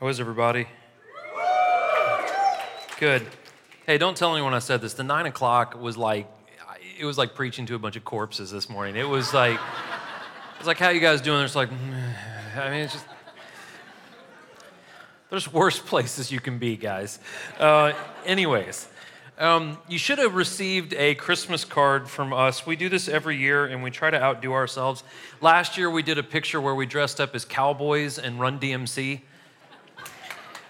How 0.00 0.08
is 0.08 0.18
everybody? 0.18 0.66
Good. 2.98 3.26
Hey, 3.84 3.98
don't 3.98 4.16
tell 4.16 4.32
anyone 4.32 4.54
I 4.54 4.58
said 4.58 4.80
this. 4.80 4.94
The 4.94 5.04
nine 5.04 5.26
o'clock 5.26 5.78
was 5.78 5.98
like, 5.98 6.26
it 6.98 7.04
was 7.04 7.18
like 7.18 7.34
preaching 7.34 7.66
to 7.66 7.74
a 7.74 7.78
bunch 7.78 7.96
of 7.96 8.04
corpses 8.06 8.50
this 8.50 8.70
morning. 8.70 8.96
It 8.96 9.06
was 9.06 9.34
like, 9.34 9.60
it's 10.56 10.66
like, 10.66 10.78
how 10.78 10.88
you 10.88 11.00
guys 11.00 11.20
doing? 11.20 11.44
It's 11.44 11.54
like, 11.54 11.68
I 12.56 12.70
mean, 12.70 12.80
it's 12.80 12.94
just, 12.94 13.04
there's 15.28 15.52
worse 15.52 15.78
places 15.86 16.32
you 16.32 16.40
can 16.40 16.56
be, 16.56 16.78
guys. 16.78 17.18
Uh, 17.58 17.92
anyways, 18.24 18.88
um, 19.38 19.76
you 19.86 19.98
should 19.98 20.16
have 20.16 20.34
received 20.34 20.94
a 20.94 21.14
Christmas 21.16 21.62
card 21.66 22.08
from 22.08 22.32
us. 22.32 22.64
We 22.64 22.74
do 22.74 22.88
this 22.88 23.06
every 23.06 23.36
year 23.36 23.66
and 23.66 23.82
we 23.82 23.90
try 23.90 24.08
to 24.08 24.22
outdo 24.22 24.54
ourselves. 24.54 25.04
Last 25.42 25.76
year, 25.76 25.90
we 25.90 26.02
did 26.02 26.16
a 26.16 26.22
picture 26.22 26.58
where 26.58 26.74
we 26.74 26.86
dressed 26.86 27.20
up 27.20 27.34
as 27.34 27.44
cowboys 27.44 28.18
and 28.18 28.40
run 28.40 28.58
DMC. 28.58 29.20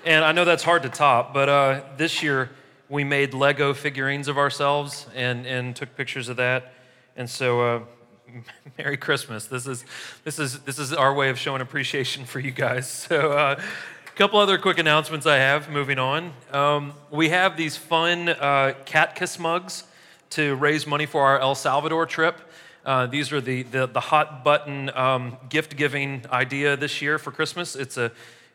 And 0.06 0.24
I 0.24 0.32
know 0.32 0.46
that's 0.46 0.62
hard 0.62 0.82
to 0.84 0.88
top, 0.88 1.34
but 1.34 1.50
uh, 1.50 1.82
this 1.98 2.22
year, 2.22 2.48
we 2.88 3.04
made 3.04 3.34
Lego 3.34 3.74
figurines 3.74 4.28
of 4.28 4.38
ourselves 4.38 5.06
and, 5.14 5.46
and 5.46 5.76
took 5.76 5.94
pictures 5.94 6.30
of 6.30 6.38
that. 6.38 6.72
And 7.16 7.28
so, 7.28 7.60
uh, 7.60 7.80
Merry 8.78 8.96
Christmas. 8.96 9.44
This 9.44 9.66
is, 9.66 9.84
this, 10.24 10.38
is, 10.38 10.60
this 10.60 10.78
is 10.78 10.94
our 10.94 11.12
way 11.12 11.28
of 11.28 11.38
showing 11.38 11.60
appreciation 11.60 12.24
for 12.24 12.40
you 12.40 12.50
guys. 12.50 12.88
So, 13.10 13.32
uh, 13.32 13.60
a 13.60 14.16
couple 14.16 14.38
other 14.38 14.56
quick 14.56 14.78
announcements 14.78 15.26
I 15.26 15.36
have 15.36 15.68
moving 15.68 15.98
on. 15.98 16.32
Um, 16.50 16.94
we 17.10 17.28
have 17.28 17.58
these 17.58 17.76
fun 17.76 18.30
uh, 18.30 18.74
cat 18.86 19.14
kiss 19.14 19.38
mugs 19.38 19.84
to 20.30 20.54
raise 20.56 20.86
money 20.86 21.04
for 21.04 21.24
our 21.24 21.38
El 21.38 21.54
Salvador 21.54 22.06
trip. 22.06 22.38
Uh, 22.86 23.06
these 23.06 23.32
are 23.32 23.40
the, 23.40 23.64
the, 23.64 23.86
the 23.86 24.00
hot 24.00 24.44
button 24.44 24.90
um, 24.96 25.36
gift 25.50 25.76
giving 25.76 26.24
idea 26.32 26.74
this 26.74 27.02
year 27.02 27.18
for 27.18 27.30
Christmas. 27.30 27.76
It's 27.76 27.98
a, 27.98 28.10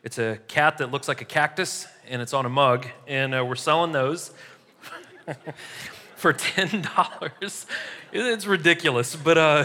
it's 0.06 0.18
a 0.18 0.38
cat 0.46 0.78
that 0.78 0.92
looks 0.92 1.08
like 1.08 1.20
a 1.20 1.24
cactus 1.24 1.84
and 2.08 2.22
it's 2.22 2.32
on 2.32 2.46
a 2.46 2.48
mug, 2.48 2.86
and 3.08 3.34
uh, 3.34 3.44
we're 3.44 3.56
selling 3.56 3.90
those 3.90 4.30
for 6.14 6.32
$10. 6.32 7.66
It's 8.12 8.46
ridiculous, 8.46 9.16
but 9.16 9.36
uh, 9.36 9.64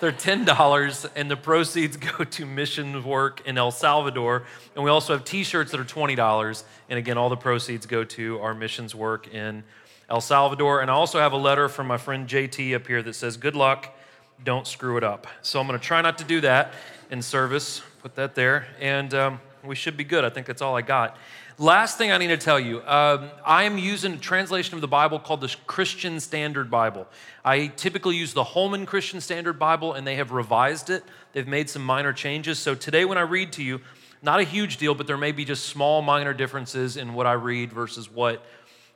they're 0.00 0.12
$10, 0.12 1.10
and 1.14 1.30
the 1.30 1.36
proceeds 1.36 1.96
go 2.16 2.24
to 2.24 2.46
mission 2.46 3.04
work 3.04 3.42
in 3.46 3.58
El 3.58 3.70
Salvador. 3.70 4.44
And 4.74 4.82
we 4.82 4.88
also 4.88 5.12
have 5.12 5.26
t 5.26 5.44
shirts 5.44 5.72
that 5.72 5.80
are 5.80 5.84
$20, 5.84 6.64
and 6.88 6.98
again, 6.98 7.18
all 7.18 7.28
the 7.28 7.36
proceeds 7.36 7.84
go 7.84 8.02
to 8.02 8.40
our 8.40 8.54
missions 8.54 8.94
work 8.94 9.28
in 9.28 9.62
El 10.08 10.22
Salvador. 10.22 10.80
And 10.80 10.90
I 10.90 10.94
also 10.94 11.18
have 11.18 11.34
a 11.34 11.36
letter 11.36 11.68
from 11.68 11.86
my 11.86 11.98
friend 11.98 12.26
JT 12.26 12.74
up 12.74 12.86
here 12.86 13.02
that 13.02 13.12
says, 13.12 13.36
Good 13.36 13.54
luck, 13.54 13.94
don't 14.42 14.66
screw 14.66 14.96
it 14.96 15.04
up. 15.04 15.26
So 15.42 15.60
I'm 15.60 15.66
going 15.66 15.78
to 15.78 15.86
try 15.86 16.00
not 16.00 16.16
to 16.16 16.24
do 16.24 16.40
that 16.40 16.72
in 17.10 17.20
service. 17.20 17.82
Put 18.00 18.14
that 18.14 18.34
there, 18.34 18.68
and 18.80 19.12
um, 19.12 19.40
we 19.66 19.74
should 19.74 19.96
be 19.96 20.04
good. 20.04 20.24
I 20.24 20.30
think 20.30 20.46
that's 20.46 20.62
all 20.62 20.76
I 20.76 20.82
got. 20.82 21.16
Last 21.58 21.96
thing 21.96 22.12
I 22.12 22.18
need 22.18 22.28
to 22.28 22.36
tell 22.36 22.60
you 22.60 22.82
um, 22.86 23.30
I 23.44 23.64
am 23.64 23.78
using 23.78 24.14
a 24.14 24.18
translation 24.18 24.74
of 24.74 24.80
the 24.80 24.88
Bible 24.88 25.18
called 25.18 25.40
the 25.40 25.54
Christian 25.66 26.20
Standard 26.20 26.70
Bible. 26.70 27.06
I 27.44 27.68
typically 27.68 28.16
use 28.16 28.34
the 28.34 28.44
Holman 28.44 28.86
Christian 28.86 29.20
Standard 29.20 29.58
Bible, 29.58 29.94
and 29.94 30.06
they 30.06 30.16
have 30.16 30.32
revised 30.32 30.90
it. 30.90 31.02
They've 31.32 31.46
made 31.46 31.70
some 31.70 31.82
minor 31.84 32.12
changes. 32.12 32.58
So 32.58 32.74
today, 32.74 33.04
when 33.04 33.18
I 33.18 33.22
read 33.22 33.52
to 33.52 33.62
you, 33.62 33.80
not 34.22 34.40
a 34.40 34.44
huge 34.44 34.76
deal, 34.76 34.94
but 34.94 35.06
there 35.06 35.16
may 35.16 35.32
be 35.32 35.44
just 35.44 35.66
small, 35.66 36.02
minor 36.02 36.34
differences 36.34 36.96
in 36.96 37.14
what 37.14 37.26
I 37.26 37.32
read 37.32 37.72
versus 37.72 38.10
what 38.10 38.44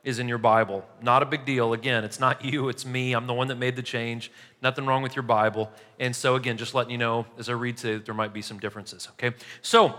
is 0.02 0.18
in 0.18 0.28
your 0.28 0.38
Bible. 0.38 0.84
Not 1.02 1.22
a 1.22 1.26
big 1.26 1.44
deal. 1.44 1.72
Again, 1.72 2.04
it's 2.04 2.20
not 2.20 2.44
you, 2.44 2.68
it's 2.68 2.86
me. 2.86 3.12
I'm 3.12 3.26
the 3.26 3.34
one 3.34 3.48
that 3.48 3.56
made 3.56 3.76
the 3.76 3.82
change. 3.82 4.30
Nothing 4.62 4.86
wrong 4.86 5.02
with 5.02 5.16
your 5.16 5.22
Bible. 5.22 5.70
And 5.98 6.14
so, 6.14 6.36
again, 6.36 6.56
just 6.56 6.74
letting 6.74 6.90
you 6.90 6.98
know 6.98 7.26
as 7.38 7.48
I 7.48 7.52
read 7.52 7.76
today 7.76 7.94
that 7.94 8.06
there 8.06 8.14
might 8.14 8.32
be 8.32 8.42
some 8.42 8.58
differences, 8.58 9.08
okay? 9.12 9.34
So, 9.62 9.98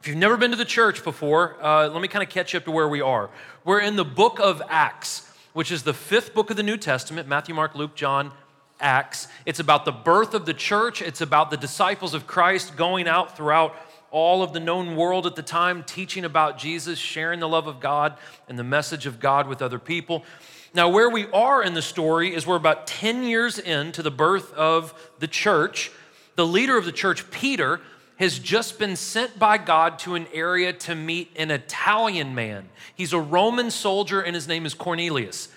if 0.00 0.08
you've 0.08 0.16
never 0.16 0.38
been 0.38 0.50
to 0.50 0.56
the 0.56 0.64
church 0.64 1.04
before, 1.04 1.62
uh, 1.62 1.86
let 1.88 2.00
me 2.00 2.08
kind 2.08 2.22
of 2.22 2.30
catch 2.30 2.54
up 2.54 2.64
to 2.64 2.70
where 2.70 2.88
we 2.88 3.02
are. 3.02 3.28
We're 3.64 3.80
in 3.80 3.96
the 3.96 4.04
book 4.04 4.40
of 4.40 4.62
Acts, 4.70 5.30
which 5.52 5.70
is 5.70 5.82
the 5.82 5.92
fifth 5.92 6.32
book 6.32 6.50
of 6.50 6.56
the 6.56 6.62
New 6.62 6.78
Testament 6.78 7.28
Matthew, 7.28 7.54
Mark, 7.54 7.74
Luke, 7.74 7.94
John, 7.94 8.32
Acts. 8.80 9.28
It's 9.44 9.60
about 9.60 9.84
the 9.84 9.92
birth 9.92 10.32
of 10.32 10.46
the 10.46 10.54
church, 10.54 11.02
it's 11.02 11.20
about 11.20 11.50
the 11.50 11.58
disciples 11.58 12.14
of 12.14 12.26
Christ 12.26 12.78
going 12.78 13.08
out 13.08 13.36
throughout 13.36 13.76
all 14.10 14.42
of 14.42 14.54
the 14.54 14.60
known 14.60 14.96
world 14.96 15.26
at 15.26 15.36
the 15.36 15.42
time, 15.42 15.84
teaching 15.84 16.24
about 16.24 16.56
Jesus, 16.56 16.98
sharing 16.98 17.38
the 17.38 17.48
love 17.48 17.66
of 17.66 17.78
God 17.78 18.16
and 18.48 18.58
the 18.58 18.64
message 18.64 19.04
of 19.04 19.20
God 19.20 19.48
with 19.48 19.60
other 19.60 19.78
people. 19.78 20.24
Now, 20.72 20.88
where 20.88 21.10
we 21.10 21.26
are 21.30 21.62
in 21.62 21.74
the 21.74 21.82
story 21.82 22.34
is 22.34 22.46
we're 22.46 22.56
about 22.56 22.86
10 22.86 23.24
years 23.24 23.58
into 23.58 24.02
the 24.02 24.10
birth 24.10 24.54
of 24.54 24.94
the 25.18 25.28
church. 25.28 25.92
The 26.36 26.46
leader 26.46 26.78
of 26.78 26.86
the 26.86 26.92
church, 26.92 27.30
Peter, 27.30 27.82
has 28.20 28.38
just 28.38 28.78
been 28.78 28.96
sent 28.96 29.38
by 29.38 29.56
God 29.56 29.98
to 29.98 30.14
an 30.14 30.26
area 30.34 30.74
to 30.74 30.94
meet 30.94 31.30
an 31.36 31.50
Italian 31.50 32.34
man. 32.34 32.68
He's 32.94 33.14
a 33.14 33.18
Roman 33.18 33.70
soldier, 33.70 34.20
and 34.20 34.34
his 34.34 34.46
name 34.46 34.66
is 34.66 34.74
Cornelius. 34.74 35.48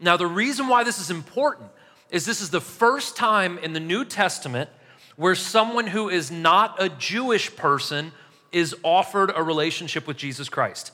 Now, 0.00 0.16
the 0.16 0.26
reason 0.26 0.66
why 0.66 0.82
this 0.82 0.98
is 0.98 1.12
important 1.12 1.70
is 2.10 2.26
this 2.26 2.40
is 2.40 2.50
the 2.50 2.60
first 2.60 3.16
time 3.16 3.56
in 3.58 3.72
the 3.72 3.78
New 3.78 4.04
Testament 4.04 4.68
where 5.14 5.36
someone 5.36 5.86
who 5.86 6.08
is 6.08 6.28
not 6.28 6.82
a 6.82 6.88
Jewish 6.88 7.54
person 7.54 8.10
is 8.50 8.74
offered 8.82 9.30
a 9.36 9.42
relationship 9.42 10.08
with 10.08 10.16
Jesus 10.16 10.48
Christ. 10.48 10.90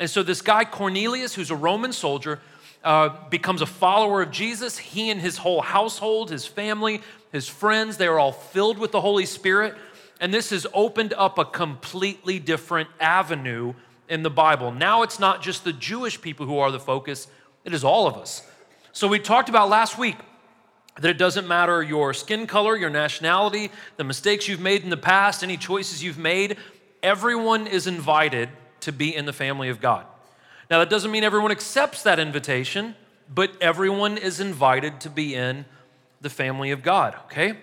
And 0.00 0.10
so, 0.10 0.24
this 0.24 0.42
guy, 0.42 0.64
Cornelius, 0.64 1.36
who's 1.36 1.52
a 1.52 1.56
Roman 1.56 1.92
soldier, 1.92 2.40
uh, 2.82 3.10
becomes 3.30 3.62
a 3.62 3.66
follower 3.66 4.22
of 4.22 4.32
Jesus. 4.32 4.76
He 4.76 5.08
and 5.10 5.20
his 5.20 5.36
whole 5.38 5.60
household, 5.60 6.30
his 6.30 6.46
family, 6.46 7.00
his 7.30 7.48
friends, 7.48 7.96
they 7.96 8.08
are 8.08 8.18
all 8.18 8.32
filled 8.32 8.78
with 8.78 8.90
the 8.90 9.00
Holy 9.00 9.24
Spirit. 9.24 9.76
And 10.24 10.32
this 10.32 10.48
has 10.50 10.66
opened 10.72 11.12
up 11.12 11.36
a 11.36 11.44
completely 11.44 12.38
different 12.38 12.88
avenue 12.98 13.74
in 14.08 14.22
the 14.22 14.30
Bible. 14.30 14.72
Now 14.72 15.02
it's 15.02 15.18
not 15.18 15.42
just 15.42 15.64
the 15.64 15.72
Jewish 15.74 16.18
people 16.18 16.46
who 16.46 16.56
are 16.60 16.70
the 16.70 16.80
focus, 16.80 17.28
it 17.62 17.74
is 17.74 17.84
all 17.84 18.06
of 18.06 18.16
us. 18.16 18.42
So 18.92 19.06
we 19.06 19.18
talked 19.18 19.50
about 19.50 19.68
last 19.68 19.98
week 19.98 20.16
that 20.98 21.10
it 21.10 21.18
doesn't 21.18 21.46
matter 21.46 21.82
your 21.82 22.14
skin 22.14 22.46
color, 22.46 22.74
your 22.74 22.88
nationality, 22.88 23.70
the 23.98 24.04
mistakes 24.04 24.48
you've 24.48 24.62
made 24.62 24.82
in 24.82 24.88
the 24.88 24.96
past, 24.96 25.42
any 25.42 25.58
choices 25.58 26.02
you've 26.02 26.16
made, 26.16 26.56
everyone 27.02 27.66
is 27.66 27.86
invited 27.86 28.48
to 28.80 28.92
be 28.92 29.14
in 29.14 29.26
the 29.26 29.32
family 29.34 29.68
of 29.68 29.78
God. 29.78 30.06
Now, 30.70 30.78
that 30.78 30.88
doesn't 30.88 31.10
mean 31.10 31.24
everyone 31.24 31.50
accepts 31.50 32.02
that 32.04 32.18
invitation, 32.18 32.94
but 33.28 33.52
everyone 33.60 34.16
is 34.16 34.40
invited 34.40 35.02
to 35.02 35.10
be 35.10 35.34
in 35.34 35.66
the 36.22 36.30
family 36.30 36.70
of 36.70 36.82
God, 36.82 37.14
okay? 37.26 37.58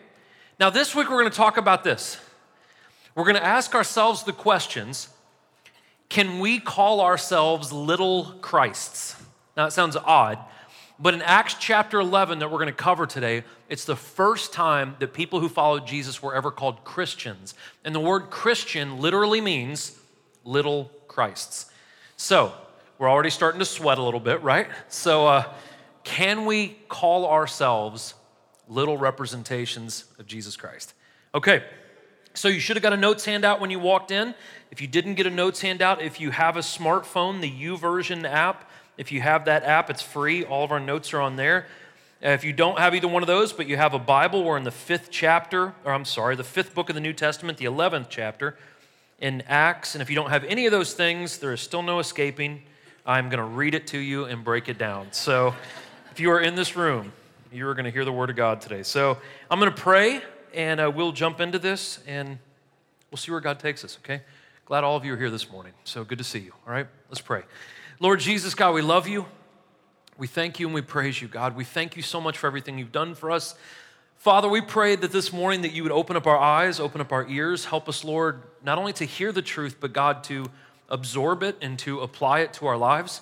Now, 0.60 0.70
this 0.70 0.94
week 0.94 1.10
we're 1.10 1.24
to 1.24 1.32
talk 1.32 1.58
about 1.58 1.84
this 1.84 2.20
we're 3.16 3.24
going 3.24 3.36
to 3.36 3.46
ask 3.46 3.76
ourselves 3.76 4.24
the 4.24 4.34
questions 4.34 5.10
can 6.10 6.40
we 6.40 6.60
call 6.60 7.00
ourselves 7.00 7.72
little 7.72 8.34
Christs? 8.42 9.16
Now, 9.56 9.68
it 9.68 9.72
sounds 9.72 9.96
odd, 9.96 10.40
but 11.00 11.14
in 11.14 11.22
Acts 11.22 11.56
chapter 11.58 12.02
11 12.02 12.40
that 12.40 12.52
we're 12.52 12.58
going 12.58 12.68
to 12.68 12.74
cover 12.74 13.06
today, 13.06 13.46
it's 13.70 13.86
the 13.86 13.96
first 13.96 14.52
time 14.52 14.98
that 15.00 15.14
people 15.14 15.40
who 15.40 15.48
followed 15.48 15.88
Jesus 15.88 16.22
were 16.22 16.36
ever 16.36 16.52
called 16.52 16.84
Christians. 16.84 17.54
And 17.86 17.96
the 17.96 18.00
word 18.02 18.30
Christian 18.30 19.00
literally 19.00 19.40
means 19.40 19.98
little 20.44 20.92
Christs. 21.08 21.72
So, 22.18 22.54
we're 23.00 23.10
already 23.10 23.30
starting 23.30 23.60
to 23.60 23.66
sweat 23.66 23.98
a 23.98 24.04
little 24.04 24.20
bit, 24.20 24.44
right? 24.44 24.68
So, 24.90 25.28
uh, 25.28 25.54
can 26.04 26.46
we 26.46 26.78
call 26.90 27.26
ourselves 27.26 28.16
little 28.68 28.98
representations 28.98 30.06
of 30.20 30.28
Jesus 30.28 30.58
Christ? 30.58 30.94
Okay, 31.34 31.64
so 32.34 32.48
you 32.48 32.60
should 32.60 32.76
have 32.76 32.84
got 32.84 32.94
a 32.94 32.98
notes 32.98 33.26
handout 33.26 33.60
when 33.60 33.70
you 33.70 33.80
walked 33.80 34.12
in. 34.12 34.34
If 34.72 34.82
you 34.82 34.88
didn't 34.88 35.16
get 35.16 35.28
a 35.28 35.30
notes 35.32 35.62
handout, 35.62 36.02
if 36.02 36.20
you 36.20 36.32
have 36.32 36.56
a 36.56 36.62
smartphone, 36.62 37.42
the 37.42 37.52
YouVersion 37.52 38.24
app, 38.24 38.70
if 38.98 39.12
you 39.12 39.22
have 39.22 39.46
that 39.46 39.64
app, 39.64 39.90
it's 39.90 40.02
free. 40.02 40.44
All 40.44 40.64
of 40.64 40.72
our 40.72 40.80
notes 40.80 41.14
are 41.14 41.22
on 41.22 41.36
there. 41.36 41.68
Uh, 42.24 42.30
if 42.30 42.44
you 42.44 42.54
don't 42.54 42.78
have 42.78 42.94
either 42.94 43.08
one 43.08 43.24
of 43.24 43.28
those, 43.28 43.52
but 43.52 43.68
you 43.68 43.76
have 43.76 43.94
a 43.94 44.00
Bible, 44.00 44.44
we're 44.44 44.58
in 44.58 44.64
the 44.64 44.72
fifth 44.72 45.10
chapter, 45.10 45.74
or 45.84 45.92
I'm 45.92 46.06
sorry, 46.06 46.36
the 46.36 46.44
fifth 46.44 46.76
book 46.76 46.90
of 46.90 46.96
the 46.96 47.02
New 47.02 47.14
Testament, 47.14 47.58
the 47.58 47.66
11th 47.66 48.08
chapter 48.10 48.58
in 49.20 49.42
Acts. 49.48 49.96
And 49.96 50.02
if 50.02 50.10
you 50.10 50.16
don't 50.16 50.30
have 50.30 50.44
any 50.44 50.66
of 50.68 50.72
those 50.72 50.94
things, 50.94 51.40
there 51.40 51.52
is 51.52 51.62
still 51.62 51.82
no 51.82 52.00
escaping. 52.00 52.62
I'm 53.06 53.30
going 53.30 53.40
to 53.40 53.44
read 53.44 53.74
it 53.74 53.88
to 53.88 53.98
you 53.98 54.26
and 54.26 54.44
break 54.44 54.70
it 54.70 54.78
down. 54.78 55.08
So 55.12 55.56
if 56.12 56.20
you 56.20 56.30
are 56.32 56.40
in 56.40 56.56
this 56.56 56.76
room, 56.76 57.12
you 57.52 57.68
are 57.68 57.74
going 57.74 57.86
to 57.86 57.92
hear 57.92 58.06
the 58.06 58.14
word 58.14 58.30
of 58.30 58.36
God 58.36 58.62
today. 58.62 58.84
So 58.84 59.18
I'm 59.50 59.60
going 59.60 59.72
to 59.72 59.82
pray 59.82 60.22
and 60.54 60.80
uh, 60.80 60.92
we'll 60.94 61.12
jump 61.12 61.40
into 61.40 61.60
this 61.60 62.00
and 62.08 62.40
we'll 63.10 63.18
see 63.18 63.32
where 63.32 63.42
God 63.42 63.60
takes 63.60 63.84
us, 63.84 63.98
okay? 64.04 64.22
Glad 64.66 64.84
all 64.84 64.96
of 64.96 65.06
you 65.06 65.14
are 65.14 65.18
here 65.18 65.30
this 65.30 65.52
morning. 65.52 65.74
So 65.84 66.04
good 66.04 66.18
to 66.18 66.24
see 66.24 66.40
you, 66.40 66.54
all 66.66 66.74
right? 66.74 66.88
Let's 67.10 67.22
pray. 67.22 67.44
Lord 68.00 68.20
Jesus, 68.20 68.56
God, 68.56 68.74
we 68.74 68.82
love 68.82 69.08
you. 69.08 69.26
We 70.18 70.28
thank 70.28 70.60
you 70.60 70.68
and 70.68 70.74
we 70.76 70.82
praise 70.82 71.22
you, 71.22 71.28
God. 71.28 71.56
We 71.56 71.64
thank 71.64 71.96
you 71.96 72.04
so 72.04 72.22
much 72.22 72.38
for 72.38 72.48
everything 72.48 72.78
you've 72.78 72.92
done 72.92 73.16
for 73.16 73.32
us. 73.32 73.56
Father, 74.18 74.48
we 74.48 74.62
pray 74.62 74.96
that 74.96 75.12
this 75.12 75.34
morning 75.34 75.64
that 75.64 75.72
you 75.72 75.84
would 75.84 75.92
open 75.92 76.16
up 76.16 76.28
our 76.28 76.38
eyes, 76.38 76.80
open 76.80 77.02
up 77.02 77.12
our 77.12 77.28
ears, 77.28 77.66
help 77.66 77.90
us, 77.90 78.04
Lord, 78.04 78.44
not 78.64 78.78
only 78.78 78.94
to 78.94 79.06
hear 79.06 79.32
the 79.32 79.42
truth, 79.42 79.78
but 79.80 79.94
God, 79.94 80.24
to 80.26 80.46
absorb 80.90 81.42
it 81.42 81.58
and 81.60 81.80
to 81.80 82.02
apply 82.02 82.42
it 82.42 82.54
to 82.54 82.68
our 82.68 82.78
lives. 82.78 83.22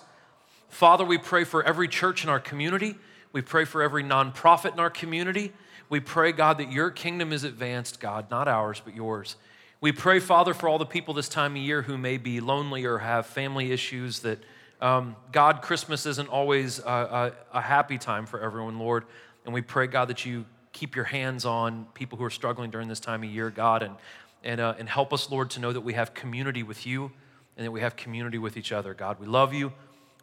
Father, 0.67 1.05
we 1.05 1.17
pray 1.17 1.45
for 1.45 1.63
every 1.63 1.87
church 1.87 2.23
in 2.23 2.29
our 2.29 2.39
community. 2.39 2.95
We 3.31 3.41
pray 3.41 3.63
for 3.63 3.81
every 3.81 4.03
nonprofit 4.03 4.73
in 4.73 4.79
our 4.79 4.89
community. 4.89 5.53
We 5.89 5.99
pray, 5.99 6.31
God, 6.31 6.59
that 6.59 6.71
your 6.71 6.91
kingdom 6.91 7.33
is 7.33 7.43
advanced, 7.43 7.99
God, 7.99 8.29
not 8.29 8.47
ours, 8.47 8.79
but 8.83 8.95
yours. 8.95 9.35
We 9.81 9.91
pray, 9.91 10.19
Father, 10.19 10.53
for 10.53 10.69
all 10.69 10.77
the 10.77 10.85
people 10.85 11.15
this 11.15 11.29
time 11.29 11.53
of 11.53 11.57
year 11.57 11.81
who 11.81 11.97
may 11.97 12.17
be 12.17 12.41
lonely 12.41 12.85
or 12.85 12.99
have 12.99 13.25
family 13.25 13.71
issues 13.71 14.19
that, 14.19 14.39
um, 14.81 15.15
God, 15.31 15.61
Christmas 15.61 16.05
isn't 16.05 16.29
always 16.29 16.79
a, 16.79 17.33
a, 17.53 17.57
a 17.57 17.61
happy 17.61 17.97
time 17.97 18.25
for 18.25 18.39
everyone, 18.39 18.77
Lord. 18.77 19.05
And 19.45 19.53
we 19.53 19.61
pray, 19.61 19.87
God, 19.87 20.09
that 20.09 20.25
you 20.25 20.45
keep 20.73 20.95
your 20.95 21.05
hands 21.05 21.43
on 21.43 21.87
people 21.95 22.17
who 22.17 22.23
are 22.23 22.29
struggling 22.29 22.69
during 22.69 22.87
this 22.87 22.99
time 22.99 23.23
of 23.23 23.29
year, 23.29 23.49
God, 23.49 23.81
and, 23.81 23.95
and, 24.43 24.61
uh, 24.61 24.75
and 24.77 24.87
help 24.87 25.11
us, 25.11 25.31
Lord, 25.31 25.49
to 25.51 25.59
know 25.59 25.73
that 25.73 25.81
we 25.81 25.93
have 25.93 26.13
community 26.13 26.61
with 26.61 26.85
you 26.85 27.11
and 27.57 27.65
that 27.65 27.71
we 27.71 27.81
have 27.81 27.95
community 27.95 28.37
with 28.37 28.57
each 28.57 28.71
other. 28.71 28.93
God, 28.93 29.19
we 29.19 29.25
love 29.25 29.53
you. 29.53 29.73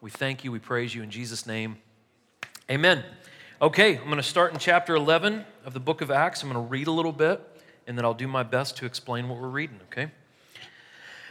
We 0.00 0.10
thank 0.10 0.44
you. 0.44 0.52
We 0.52 0.58
praise 0.58 0.94
you 0.94 1.02
in 1.02 1.10
Jesus' 1.10 1.44
name. 1.44 1.78
Amen. 2.70 3.02
Okay, 3.60 3.96
I'm 3.96 4.04
going 4.04 4.16
to 4.16 4.22
start 4.22 4.52
in 4.52 4.58
chapter 4.58 4.94
11 4.94 5.44
of 5.66 5.74
the 5.74 5.80
book 5.80 6.00
of 6.00 6.10
Acts. 6.10 6.42
I'm 6.42 6.50
going 6.50 6.64
to 6.64 6.70
read 6.70 6.86
a 6.86 6.92
little 6.92 7.12
bit 7.12 7.42
and 7.86 7.98
then 7.98 8.04
I'll 8.04 8.14
do 8.14 8.28
my 8.28 8.42
best 8.42 8.76
to 8.78 8.86
explain 8.86 9.28
what 9.28 9.38
we're 9.38 9.48
reading, 9.48 9.80
okay? 9.92 10.10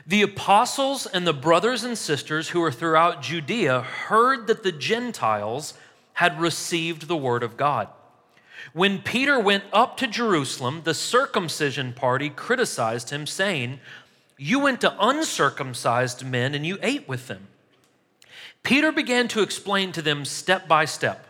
The 0.05 0.21
apostles 0.21 1.07
and 1.07 1.25
the 1.25 1.33
brothers 1.33 1.83
and 1.83 1.97
sisters 1.97 2.49
who 2.49 2.59
were 2.59 2.71
throughout 2.71 3.21
Judea 3.21 3.81
heard 3.81 4.47
that 4.47 4.61
the 4.61 4.71
Gentiles 4.71 5.73
had 6.13 6.39
received 6.39 7.07
the 7.07 7.17
word 7.17 7.43
of 7.43 7.57
God. 7.57 7.87
When 8.73 8.99
Peter 8.99 9.39
went 9.39 9.63
up 9.73 9.97
to 9.97 10.07
Jerusalem, 10.07 10.81
the 10.83 10.93
circumcision 10.93 11.93
party 11.93 12.29
criticized 12.29 13.09
him, 13.09 13.25
saying, 13.25 13.79
You 14.37 14.59
went 14.59 14.81
to 14.81 14.95
uncircumcised 14.99 16.25
men 16.25 16.53
and 16.53 16.65
you 16.65 16.77
ate 16.81 17.07
with 17.07 17.27
them. 17.27 17.47
Peter 18.63 18.91
began 18.91 19.27
to 19.29 19.41
explain 19.41 19.91
to 19.91 20.01
them 20.01 20.25
step 20.25 20.67
by 20.67 20.85
step 20.85 21.25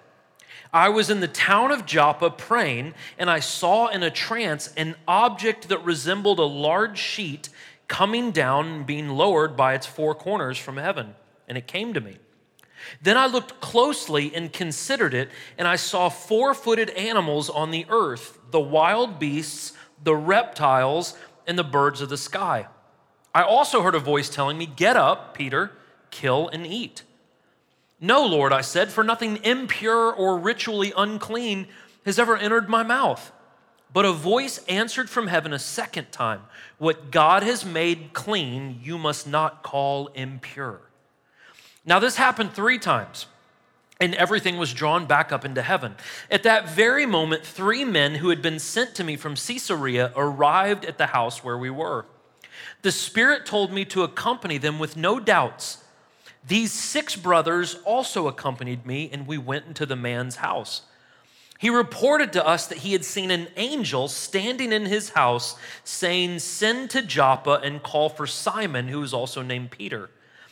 I 0.75 0.89
was 0.89 1.09
in 1.09 1.21
the 1.21 1.29
town 1.29 1.71
of 1.71 1.85
Joppa 1.85 2.29
praying, 2.29 2.95
and 3.17 3.29
I 3.29 3.39
saw 3.39 3.87
in 3.87 4.03
a 4.03 4.11
trance 4.11 4.73
an 4.75 4.95
object 5.07 5.69
that 5.69 5.85
resembled 5.85 6.37
a 6.37 6.43
large 6.43 6.97
sheet 6.97 7.47
coming 7.87 8.31
down 8.31 8.67
and 8.67 8.85
being 8.85 9.07
lowered 9.07 9.55
by 9.55 9.73
its 9.73 9.85
four 9.85 10.13
corners 10.13 10.57
from 10.57 10.75
heaven. 10.75 11.15
And 11.47 11.57
it 11.57 11.65
came 11.65 11.93
to 11.93 12.01
me. 12.01 12.17
Then 13.01 13.15
I 13.15 13.25
looked 13.25 13.61
closely 13.61 14.35
and 14.35 14.51
considered 14.51 15.13
it, 15.13 15.29
and 15.57 15.65
I 15.65 15.77
saw 15.77 16.09
four 16.09 16.53
footed 16.53 16.89
animals 16.89 17.49
on 17.49 17.71
the 17.71 17.85
earth 17.87 18.37
the 18.51 18.59
wild 18.59 19.17
beasts, 19.17 19.71
the 20.03 20.15
reptiles, 20.15 21.17
and 21.47 21.57
the 21.57 21.63
birds 21.63 22.01
of 22.01 22.09
the 22.09 22.17
sky. 22.17 22.67
I 23.33 23.43
also 23.43 23.81
heard 23.81 23.95
a 23.95 23.99
voice 23.99 24.27
telling 24.27 24.57
me, 24.57 24.65
Get 24.65 24.97
up, 24.97 25.37
Peter, 25.37 25.71
kill 26.11 26.49
and 26.49 26.67
eat. 26.67 27.03
No, 27.99 28.25
Lord, 28.25 28.51
I 28.51 28.61
said, 28.61 28.91
for 28.91 29.03
nothing 29.03 29.37
impure 29.43 30.11
or 30.11 30.37
ritually 30.37 30.93
unclean 30.97 31.67
has 32.05 32.19
ever 32.19 32.35
entered 32.35 32.69
my 32.69 32.83
mouth. 32.83 33.31
But 33.93 34.05
a 34.05 34.11
voice 34.11 34.57
answered 34.67 35.09
from 35.09 35.27
heaven 35.27 35.53
a 35.53 35.59
second 35.59 36.11
time 36.11 36.41
What 36.77 37.11
God 37.11 37.43
has 37.43 37.63
made 37.63 38.11
clean, 38.11 38.81
you 38.83 38.97
must 38.97 39.25
not 39.25 39.63
call 39.63 40.07
impure. 40.07 40.81
Now, 41.85 41.99
this 41.99 42.17
happened 42.17 42.51
three 42.51 42.79
times, 42.79 43.27
and 44.01 44.13
everything 44.15 44.57
was 44.57 44.73
drawn 44.73 45.05
back 45.05 45.31
up 45.31 45.45
into 45.45 45.61
heaven. 45.61 45.95
At 46.29 46.43
that 46.43 46.67
very 46.67 47.05
moment, 47.05 47.45
three 47.45 47.85
men 47.85 48.15
who 48.15 48.29
had 48.29 48.41
been 48.41 48.59
sent 48.59 48.95
to 48.95 49.03
me 49.05 49.15
from 49.15 49.35
Caesarea 49.35 50.11
arrived 50.15 50.83
at 50.83 50.97
the 50.97 51.05
house 51.07 51.43
where 51.43 51.57
we 51.57 51.69
were. 51.69 52.05
The 52.81 52.91
Spirit 52.91 53.45
told 53.45 53.71
me 53.71 53.85
to 53.85 54.03
accompany 54.03 54.57
them 54.57 54.79
with 54.79 54.97
no 54.97 55.19
doubts 55.19 55.84
these 56.47 56.71
six 56.71 57.15
brothers 57.15 57.75
also 57.85 58.27
accompanied 58.27 58.85
me, 58.85 59.09
and 59.11 59.25
we 59.25 59.37
went 59.37 59.65
into 59.65 59.85
the 59.85 59.95
man's 59.95 60.37
house. 60.37 60.83
He 61.57 61.69
reported 61.69 62.33
to 62.33 62.45
us 62.45 62.67
that 62.67 62.79
he 62.79 62.91
had 62.91 63.05
seen 63.05 63.31
an 63.31 63.47
angel 63.55 64.07
standing 64.07 64.71
in 64.71 64.85
his 64.85 65.09
house 65.09 65.57
saying, 65.83 66.39
Send 66.39 66.89
to 66.91 67.01
Joppa 67.01 67.61
and 67.63 67.81
call 67.81 68.09
for 68.09 68.27
Simon, 68.27 68.89
who 68.89 69.01
is 69.01 69.13
also 69.13 69.41
named 69.41 69.71
Peter. 69.71 70.09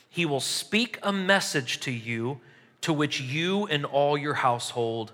He 0.10 0.26
will 0.26 0.40
speak 0.40 0.98
a 1.04 1.12
message 1.12 1.80
to 1.82 1.92
you 1.92 2.40
to 2.82 2.94
which 2.94 3.20
you 3.22 3.66
and 3.68 3.86
all 3.86 4.18
your 4.18 4.36
household 4.36 5.12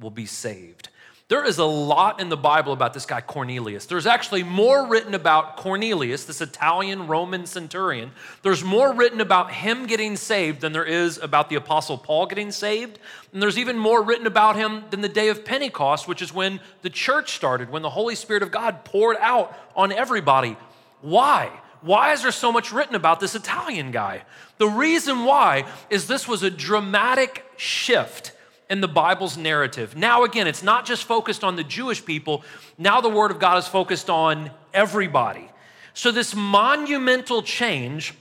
will 0.00 0.10
be 0.10 0.26
saved. 0.26 0.88
There 1.28 1.44
is 1.44 1.58
a 1.58 1.64
lot 1.64 2.22
in 2.22 2.30
the 2.30 2.38
Bible 2.38 2.72
about 2.72 2.94
this 2.94 3.04
guy 3.04 3.20
Cornelius. 3.20 3.84
There's 3.84 4.06
actually 4.06 4.42
more 4.42 4.86
written 4.86 5.14
about 5.14 5.58
Cornelius, 5.58 6.24
this 6.24 6.40
Italian 6.40 7.06
Roman 7.06 7.44
centurion. 7.44 8.12
There's 8.42 8.64
more 8.64 8.94
written 8.94 9.20
about 9.20 9.52
him 9.52 9.86
getting 9.86 10.16
saved 10.16 10.62
than 10.62 10.72
there 10.72 10.86
is 10.86 11.18
about 11.18 11.50
the 11.50 11.56
Apostle 11.56 11.98
Paul 11.98 12.24
getting 12.24 12.50
saved. 12.50 12.98
And 13.34 13.42
there's 13.42 13.58
even 13.58 13.76
more 13.76 14.02
written 14.02 14.26
about 14.26 14.56
him 14.56 14.84
than 14.88 15.02
the 15.02 15.08
day 15.08 15.28
of 15.28 15.44
Pentecost, 15.44 16.08
which 16.08 16.22
is 16.22 16.32
when 16.32 16.60
the 16.80 16.88
church 16.88 17.34
started, 17.34 17.68
when 17.68 17.82
the 17.82 17.90
Holy 17.90 18.14
Spirit 18.14 18.42
of 18.42 18.50
God 18.50 18.86
poured 18.86 19.18
out 19.20 19.54
on 19.76 19.92
everybody. 19.92 20.56
Why? 21.02 21.50
Why 21.82 22.12
is 22.12 22.22
there 22.22 22.32
so 22.32 22.50
much 22.50 22.72
written 22.72 22.94
about 22.94 23.20
this 23.20 23.34
Italian 23.34 23.90
guy? 23.90 24.22
The 24.56 24.66
reason 24.66 25.26
why 25.26 25.66
is 25.90 26.06
this 26.06 26.26
was 26.26 26.42
a 26.42 26.50
dramatic 26.50 27.44
shift 27.58 28.32
in 28.70 28.80
the 28.80 28.88
Bible's 28.88 29.36
narrative. 29.36 29.96
Now, 29.96 30.24
again, 30.24 30.46
it's 30.46 30.62
not 30.62 30.84
just 30.84 31.04
focused 31.04 31.42
on 31.42 31.56
the 31.56 31.64
Jewish 31.64 32.04
people, 32.04 32.44
now 32.76 33.00
the 33.00 33.08
Word 33.08 33.30
of 33.30 33.38
God 33.38 33.58
is 33.58 33.66
focused 33.66 34.10
on 34.10 34.50
everybody. 34.74 35.48
So, 35.94 36.10
this 36.10 36.34
monumental 36.34 37.42
change 37.42 38.14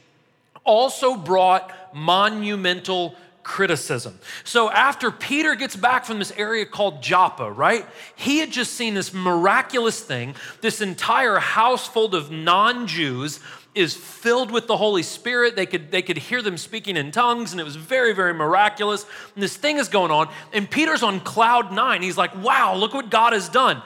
also 0.63 1.15
brought 1.15 1.71
monumental 1.93 3.15
criticism. 3.43 4.19
So, 4.43 4.69
after 4.71 5.11
Peter 5.11 5.55
gets 5.55 5.75
back 5.75 6.05
from 6.05 6.19
this 6.19 6.31
area 6.31 6.65
called 6.65 7.01
Joppa, 7.01 7.51
right, 7.51 7.85
he 8.15 8.39
had 8.39 8.51
just 8.51 8.73
seen 8.73 8.93
this 8.93 9.13
miraculous 9.13 10.01
thing, 10.01 10.35
this 10.61 10.81
entire 10.81 11.39
house 11.39 11.87
full 11.87 12.15
of 12.15 12.31
non 12.31 12.87
Jews 12.87 13.39
is 13.77 13.95
filled 13.95 14.51
with 14.51 14.67
the 14.67 14.75
Holy 14.75 15.03
Spirit. 15.03 15.55
They 15.55 15.65
could, 15.65 15.91
they 15.91 16.01
could 16.01 16.17
hear 16.17 16.41
them 16.41 16.57
speaking 16.57 16.97
in 16.97 17.11
tongues, 17.11 17.51
and 17.51 17.61
it 17.61 17.63
was 17.63 17.75
very, 17.75 18.13
very 18.13 18.33
miraculous. 18.33 19.05
And 19.35 19.43
this 19.43 19.55
thing 19.55 19.77
is 19.77 19.87
going 19.87 20.11
on, 20.11 20.29
and 20.51 20.69
Peter's 20.69 21.03
on 21.03 21.19
cloud 21.19 21.71
nine. 21.71 22.01
He's 22.01 22.17
like, 22.17 22.35
wow, 22.43 22.75
look 22.75 22.93
what 22.93 23.09
God 23.09 23.33
has 23.33 23.47
done. 23.47 23.81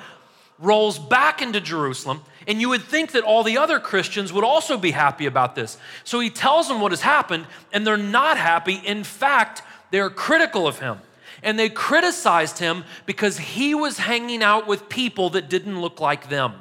Rolls 0.58 0.98
back 0.98 1.42
into 1.42 1.60
Jerusalem, 1.60 2.22
and 2.48 2.62
you 2.62 2.70
would 2.70 2.84
think 2.84 3.12
that 3.12 3.24
all 3.24 3.44
the 3.44 3.58
other 3.58 3.80
Christians 3.80 4.32
would 4.32 4.44
also 4.44 4.78
be 4.78 4.92
happy 4.92 5.26
about 5.26 5.56
this. 5.56 5.78
So 6.04 6.20
he 6.20 6.30
tells 6.30 6.68
them 6.68 6.82
what 6.82 6.92
has 6.92 7.02
happened, 7.02 7.46
and 7.74 7.86
they're 7.86 7.98
not 7.98 8.38
happy. 8.38 8.76
In 8.76 9.04
fact, 9.04 9.62
they're 9.92 10.10
critical 10.10 10.68
of 10.68 10.80
him. 10.80 11.00
And 11.44 11.58
they 11.58 11.70
criticized 11.70 12.60
him 12.60 12.84
because 13.08 13.38
he 13.40 13.74
was 13.74 13.98
hanging 13.98 14.44
out 14.44 14.68
with 14.68 14.88
people 14.90 15.32
that 15.32 15.50
didn't 15.50 15.82
look 15.82 16.00
like 16.00 16.30
them. 16.30 16.54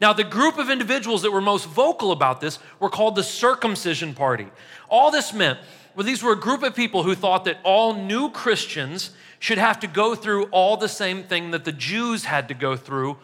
Now, 0.00 0.12
the 0.12 0.24
group 0.24 0.58
of 0.58 0.70
individuals 0.70 1.22
that 1.22 1.32
were 1.32 1.40
most 1.40 1.66
vocal 1.66 2.12
about 2.12 2.40
this 2.40 2.58
were 2.78 2.90
called 2.90 3.16
the 3.16 3.24
circumcision 3.24 4.14
party. 4.14 4.46
All 4.88 5.10
this 5.10 5.32
meant 5.32 5.58
well, 5.98 6.06
these 6.06 6.22
were 6.22 6.30
a 6.30 6.36
group 6.36 6.62
of 6.62 6.76
people 6.76 7.02
who 7.02 7.16
thought 7.16 7.44
that 7.46 7.58
all 7.64 7.92
new 7.92 8.30
Christians 8.30 9.10
should 9.40 9.58
have 9.58 9.80
to 9.80 9.88
go 9.88 10.14
through 10.14 10.44
all 10.52 10.76
the 10.76 10.88
same 10.88 11.24
thing 11.24 11.50
that 11.50 11.64
the 11.64 11.72
Jews 11.72 12.24
had 12.24 12.46
to 12.46 12.54
go 12.54 12.76
through, 12.76 13.16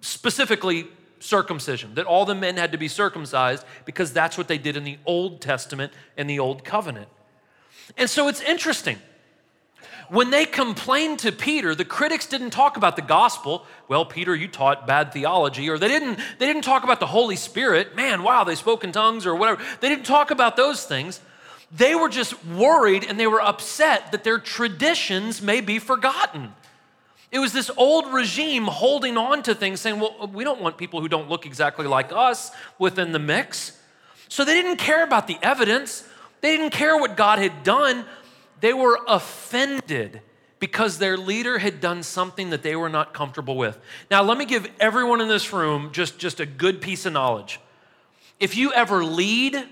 specifically 0.00 0.86
circumcision, 1.18 1.94
that 1.94 2.06
all 2.06 2.24
the 2.24 2.34
men 2.34 2.56
had 2.56 2.72
to 2.72 2.78
be 2.78 2.88
circumcised 2.88 3.66
because 3.84 4.14
that's 4.14 4.38
what 4.38 4.48
they 4.48 4.56
did 4.56 4.78
in 4.78 4.84
the 4.84 4.96
Old 5.04 5.42
Testament 5.42 5.92
and 6.16 6.30
the 6.30 6.38
Old 6.38 6.64
Covenant. 6.64 7.08
And 7.98 8.08
so 8.08 8.28
it's 8.28 8.40
interesting 8.40 8.98
when 10.08 10.30
they 10.30 10.44
complained 10.44 11.20
to 11.20 11.32
Peter, 11.32 11.74
the 11.74 11.84
critics 11.84 12.26
didn't 12.26 12.50
talk 12.50 12.76
about 12.76 12.96
the 12.96 13.02
gospel. 13.02 13.66
Well, 13.88 14.04
Peter, 14.04 14.34
you 14.34 14.48
taught 14.48 14.86
bad 14.86 15.12
theology, 15.12 15.68
or 15.68 15.78
they 15.78 15.88
didn't, 15.88 16.18
they 16.38 16.46
didn't 16.46 16.62
talk 16.62 16.84
about 16.84 17.00
the 17.00 17.06
Holy 17.06 17.36
Spirit. 17.36 17.96
Man, 17.96 18.22
wow, 18.22 18.44
they 18.44 18.54
spoke 18.54 18.84
in 18.84 18.92
tongues 18.92 19.26
or 19.26 19.34
whatever. 19.34 19.62
They 19.80 19.88
didn't 19.88 20.06
talk 20.06 20.30
about 20.30 20.56
those 20.56 20.84
things. 20.84 21.20
They 21.70 21.94
were 21.94 22.08
just 22.08 22.44
worried 22.44 23.04
and 23.04 23.18
they 23.18 23.26
were 23.26 23.42
upset 23.42 24.12
that 24.12 24.24
their 24.24 24.38
traditions 24.38 25.42
may 25.42 25.60
be 25.60 25.78
forgotten. 25.78 26.54
It 27.32 27.40
was 27.40 27.52
this 27.52 27.70
old 27.76 28.12
regime 28.12 28.64
holding 28.64 29.16
on 29.16 29.42
to 29.42 29.54
things, 29.54 29.80
saying, 29.80 29.98
well, 29.98 30.30
we 30.32 30.44
don't 30.44 30.60
want 30.60 30.78
people 30.78 31.00
who 31.00 31.08
don't 31.08 31.28
look 31.28 31.44
exactly 31.44 31.86
like 31.86 32.12
us 32.12 32.52
within 32.78 33.12
the 33.12 33.18
mix. 33.18 33.78
So 34.28 34.44
they 34.44 34.54
didn't 34.54 34.78
care 34.78 35.02
about 35.02 35.26
the 35.26 35.36
evidence. 35.42 36.08
They 36.40 36.56
didn't 36.56 36.70
care 36.70 36.96
what 36.96 37.16
God 37.16 37.38
had 37.38 37.64
done. 37.64 38.04
They 38.60 38.72
were 38.72 38.98
offended 39.06 40.20
because 40.58 40.98
their 40.98 41.16
leader 41.16 41.58
had 41.58 41.80
done 41.80 42.02
something 42.02 42.50
that 42.50 42.62
they 42.62 42.74
were 42.74 42.88
not 42.88 43.12
comfortable 43.12 43.56
with. 43.56 43.78
Now, 44.10 44.22
let 44.22 44.38
me 44.38 44.46
give 44.46 44.68
everyone 44.80 45.20
in 45.20 45.28
this 45.28 45.52
room 45.52 45.90
just, 45.92 46.18
just 46.18 46.40
a 46.40 46.46
good 46.46 46.80
piece 46.80 47.04
of 47.04 47.12
knowledge. 47.12 47.60
If 48.40 48.56
you 48.56 48.72
ever 48.72 49.04
lead, 49.04 49.62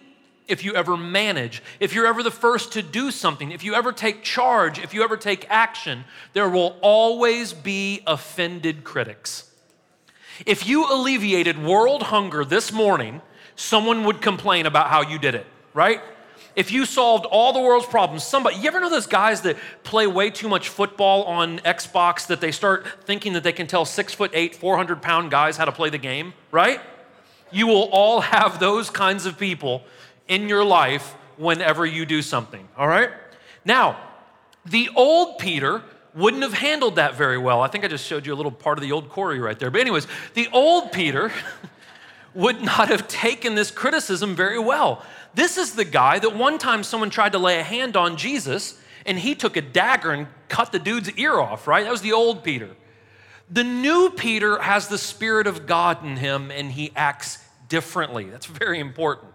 if 0.47 0.63
you 0.63 0.75
ever 0.75 0.97
manage, 0.97 1.63
if 1.81 1.95
you're 1.95 2.07
ever 2.07 2.23
the 2.23 2.31
first 2.31 2.73
to 2.73 2.83
do 2.83 3.11
something, 3.11 3.51
if 3.51 3.65
you 3.65 3.75
ever 3.75 3.93
take 3.93 4.23
charge, 4.23 4.79
if 4.79 4.93
you 4.93 5.03
ever 5.03 5.17
take 5.17 5.47
action, 5.49 6.05
there 6.35 6.49
will 6.49 6.77
always 6.83 7.53
be 7.53 8.03
offended 8.07 8.85
critics. 8.85 9.51
If 10.45 10.67
you 10.67 10.93
alleviated 10.93 11.63
world 11.63 12.05
hunger 12.05 12.45
this 12.45 12.73
morning, 12.73 13.23
someone 13.57 14.05
would 14.05 14.21
complain 14.21 14.67
about 14.67 14.89
how 14.89 15.03
you 15.03 15.19
did 15.19 15.35
it, 15.35 15.47
right? 15.73 16.03
If 16.57 16.71
you 16.71 16.87
solved 16.87 17.27
all 17.27 17.53
the 17.53 17.61
world's 17.61 17.87
problems, 17.87 18.25
somebody, 18.25 18.57
you 18.57 18.69
ever 18.69 18.81
know 18.81 18.91
those 18.91 19.07
guys 19.07 19.43
that 19.43 19.57
play 19.83 20.07
way 20.07 20.31
too 20.31 20.49
much 20.49 20.69
football 20.69 21.25
on 21.25 21.59
Xbox 21.61 22.27
that 22.29 22.41
they 22.41 22.53
start 22.53 22.87
thinking 23.05 23.33
that 23.33 23.43
they 23.43 23.53
can 23.53 23.67
tell 23.67 23.85
six 23.85 24.15
foot 24.15 24.31
eight, 24.35 24.55
400 24.55 25.03
pound 25.03 25.31
guys 25.31 25.57
how 25.57 25.65
to 25.65 25.73
play 25.73 25.91
the 25.91 25.99
game, 25.99 26.35
right? 26.51 26.81
You 27.51 27.67
will 27.67 27.89
all 27.91 28.21
have 28.21 28.61
those 28.61 28.91
kinds 28.91 29.27
of 29.27 29.39
people 29.39 29.83
in 30.29 30.49
your 30.49 30.65
life 30.65 31.15
whenever 31.37 31.85
you 31.85 32.07
do 32.07 32.23
something, 32.23 32.67
all 32.77 32.89
right? 32.89 33.11
Now, 33.65 33.99
the 34.65 34.91
old 34.95 35.39
Peter 35.39 35.83
wouldn't 36.15 36.43
have 36.43 36.55
handled 36.55 36.97
that 36.97 37.17
very 37.17 37.39
well. 37.39 37.61
I 37.61 37.69
think 37.69 37.85
I 37.85 37.89
just 37.89 38.07
showed 38.07 38.25
you 38.25 38.33
a 38.33 38.37
little 38.37 38.53
part 38.53 38.79
of 38.79 38.83
the 38.83 38.93
old 38.93 39.09
Corey 39.09 39.41
right 39.41 39.59
there. 39.59 39.71
But, 39.71 39.81
anyways, 39.81 40.07
the 40.35 40.49
old 40.53 40.93
Peter 40.93 41.33
would 42.35 42.63
not 42.63 42.89
have 42.89 43.09
taken 43.09 43.55
this 43.55 43.71
criticism 43.71 44.35
very 44.35 44.59
well. 44.59 45.05
This 45.35 45.59
is 45.59 45.75
the 45.75 45.85
guy 45.85 46.19
that 46.19 46.37
one 46.37 46.59
time 46.59 46.83
someone 46.83 47.11
tried 47.11 47.33
to 47.33 47.39
lay 47.39 47.59
a 47.59 47.65
hand 47.65 47.97
on 47.97 48.17
Jesus 48.17 48.81
and 49.05 49.19
he 49.19 49.35
took 49.35 49.57
a 49.57 49.63
dagger 49.63 50.13
and 50.13 50.29
cut 50.49 50.73
the 50.73 50.79
dude's 50.79 51.11
ear 51.13 51.39
off, 51.39 51.67
right? 51.67 51.85
That 51.85 51.91
was 51.91 52.03
the 52.03 52.13
old 52.13 52.45
Peter. 52.45 52.71
The 53.51 53.65
new 53.65 54.11
Peter 54.11 54.61
has 54.61 54.89
the 54.89 54.99
Spirit 54.99 55.47
of 55.47 55.67
God 55.67 56.05
in 56.05 56.17
him 56.17 56.51
and 56.51 56.73
he 56.73 56.93
acts 56.97 57.39
differently. 57.69 58.25
That's 58.25 58.47
very 58.47 58.81
important. 58.81 59.33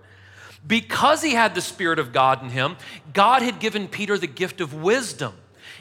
Because 0.65 1.21
he 1.21 1.33
had 1.33 1.55
the 1.55 1.61
Spirit 1.61 1.99
of 1.99 2.11
God 2.11 2.41
in 2.41 2.49
him, 2.49 2.75
God 3.13 3.41
had 3.41 3.59
given 3.59 3.87
Peter 3.87 4.17
the 4.17 4.27
gift 4.27 4.61
of 4.61 4.73
wisdom. 4.73 5.33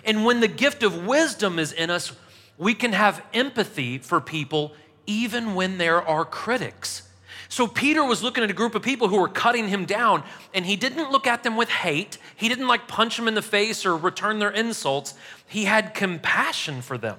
And 0.04 0.24
when 0.24 0.40
the 0.40 0.48
gift 0.48 0.82
of 0.82 1.06
wisdom 1.06 1.58
is 1.58 1.72
in 1.72 1.90
us, 1.90 2.12
we 2.56 2.74
can 2.74 2.92
have 2.92 3.24
empathy 3.32 3.98
for 3.98 4.20
people 4.20 4.72
even 5.06 5.54
when 5.54 5.78
there 5.78 6.06
are 6.06 6.24
critics. 6.24 7.07
So 7.48 7.66
Peter 7.66 8.04
was 8.04 8.22
looking 8.22 8.44
at 8.44 8.50
a 8.50 8.54
group 8.54 8.74
of 8.74 8.82
people 8.82 9.08
who 9.08 9.18
were 9.18 9.28
cutting 9.28 9.68
him 9.68 9.86
down, 9.86 10.22
and 10.52 10.66
he 10.66 10.76
didn't 10.76 11.10
look 11.10 11.26
at 11.26 11.42
them 11.42 11.56
with 11.56 11.70
hate. 11.70 12.18
He 12.36 12.48
didn't 12.48 12.68
like 12.68 12.86
punch 12.86 13.16
them 13.16 13.26
in 13.26 13.34
the 13.34 13.42
face 13.42 13.86
or 13.86 13.96
return 13.96 14.38
their 14.38 14.50
insults. 14.50 15.14
He 15.46 15.64
had 15.64 15.94
compassion 15.94 16.82
for 16.82 16.98
them. 16.98 17.16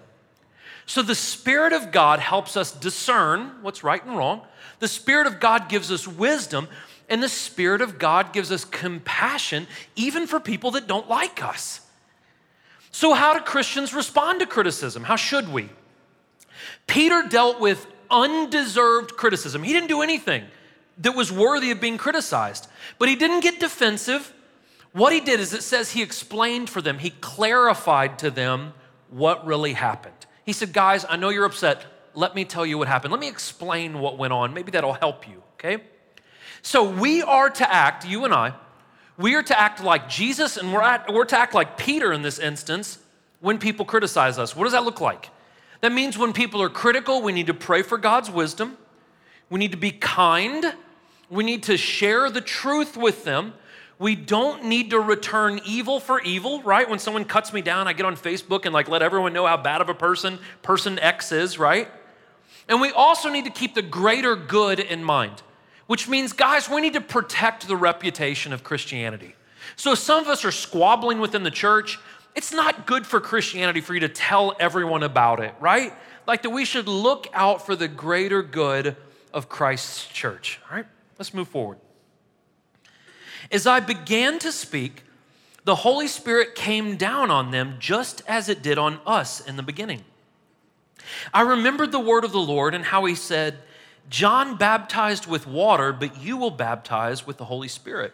So 0.86 1.02
the 1.02 1.16
Spirit 1.16 1.74
of 1.74 1.92
God 1.92 2.20
helps 2.20 2.56
us 2.56 2.72
discern 2.72 3.62
what's 3.62 3.84
right 3.84 4.04
and 4.04 4.18
wrong. 4.18 4.42
The 4.80 4.88
Spirit 4.88 5.28
of 5.28 5.40
God 5.40 5.68
gives 5.68 5.92
us 5.92 6.08
wisdom, 6.08 6.68
and 7.10 7.22
the 7.24 7.30
Spirit 7.30 7.82
of 7.82 7.98
God 7.98 8.32
gives 8.32 8.52
us 8.52 8.66
compassion, 8.66 9.68
even 9.96 10.28
for 10.28 10.40
people 10.40 10.72
that 10.72 10.88
don't 10.88 11.10
like 11.10 11.44
us. 11.44 11.82
So, 12.92 13.14
how 13.14 13.34
do 13.34 13.42
Christians 13.42 13.94
respond 13.94 14.40
to 14.40 14.46
criticism? 14.46 15.04
How 15.04 15.16
should 15.16 15.52
we? 15.52 15.70
Peter 16.88 17.24
dealt 17.28 17.60
with 17.60 17.86
undeserved 18.12 19.16
criticism. 19.18 19.64
He 19.64 19.74
didn't 19.74 19.90
do 19.90 20.02
anything 20.02 20.46
that 21.00 21.16
was 21.16 21.32
worthy 21.32 21.72
of 21.72 21.80
being 21.80 21.98
criticized, 21.98 22.68
but 22.98 23.10
he 23.10 23.16
didn't 23.16 23.42
get 23.42 23.60
defensive. 23.60 24.34
What 24.92 25.14
he 25.14 25.20
did 25.20 25.40
is 25.40 25.54
it 25.54 25.64
says 25.64 25.92
he 25.92 26.02
explained 26.02 26.70
for 26.70 26.82
them, 26.82 27.00
he 27.00 27.12
clarified 27.12 28.20
to 28.20 28.32
them 28.32 28.74
what 29.10 29.46
really 29.46 29.74
happened. 29.74 30.14
He 30.46 30.54
said, 30.54 30.74
Guys, 30.74 31.06
I 31.08 31.16
know 31.16 31.30
you're 31.30 31.46
upset. 31.46 31.86
Let 32.16 32.36
me 32.36 32.44
tell 32.44 32.66
you 32.66 32.78
what 32.78 32.88
happened. 32.88 33.12
Let 33.12 33.22
me 33.22 33.30
explain 33.30 34.00
what 34.00 34.18
went 34.18 34.34
on. 34.34 34.54
Maybe 34.54 34.72
that'll 34.72 34.94
help 34.94 35.28
you, 35.28 35.44
okay? 35.54 35.84
So 36.62 36.90
we 36.90 37.22
are 37.22 37.50
to 37.50 37.74
act, 37.74 38.06
you 38.06 38.26
and 38.26 38.34
I, 38.34 38.54
we 39.18 39.36
are 39.36 39.44
to 39.44 39.60
act 39.60 39.84
like 39.84 40.10
Jesus 40.10 40.58
and 40.58 40.74
we're, 40.74 40.82
at, 40.82 41.14
we're 41.14 41.26
to 41.26 41.38
act 41.38 41.54
like 41.54 41.78
Peter 41.78 42.12
in 42.12 42.22
this 42.22 42.40
instance 42.40 43.00
when 43.42 43.58
people 43.58 43.86
criticize 43.86 44.40
us. 44.40 44.56
What 44.56 44.64
does 44.64 44.74
that 44.74 44.84
look 44.84 45.02
like? 45.02 45.30
That 45.82 45.92
means 45.92 46.18
when 46.18 46.34
people 46.34 46.62
are 46.62 46.70
critical, 46.70 47.22
we 47.22 47.32
need 47.32 47.48
to 47.48 47.54
pray 47.54 47.82
for 47.82 47.98
God's 47.98 48.30
wisdom. 48.30 48.78
We 49.50 49.60
need 49.60 49.72
to 49.72 49.78
be 49.78 49.92
kind. 49.92 50.74
We 51.30 51.44
need 51.44 51.64
to 51.64 51.78
share 51.78 52.30
the 52.30 52.42
truth 52.42 52.98
with 52.98 53.24
them. 53.24 53.54
We 53.98 54.16
don't 54.16 54.66
need 54.66 54.92
to 54.92 55.00
return 55.00 55.60
evil 55.66 56.00
for 56.00 56.22
evil, 56.22 56.62
right? 56.64 56.90
When 56.90 57.00
someone 57.00 57.26
cuts 57.26 57.52
me 57.52 57.62
down, 57.62 57.88
I 57.88 57.94
get 57.94 58.06
on 58.06 58.16
Facebook 58.16 58.66
and 58.66 58.74
like 58.74 58.88
let 58.88 59.02
everyone 59.02 59.34
know 59.34 59.46
how 59.46 59.58
bad 59.58 59.82
of 59.82 59.90
a 59.90 59.94
person 59.94 60.40
person 60.62 60.98
X 61.00 61.32
is, 61.32 61.60
right? 61.60 61.90
And 62.70 62.80
we 62.80 62.92
also 62.92 63.30
need 63.30 63.46
to 63.46 63.52
keep 63.52 63.76
the 63.76 63.82
greater 63.82 64.36
good 64.36 64.80
in 64.80 65.04
mind, 65.04 65.42
which 65.88 66.08
means, 66.08 66.34
guys, 66.34 66.70
we 66.70 66.82
need 66.82 66.94
to 66.94 67.02
protect 67.02 67.68
the 67.68 67.76
reputation 67.76 68.54
of 68.54 68.64
Christianity. 68.64 69.36
So 69.76 69.96
some 69.96 70.22
of 70.22 70.30
us 70.30 70.46
are 70.46 70.52
squabbling 70.52 71.20
within 71.20 71.44
the 71.44 71.52
church 71.52 72.00
it's 72.40 72.54
not 72.54 72.88
good 72.88 73.06
for 73.06 73.20
Christianity 73.20 73.82
for 73.82 73.94
you 73.94 74.00
to 74.00 74.08
tell 74.08 74.56
everyone 74.62 75.04
about 75.04 75.42
it, 75.42 75.54
right? 75.60 75.92
Like 76.26 76.44
that 76.44 76.52
we 76.52 76.64
should 76.64 76.88
look 76.88 77.28
out 77.34 77.66
for 77.66 77.76
the 77.76 77.90
greater 77.90 78.42
good 78.42 78.96
of 79.34 79.50
Christ's 79.50 80.08
church. 80.08 80.62
All 80.70 80.78
right, 80.78 80.86
let's 81.18 81.34
move 81.34 81.50
forward. 81.50 81.80
As 83.52 83.68
I 83.68 83.82
began 83.82 84.40
to 84.40 84.54
speak, 84.54 85.04
the 85.66 85.76
Holy 85.76 86.08
Spirit 86.08 86.56
came 86.56 86.96
down 86.96 87.30
on 87.30 87.52
them 87.52 87.76
just 87.78 88.22
as 88.26 88.48
it 88.48 88.62
did 88.62 88.78
on 88.78 89.02
us 89.06 89.46
in 89.46 89.58
the 89.58 89.64
beginning. 89.64 90.06
I 91.34 91.42
remembered 91.42 91.92
the 91.92 92.00
word 92.00 92.24
of 92.24 92.32
the 92.32 92.40
Lord 92.40 92.74
and 92.74 92.86
how 92.86 93.04
he 93.04 93.16
said, 93.16 93.58
John 94.10 94.56
baptized 94.56 95.28
with 95.28 95.46
water, 95.46 95.92
but 95.92 96.18
you 96.22 96.38
will 96.38 96.52
baptize 96.52 97.28
with 97.28 97.36
the 97.36 97.46
Holy 97.46 97.68
Spirit. 97.68 98.14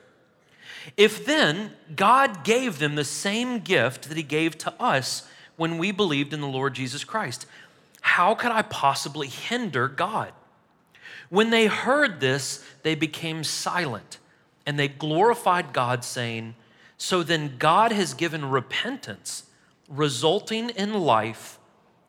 If 0.97 1.25
then 1.25 1.71
God 1.95 2.43
gave 2.43 2.79
them 2.79 2.95
the 2.95 3.03
same 3.03 3.59
gift 3.59 4.09
that 4.09 4.17
He 4.17 4.23
gave 4.23 4.57
to 4.59 4.73
us 4.81 5.27
when 5.55 5.77
we 5.77 5.91
believed 5.91 6.33
in 6.33 6.41
the 6.41 6.47
Lord 6.47 6.73
Jesus 6.73 7.03
Christ, 7.03 7.45
how 8.01 8.35
could 8.35 8.51
I 8.51 8.61
possibly 8.61 9.27
hinder 9.27 9.87
God? 9.87 10.31
When 11.29 11.49
they 11.49 11.65
heard 11.65 12.19
this, 12.19 12.63
they 12.83 12.95
became 12.95 13.43
silent 13.43 14.19
and 14.65 14.77
they 14.77 14.87
glorified 14.87 15.73
God, 15.73 16.03
saying, 16.03 16.55
So 16.97 17.23
then 17.23 17.55
God 17.57 17.91
has 17.91 18.13
given 18.13 18.49
repentance, 18.49 19.43
resulting 19.87 20.69
in 20.71 20.93
life 20.93 21.59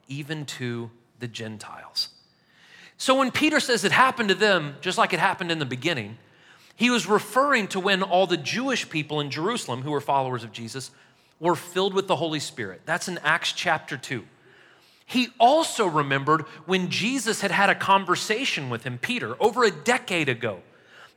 even 0.09 0.45
to 0.47 0.91
the 1.19 1.29
Gentiles. 1.29 2.09
So 2.99 3.15
when 3.17 3.31
Peter 3.31 3.61
says 3.61 3.85
it 3.85 3.93
happened 3.93 4.31
to 4.31 4.35
them, 4.35 4.77
just 4.81 4.97
like 4.97 5.13
it 5.13 5.21
happened 5.21 5.51
in 5.51 5.59
the 5.59 5.67
beginning, 5.67 6.17
he 6.77 6.91
was 6.91 7.07
referring 7.07 7.69
to 7.69 7.81
when 7.81 8.03
all 8.03 8.27
the 8.27 8.37
Jewish 8.37 8.89
people 8.89 9.21
in 9.21 9.31
Jerusalem 9.31 9.83
who 9.83 9.91
were 9.91 10.01
followers 10.01 10.45
of 10.45 10.53
Jesus 10.53 10.91
were 11.41 11.57
filled 11.57 11.95
with 11.95 12.07
the 12.07 12.17
Holy 12.17 12.41
Spirit. 12.41 12.83
That's 12.85 13.09
in 13.09 13.19
Acts 13.25 13.53
chapter 13.53 13.97
2. 13.97 14.25
He 15.07 15.29
also 15.39 15.87
remembered 15.87 16.43
when 16.67 16.91
Jesus 16.91 17.41
had 17.41 17.51
had 17.51 17.71
a 17.71 17.75
conversation 17.75 18.69
with 18.69 18.85
him, 18.85 18.99
Peter, 18.99 19.37
over 19.41 19.65
a 19.65 19.71
decade 19.71 20.29
ago, 20.29 20.61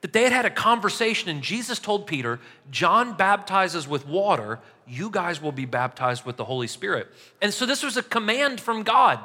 that 0.01 0.13
they 0.13 0.23
had 0.23 0.31
had 0.31 0.45
a 0.45 0.49
conversation 0.49 1.29
and 1.29 1.41
Jesus 1.41 1.79
told 1.79 2.07
Peter, 2.07 2.39
John 2.71 3.17
baptizes 3.17 3.87
with 3.87 4.07
water, 4.07 4.59
you 4.87 5.09
guys 5.09 5.41
will 5.41 5.51
be 5.51 5.65
baptized 5.65 6.25
with 6.25 6.37
the 6.37 6.45
Holy 6.45 6.67
Spirit. 6.67 7.07
And 7.41 7.53
so 7.53 7.65
this 7.65 7.83
was 7.83 7.97
a 7.97 8.03
command 8.03 8.61
from 8.61 8.83
God 8.83 9.19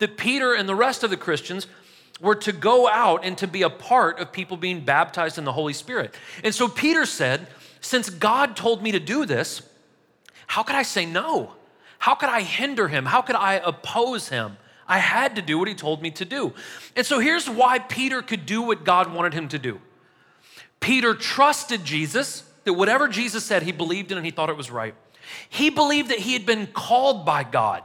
that 0.00 0.16
Peter 0.16 0.52
and 0.52 0.68
the 0.68 0.74
rest 0.74 1.02
of 1.02 1.10
the 1.10 1.16
Christians 1.16 1.66
were 2.20 2.34
to 2.34 2.52
go 2.52 2.88
out 2.88 3.24
and 3.24 3.38
to 3.38 3.46
be 3.46 3.62
a 3.62 3.70
part 3.70 4.18
of 4.18 4.32
people 4.32 4.56
being 4.56 4.84
baptized 4.84 5.38
in 5.38 5.44
the 5.44 5.52
Holy 5.52 5.72
Spirit. 5.72 6.14
And 6.42 6.54
so 6.54 6.68
Peter 6.68 7.06
said, 7.06 7.46
Since 7.80 8.10
God 8.10 8.56
told 8.56 8.82
me 8.82 8.92
to 8.92 9.00
do 9.00 9.24
this, 9.24 9.62
how 10.46 10.62
could 10.62 10.76
I 10.76 10.82
say 10.82 11.06
no? 11.06 11.52
How 11.98 12.14
could 12.14 12.28
I 12.28 12.42
hinder 12.42 12.88
him? 12.88 13.04
How 13.06 13.22
could 13.22 13.36
I 13.36 13.54
oppose 13.54 14.28
him? 14.28 14.56
I 14.86 14.98
had 14.98 15.36
to 15.36 15.42
do 15.42 15.58
what 15.58 15.68
he 15.68 15.74
told 15.74 16.00
me 16.00 16.10
to 16.12 16.24
do. 16.24 16.54
And 16.96 17.04
so 17.04 17.18
here's 17.18 17.48
why 17.48 17.78
Peter 17.78 18.22
could 18.22 18.46
do 18.46 18.62
what 18.62 18.84
God 18.84 19.12
wanted 19.12 19.34
him 19.34 19.48
to 19.48 19.58
do. 19.58 19.80
Peter 20.80 21.14
trusted 21.14 21.84
Jesus, 21.84 22.44
that 22.64 22.72
whatever 22.72 23.08
Jesus 23.08 23.44
said, 23.44 23.62
he 23.62 23.72
believed 23.72 24.10
in 24.10 24.16
and 24.16 24.24
he 24.24 24.30
thought 24.30 24.48
it 24.48 24.56
was 24.56 24.70
right. 24.70 24.94
He 25.48 25.68
believed 25.68 26.10
that 26.10 26.20
he 26.20 26.32
had 26.32 26.46
been 26.46 26.68
called 26.68 27.26
by 27.26 27.44
God. 27.44 27.82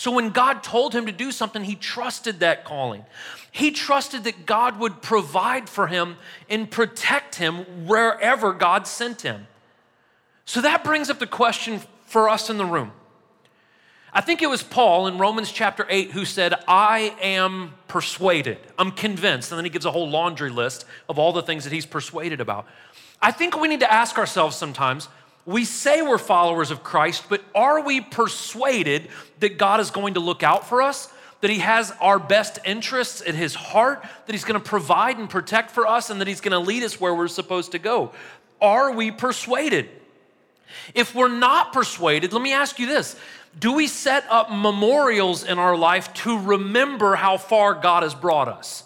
So 0.00 0.10
when 0.10 0.30
God 0.30 0.62
told 0.62 0.94
him 0.94 1.04
to 1.04 1.12
do 1.12 1.30
something, 1.30 1.62
he 1.62 1.74
trusted 1.74 2.40
that 2.40 2.64
calling. 2.64 3.04
He 3.52 3.70
trusted 3.70 4.24
that 4.24 4.46
God 4.46 4.78
would 4.78 5.02
provide 5.02 5.68
for 5.68 5.88
him 5.88 6.16
and 6.48 6.70
protect 6.70 7.34
him 7.34 7.86
wherever 7.86 8.54
God 8.54 8.86
sent 8.86 9.20
him. 9.20 9.46
So 10.46 10.62
that 10.62 10.84
brings 10.84 11.10
up 11.10 11.18
the 11.18 11.26
question 11.26 11.82
for 12.06 12.30
us 12.30 12.48
in 12.48 12.56
the 12.56 12.64
room. 12.64 12.92
I 14.10 14.22
think 14.22 14.40
it 14.40 14.48
was 14.48 14.62
Paul 14.62 15.06
in 15.06 15.18
Romans 15.18 15.52
chapter 15.52 15.84
8 15.86 16.12
who 16.12 16.24
said, 16.24 16.54
I 16.66 17.14
am 17.20 17.74
persuaded. 17.86 18.56
I'm 18.78 18.92
convinced. 18.92 19.52
And 19.52 19.58
then 19.58 19.66
he 19.66 19.70
gives 19.70 19.84
a 19.84 19.90
whole 19.90 20.08
laundry 20.08 20.48
list 20.48 20.86
of 21.10 21.18
all 21.18 21.34
the 21.34 21.42
things 21.42 21.64
that 21.64 21.74
he's 21.74 21.84
persuaded 21.84 22.40
about. 22.40 22.66
I 23.20 23.32
think 23.32 23.60
we 23.60 23.68
need 23.68 23.80
to 23.80 23.92
ask 23.92 24.16
ourselves 24.16 24.56
sometimes 24.56 25.10
we 25.46 25.64
say 25.64 26.02
we're 26.02 26.18
followers 26.18 26.70
of 26.70 26.82
Christ, 26.82 27.24
but 27.28 27.42
are 27.54 27.82
we 27.82 28.00
persuaded 28.00 29.08
that 29.40 29.58
God 29.58 29.80
is 29.80 29.90
going 29.90 30.14
to 30.14 30.20
look 30.20 30.42
out 30.42 30.68
for 30.68 30.82
us? 30.82 31.12
that 31.40 31.50
He 31.50 31.58
has 31.58 31.92
our 32.00 32.18
best 32.18 32.58
interests 32.64 33.22
at 33.26 33.34
His 33.34 33.54
heart, 33.54 34.02
that 34.26 34.32
He's 34.32 34.44
going 34.44 34.60
to 34.60 34.68
provide 34.68 35.18
and 35.18 35.28
protect 35.28 35.70
for 35.70 35.86
us, 35.86 36.10
and 36.10 36.20
that 36.20 36.28
He's 36.28 36.40
going 36.40 36.52
to 36.52 36.58
lead 36.58 36.82
us 36.82 37.00
where 37.00 37.14
we're 37.14 37.28
supposed 37.28 37.72
to 37.72 37.78
go. 37.78 38.12
Are 38.60 38.92
we 38.92 39.10
persuaded? 39.10 39.88
If 40.94 41.14
we're 41.14 41.28
not 41.28 41.72
persuaded, 41.72 42.32
let 42.32 42.42
me 42.42 42.52
ask 42.52 42.78
you 42.78 42.86
this 42.86 43.16
Do 43.58 43.72
we 43.72 43.86
set 43.86 44.24
up 44.28 44.50
memorials 44.50 45.44
in 45.44 45.58
our 45.58 45.76
life 45.76 46.12
to 46.14 46.38
remember 46.38 47.14
how 47.14 47.38
far 47.38 47.74
God 47.74 48.02
has 48.02 48.14
brought 48.14 48.48
us? 48.48 48.84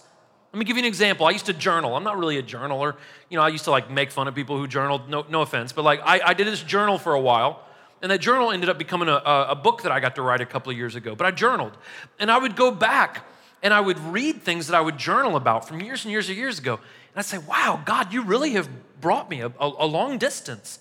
Let 0.55 0.59
me 0.61 0.67
give 0.67 0.77
you 0.77 0.85
an 0.85 0.87
example. 0.87 1.27
I 1.27 1.33
used 1.33 1.47
to 1.47 1.53
journal. 1.53 1.97
I'm 1.97 2.05
not 2.05 2.17
really 2.17 2.39
a 2.39 2.43
journaler. 2.43 2.95
You 3.29 3.37
know, 3.37 3.43
I 3.43 3.49
used 3.49 3.65
to 3.65 3.73
like 3.73 3.91
make 3.91 4.13
fun 4.13 4.29
of 4.29 4.37
people 4.37 4.57
who 4.57 4.69
journaled, 4.69 5.09
no, 5.09 5.27
no 5.29 5.43
offense, 5.43 5.73
but 5.73 5.83
like 5.83 6.01
I, 6.05 6.21
I 6.27 6.33
did 6.33 6.47
this 6.47 6.63
journal 6.63 6.97
for 6.97 7.13
a 7.15 7.21
while. 7.21 7.65
And 8.01 8.13
that 8.13 8.21
journal 8.21 8.53
ended 8.53 8.69
up 8.69 8.79
becoming 8.79 9.09
a, 9.09 9.21
a 9.25 9.57
book 9.57 9.83
that 9.83 9.91
I 9.91 9.99
got 9.99 10.15
to 10.15 10.23
write 10.23 10.41
a 10.41 10.47
couple 10.47 10.71
of 10.71 10.79
years 10.79 10.95
ago. 10.95 11.17
But 11.17 11.27
I 11.27 11.33
journaled. 11.33 11.77
And 12.21 12.31
I 12.31 12.39
would 12.39 12.55
go 12.55 12.71
back 12.71 13.27
and 13.65 13.75
I 13.75 13.81
would 13.81 13.99
read 13.99 14.43
things 14.43 14.69
that 14.69 14.77
I 14.77 14.81
would 14.81 14.97
journal 14.97 15.35
about 15.35 15.67
from 15.67 15.81
years 15.81 16.05
and 16.05 16.13
years 16.13 16.29
and 16.29 16.39
years 16.39 16.61
ago. 16.61 16.75
And 16.75 17.17
I'd 17.17 17.25
say, 17.25 17.39
wow, 17.39 17.83
God, 17.85 18.13
you 18.13 18.23
really 18.23 18.51
have 18.51 18.69
brought 19.01 19.29
me 19.29 19.41
a, 19.41 19.49
a, 19.49 19.73
a 19.79 19.87
long 19.87 20.19
distance. 20.19 20.79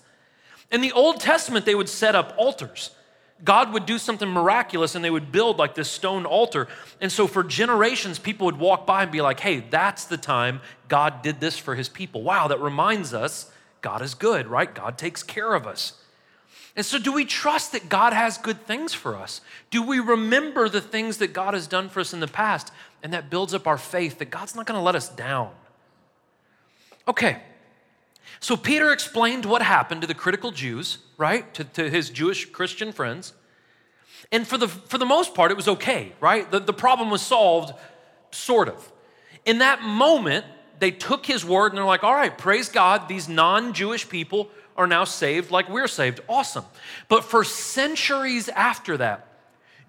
In 0.70 0.82
the 0.82 0.92
Old 0.92 1.18
Testament, 1.18 1.66
they 1.66 1.74
would 1.74 1.88
set 1.88 2.14
up 2.14 2.32
altars. 2.38 2.92
God 3.44 3.72
would 3.74 3.84
do 3.84 3.98
something 3.98 4.28
miraculous 4.28 4.94
and 4.94 5.04
they 5.04 5.10
would 5.10 5.30
build 5.30 5.58
like 5.58 5.74
this 5.74 5.90
stone 5.90 6.24
altar. 6.24 6.66
And 7.00 7.12
so 7.12 7.26
for 7.26 7.44
generations, 7.44 8.18
people 8.18 8.46
would 8.46 8.58
walk 8.58 8.86
by 8.86 9.02
and 9.02 9.12
be 9.12 9.20
like, 9.20 9.40
hey, 9.40 9.60
that's 9.60 10.06
the 10.06 10.16
time 10.16 10.60
God 10.88 11.22
did 11.22 11.40
this 11.40 11.58
for 11.58 11.74
his 11.74 11.88
people. 11.88 12.22
Wow, 12.22 12.48
that 12.48 12.60
reminds 12.60 13.12
us 13.12 13.50
God 13.82 14.00
is 14.00 14.14
good, 14.14 14.46
right? 14.46 14.74
God 14.74 14.96
takes 14.96 15.22
care 15.22 15.54
of 15.54 15.66
us. 15.66 16.00
And 16.76 16.84
so, 16.84 16.98
do 16.98 17.12
we 17.12 17.24
trust 17.24 17.72
that 17.72 17.88
God 17.88 18.12
has 18.12 18.36
good 18.36 18.66
things 18.66 18.94
for 18.94 19.14
us? 19.14 19.40
Do 19.70 19.82
we 19.82 20.00
remember 20.00 20.68
the 20.68 20.80
things 20.80 21.18
that 21.18 21.32
God 21.32 21.54
has 21.54 21.68
done 21.68 21.88
for 21.88 22.00
us 22.00 22.12
in 22.12 22.18
the 22.18 22.26
past? 22.26 22.72
And 23.02 23.12
that 23.12 23.30
builds 23.30 23.54
up 23.54 23.66
our 23.66 23.78
faith 23.78 24.18
that 24.18 24.30
God's 24.30 24.56
not 24.56 24.66
going 24.66 24.78
to 24.78 24.82
let 24.82 24.96
us 24.96 25.08
down. 25.08 25.52
Okay, 27.06 27.42
so 28.44 28.58
Peter 28.58 28.92
explained 28.92 29.46
what 29.46 29.62
happened 29.62 30.02
to 30.02 30.06
the 30.06 30.12
critical 30.12 30.50
Jews, 30.50 30.98
right? 31.16 31.54
To, 31.54 31.64
to 31.64 31.88
his 31.88 32.10
Jewish 32.10 32.44
Christian 32.44 32.92
friends. 32.92 33.32
And 34.30 34.46
for 34.46 34.58
the, 34.58 34.68
for 34.68 34.98
the 34.98 35.06
most 35.06 35.34
part, 35.34 35.50
it 35.50 35.56
was 35.56 35.66
okay, 35.66 36.12
right? 36.20 36.50
The, 36.50 36.60
the 36.60 36.74
problem 36.74 37.08
was 37.08 37.22
solved, 37.22 37.72
sort 38.32 38.68
of. 38.68 38.92
In 39.46 39.60
that 39.60 39.80
moment, 39.80 40.44
they 40.78 40.90
took 40.90 41.24
his 41.24 41.42
word 41.42 41.68
and 41.68 41.78
they're 41.78 41.86
like, 41.86 42.04
all 42.04 42.12
right, 42.12 42.36
praise 42.36 42.68
God, 42.68 43.08
these 43.08 43.30
non 43.30 43.72
Jewish 43.72 44.06
people 44.06 44.50
are 44.76 44.86
now 44.86 45.04
saved 45.04 45.50
like 45.50 45.70
we're 45.70 45.88
saved. 45.88 46.20
Awesome. 46.28 46.66
But 47.08 47.24
for 47.24 47.44
centuries 47.44 48.50
after 48.50 48.98
that, 48.98 49.26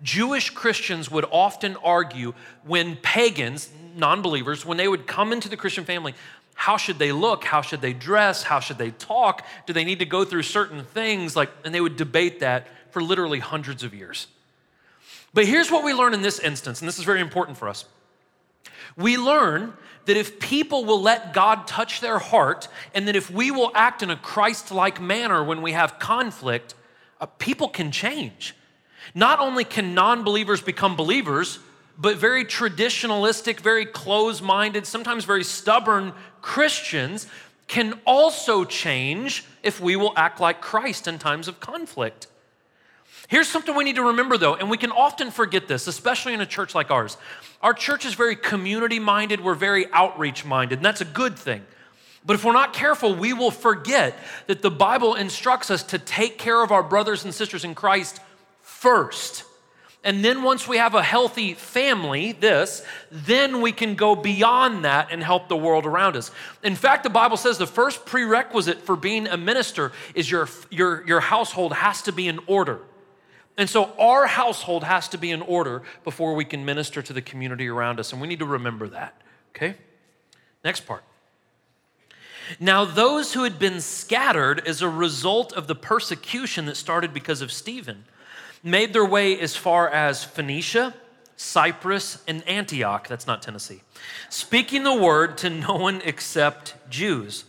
Jewish 0.01 0.49
Christians 0.51 1.11
would 1.11 1.25
often 1.29 1.75
argue 1.83 2.33
when 2.63 2.95
pagans, 2.95 3.69
non 3.95 4.21
believers, 4.21 4.65
when 4.65 4.77
they 4.77 4.87
would 4.87 5.07
come 5.07 5.33
into 5.33 5.49
the 5.49 5.57
Christian 5.57 5.83
family, 5.83 6.13
how 6.55 6.77
should 6.77 6.97
they 6.97 7.11
look? 7.11 7.43
How 7.43 7.61
should 7.61 7.81
they 7.81 7.93
dress? 7.93 8.43
How 8.43 8.59
should 8.59 8.77
they 8.77 8.91
talk? 8.91 9.45
Do 9.67 9.73
they 9.73 9.83
need 9.83 9.99
to 9.99 10.05
go 10.05 10.25
through 10.25 10.43
certain 10.43 10.83
things? 10.83 11.35
Like, 11.35 11.51
and 11.63 11.75
they 11.75 11.81
would 11.81 11.97
debate 11.97 12.39
that 12.39 12.67
for 12.89 13.03
literally 13.03 13.39
hundreds 13.39 13.83
of 13.83 13.93
years. 13.93 14.27
But 15.33 15.45
here's 15.45 15.69
what 15.69 15.83
we 15.83 15.93
learn 15.93 16.13
in 16.13 16.21
this 16.21 16.39
instance, 16.39 16.79
and 16.79 16.87
this 16.87 16.97
is 16.97 17.03
very 17.03 17.19
important 17.19 17.57
for 17.57 17.67
us. 17.67 17.85
We 18.95 19.17
learn 19.17 19.73
that 20.05 20.15
if 20.15 20.39
people 20.39 20.85
will 20.85 21.01
let 21.01 21.33
God 21.33 21.67
touch 21.67 21.99
their 21.99 22.19
heart, 22.19 22.69
and 22.93 23.07
that 23.07 23.15
if 23.15 23.29
we 23.29 23.51
will 23.51 23.71
act 23.75 24.01
in 24.01 24.09
a 24.09 24.15
Christ 24.15 24.71
like 24.71 25.01
manner 25.01 25.43
when 25.43 25.61
we 25.61 25.73
have 25.73 25.99
conflict, 25.99 26.73
uh, 27.19 27.25
people 27.25 27.67
can 27.67 27.91
change. 27.91 28.55
Not 29.13 29.39
only 29.39 29.65
can 29.65 29.93
non 29.93 30.23
believers 30.23 30.61
become 30.61 30.95
believers, 30.95 31.59
but 31.97 32.17
very 32.17 32.45
traditionalistic, 32.45 33.59
very 33.59 33.85
close 33.85 34.41
minded, 34.41 34.85
sometimes 34.85 35.25
very 35.25 35.43
stubborn 35.43 36.13
Christians 36.41 37.27
can 37.67 37.99
also 38.05 38.63
change 38.63 39.45
if 39.63 39.79
we 39.79 39.95
will 39.95 40.13
act 40.15 40.39
like 40.39 40.61
Christ 40.61 41.07
in 41.07 41.17
times 41.17 41.47
of 41.47 41.59
conflict. 41.59 42.27
Here's 43.27 43.47
something 43.47 43.75
we 43.75 43.83
need 43.83 43.95
to 43.95 44.03
remember 44.03 44.37
though, 44.37 44.55
and 44.55 44.69
we 44.69 44.77
can 44.77 44.91
often 44.91 45.31
forget 45.31 45.67
this, 45.67 45.87
especially 45.87 46.33
in 46.33 46.41
a 46.41 46.45
church 46.45 46.75
like 46.75 46.91
ours. 46.91 47.17
Our 47.61 47.73
church 47.73 48.05
is 48.05 48.13
very 48.13 48.35
community 48.35 48.99
minded, 48.99 49.41
we're 49.41 49.55
very 49.55 49.91
outreach 49.91 50.45
minded, 50.45 50.79
and 50.79 50.85
that's 50.85 51.01
a 51.01 51.05
good 51.05 51.37
thing. 51.37 51.65
But 52.25 52.35
if 52.35 52.43
we're 52.43 52.53
not 52.53 52.73
careful, 52.73 53.15
we 53.15 53.33
will 53.33 53.51
forget 53.51 54.17
that 54.47 54.61
the 54.61 54.71
Bible 54.71 55.15
instructs 55.15 55.69
us 55.69 55.83
to 55.83 55.99
take 55.99 56.37
care 56.37 56.61
of 56.63 56.71
our 56.71 56.83
brothers 56.83 57.23
and 57.23 57.33
sisters 57.33 57.63
in 57.63 57.75
Christ 57.75 58.19
first. 58.61 59.43
And 60.05 60.23
then 60.23 60.43
once 60.43 60.67
we 60.67 60.77
have 60.77 60.93
a 60.93 61.01
healthy 61.01 61.55
family, 61.55 62.31
this, 62.33 62.83
then 63.11 63.59
we 63.59 63.71
can 63.71 63.95
go 63.95 64.15
beyond 64.15 64.85
that 64.85 65.11
and 65.11 65.23
help 65.23 65.49
the 65.49 65.57
world 65.57 65.87
around 65.87 66.15
us. 66.15 66.29
In 66.63 66.75
fact, 66.75 67.03
the 67.03 67.09
Bible 67.09 67.37
says 67.37 67.57
the 67.57 67.65
first 67.65 68.05
prerequisite 68.05 68.83
for 68.83 68.95
being 68.95 69.25
a 69.25 69.35
minister 69.35 69.91
is 70.13 70.29
your, 70.29 70.47
your, 70.69 71.05
your 71.07 71.21
household 71.21 71.73
has 71.73 72.03
to 72.03 72.11
be 72.11 72.27
in 72.27 72.39
order. 72.45 72.81
And 73.57 73.67
so 73.67 73.85
our 73.97 74.27
household 74.27 74.83
has 74.83 75.09
to 75.09 75.17
be 75.17 75.31
in 75.31 75.41
order 75.41 75.81
before 76.03 76.35
we 76.35 76.45
can 76.45 76.63
minister 76.63 77.01
to 77.01 77.11
the 77.11 77.21
community 77.21 77.67
around 77.67 77.99
us. 77.99 78.11
And 78.11 78.21
we 78.21 78.27
need 78.27 78.39
to 78.39 78.45
remember 78.45 78.87
that, 78.89 79.19
okay? 79.55 79.75
Next 80.63 80.81
part. 80.81 81.03
Now, 82.59 82.85
those 82.85 83.33
who 83.33 83.43
had 83.43 83.57
been 83.57 83.81
scattered 83.81 84.67
as 84.67 84.83
a 84.83 84.89
result 84.89 85.51
of 85.53 85.65
the 85.65 85.73
persecution 85.73 86.67
that 86.67 86.77
started 86.77 87.11
because 87.11 87.41
of 87.41 87.51
Stephen 87.51 88.05
made 88.65 88.93
their 88.93 89.05
way 89.05 89.39
as 89.39 89.55
far 89.55 89.87
as 89.87 90.23
Phoenicia, 90.23 90.95
Cyprus, 91.37 92.23
and 92.27 92.45
Antioch. 92.47 93.07
That's 93.07 93.27
not 93.27 93.43
Tennessee. 93.43 93.83
Speaking 94.29 94.83
the 94.83 94.95
word 94.95 95.37
to 95.39 95.51
no 95.51 95.75
one 95.75 96.01
except 96.03 96.73
Jews. 96.89 97.45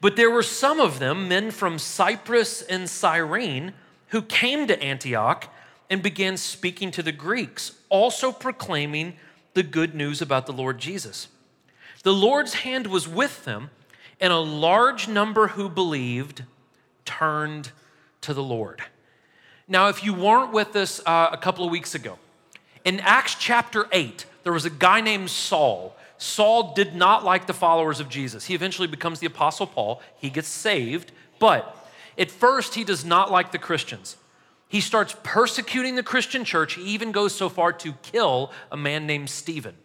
But 0.00 0.16
there 0.16 0.30
were 0.30 0.42
some 0.42 0.80
of 0.80 0.98
them, 0.98 1.28
men 1.28 1.52
from 1.52 1.78
Cyprus 1.78 2.62
and 2.62 2.90
Cyrene, 2.90 3.74
who 4.08 4.22
came 4.22 4.66
to 4.66 4.82
Antioch 4.82 5.48
and 5.88 6.02
began 6.02 6.36
speaking 6.36 6.90
to 6.90 7.02
the 7.02 7.12
Greeks, 7.12 7.78
also 7.88 8.32
proclaiming 8.32 9.14
the 9.54 9.62
good 9.62 9.94
news 9.94 10.20
about 10.20 10.46
the 10.46 10.52
Lord 10.52 10.78
Jesus. 10.78 11.28
The 12.02 12.12
Lord's 12.12 12.54
hand 12.54 12.88
was 12.88 13.06
with 13.06 13.44
them, 13.44 13.70
and 14.20 14.32
a 14.32 14.38
large 14.38 15.06
number 15.06 15.48
who 15.48 15.68
believed 15.68 16.42
turned 17.04 17.70
to 18.22 18.34
the 18.34 18.42
Lord. 18.42 18.82
Now, 19.70 19.86
if 19.86 20.02
you 20.02 20.12
weren't 20.12 20.52
with 20.52 20.74
us 20.74 21.00
uh, 21.06 21.28
a 21.30 21.36
couple 21.36 21.64
of 21.64 21.70
weeks 21.70 21.94
ago, 21.94 22.18
in 22.84 22.98
Acts 22.98 23.36
chapter 23.36 23.86
8, 23.92 24.26
there 24.42 24.52
was 24.52 24.64
a 24.64 24.70
guy 24.70 25.00
named 25.00 25.30
Saul. 25.30 25.96
Saul 26.18 26.74
did 26.74 26.96
not 26.96 27.24
like 27.24 27.46
the 27.46 27.54
followers 27.54 28.00
of 28.00 28.08
Jesus. 28.08 28.46
He 28.46 28.54
eventually 28.54 28.88
becomes 28.88 29.20
the 29.20 29.28
Apostle 29.28 29.68
Paul. 29.68 30.02
He 30.16 30.28
gets 30.28 30.48
saved, 30.48 31.12
but 31.38 31.88
at 32.18 32.32
first, 32.32 32.74
he 32.74 32.82
does 32.82 33.04
not 33.04 33.30
like 33.30 33.52
the 33.52 33.58
Christians. 33.58 34.16
He 34.66 34.80
starts 34.80 35.14
persecuting 35.22 35.94
the 35.94 36.02
Christian 36.02 36.44
church. 36.44 36.74
He 36.74 36.82
even 36.86 37.12
goes 37.12 37.32
so 37.32 37.48
far 37.48 37.72
to 37.74 37.92
kill 38.02 38.50
a 38.72 38.76
man 38.76 39.06
named 39.06 39.30
Stephen. 39.30 39.76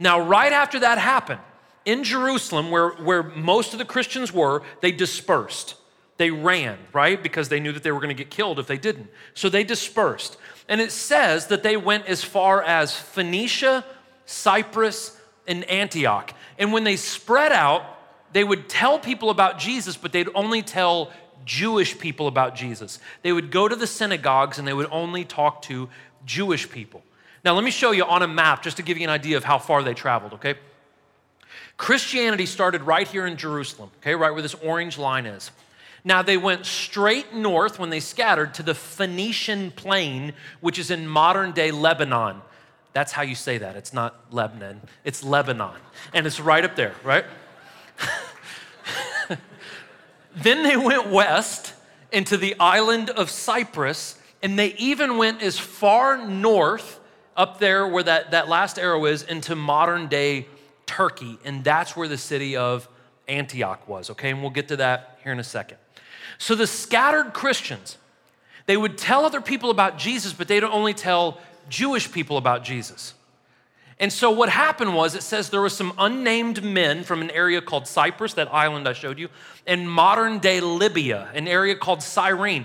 Now, 0.00 0.18
right 0.18 0.52
after 0.52 0.80
that 0.80 0.98
happened, 0.98 1.40
in 1.84 2.02
Jerusalem, 2.02 2.72
where, 2.72 2.90
where 2.90 3.22
most 3.22 3.74
of 3.74 3.78
the 3.78 3.84
Christians 3.84 4.32
were, 4.32 4.62
they 4.80 4.90
dispersed. 4.90 5.76
They 6.20 6.30
ran, 6.30 6.76
right? 6.92 7.22
Because 7.22 7.48
they 7.48 7.60
knew 7.60 7.72
that 7.72 7.82
they 7.82 7.90
were 7.90 7.98
going 7.98 8.14
to 8.14 8.14
get 8.14 8.28
killed 8.28 8.58
if 8.58 8.66
they 8.66 8.76
didn't. 8.76 9.08
So 9.32 9.48
they 9.48 9.64
dispersed. 9.64 10.36
And 10.68 10.78
it 10.78 10.92
says 10.92 11.46
that 11.46 11.62
they 11.62 11.78
went 11.78 12.04
as 12.08 12.22
far 12.22 12.62
as 12.62 12.94
Phoenicia, 12.94 13.86
Cyprus, 14.26 15.18
and 15.48 15.64
Antioch. 15.64 16.34
And 16.58 16.74
when 16.74 16.84
they 16.84 16.96
spread 16.96 17.52
out, 17.52 17.86
they 18.34 18.44
would 18.44 18.68
tell 18.68 18.98
people 18.98 19.30
about 19.30 19.58
Jesus, 19.58 19.96
but 19.96 20.12
they'd 20.12 20.28
only 20.34 20.60
tell 20.60 21.10
Jewish 21.46 21.98
people 21.98 22.26
about 22.26 22.54
Jesus. 22.54 22.98
They 23.22 23.32
would 23.32 23.50
go 23.50 23.66
to 23.66 23.74
the 23.74 23.86
synagogues 23.86 24.58
and 24.58 24.68
they 24.68 24.74
would 24.74 24.88
only 24.90 25.24
talk 25.24 25.62
to 25.62 25.88
Jewish 26.26 26.70
people. 26.70 27.02
Now, 27.46 27.54
let 27.54 27.64
me 27.64 27.70
show 27.70 27.92
you 27.92 28.04
on 28.04 28.20
a 28.20 28.28
map 28.28 28.62
just 28.62 28.76
to 28.76 28.82
give 28.82 28.98
you 28.98 29.04
an 29.04 29.10
idea 29.10 29.38
of 29.38 29.44
how 29.44 29.56
far 29.56 29.82
they 29.82 29.94
traveled, 29.94 30.34
okay? 30.34 30.56
Christianity 31.78 32.44
started 32.44 32.82
right 32.82 33.08
here 33.08 33.26
in 33.26 33.38
Jerusalem, 33.38 33.90
okay, 34.02 34.14
right 34.14 34.34
where 34.34 34.42
this 34.42 34.52
orange 34.56 34.98
line 34.98 35.24
is. 35.24 35.50
Now, 36.04 36.22
they 36.22 36.36
went 36.36 36.66
straight 36.66 37.34
north 37.34 37.78
when 37.78 37.90
they 37.90 38.00
scattered 38.00 38.54
to 38.54 38.62
the 38.62 38.74
Phoenician 38.74 39.70
plain, 39.70 40.32
which 40.60 40.78
is 40.78 40.90
in 40.90 41.06
modern 41.06 41.52
day 41.52 41.70
Lebanon. 41.70 42.42
That's 42.92 43.12
how 43.12 43.22
you 43.22 43.34
say 43.34 43.58
that. 43.58 43.76
It's 43.76 43.92
not 43.92 44.32
Lebanon, 44.32 44.80
it's 45.04 45.22
Lebanon. 45.22 45.76
And 46.12 46.26
it's 46.26 46.40
right 46.40 46.64
up 46.64 46.76
there, 46.76 46.94
right? 47.04 47.24
Then 50.36 50.62
they 50.62 50.76
went 50.76 51.08
west 51.08 51.74
into 52.12 52.36
the 52.36 52.54
island 52.58 53.10
of 53.10 53.30
Cyprus, 53.30 54.18
and 54.42 54.58
they 54.58 54.74
even 54.74 55.16
went 55.16 55.42
as 55.42 55.58
far 55.58 56.26
north 56.26 57.00
up 57.36 57.58
there 57.58 57.86
where 57.86 58.02
that, 58.02 58.30
that 58.30 58.48
last 58.48 58.78
arrow 58.78 59.04
is 59.06 59.22
into 59.22 59.56
modern 59.56 60.06
day 60.08 60.46
Turkey, 60.86 61.38
and 61.44 61.62
that's 61.64 61.96
where 61.96 62.08
the 62.08 62.18
city 62.18 62.56
of 62.56 62.88
Antioch 63.30 63.88
was, 63.88 64.10
okay? 64.10 64.30
And 64.30 64.42
we'll 64.42 64.50
get 64.50 64.68
to 64.68 64.76
that 64.76 65.18
here 65.22 65.32
in 65.32 65.38
a 65.38 65.44
second. 65.44 65.78
So 66.38 66.54
the 66.54 66.66
scattered 66.66 67.32
Christians, 67.32 67.96
they 68.66 68.76
would 68.76 68.98
tell 68.98 69.24
other 69.24 69.40
people 69.40 69.70
about 69.70 69.98
Jesus, 69.98 70.32
but 70.32 70.48
they'd 70.48 70.64
only 70.64 70.94
tell 70.94 71.38
Jewish 71.68 72.10
people 72.10 72.36
about 72.36 72.64
Jesus. 72.64 73.14
And 74.00 74.10
so 74.10 74.30
what 74.30 74.48
happened 74.48 74.94
was 74.94 75.14
it 75.14 75.22
says 75.22 75.50
there 75.50 75.60
were 75.60 75.68
some 75.68 75.92
unnamed 75.98 76.64
men 76.64 77.04
from 77.04 77.20
an 77.20 77.30
area 77.30 77.60
called 77.60 77.86
Cyprus, 77.86 78.32
that 78.34 78.52
island 78.52 78.88
I 78.88 78.94
showed 78.94 79.18
you, 79.18 79.28
and 79.66 79.90
modern 79.90 80.38
day 80.38 80.60
Libya, 80.60 81.28
an 81.34 81.46
area 81.46 81.76
called 81.76 82.02
Cyrene. 82.02 82.64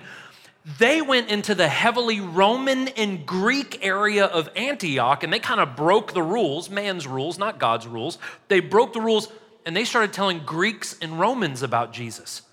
They 0.79 1.01
went 1.01 1.29
into 1.29 1.53
the 1.53 1.67
heavily 1.67 2.21
Roman 2.21 2.87
and 2.87 3.25
Greek 3.25 3.85
area 3.85 4.25
of 4.25 4.49
Antioch 4.55 5.23
and 5.23 5.31
they 5.31 5.39
kind 5.39 5.59
of 5.59 5.75
broke 5.75 6.13
the 6.13 6.23
rules, 6.23 6.69
man's 6.69 7.05
rules, 7.05 7.37
not 7.37 7.59
God's 7.59 7.85
rules. 7.85 8.17
They 8.47 8.61
broke 8.61 8.93
the 8.93 9.01
rules 9.01 9.27
and 9.65 9.75
they 9.75 9.85
started 9.85 10.13
telling 10.13 10.39
Greeks 10.45 10.95
and 11.01 11.19
Romans 11.19 11.63
about 11.63 11.91
Jesus. 11.91 12.43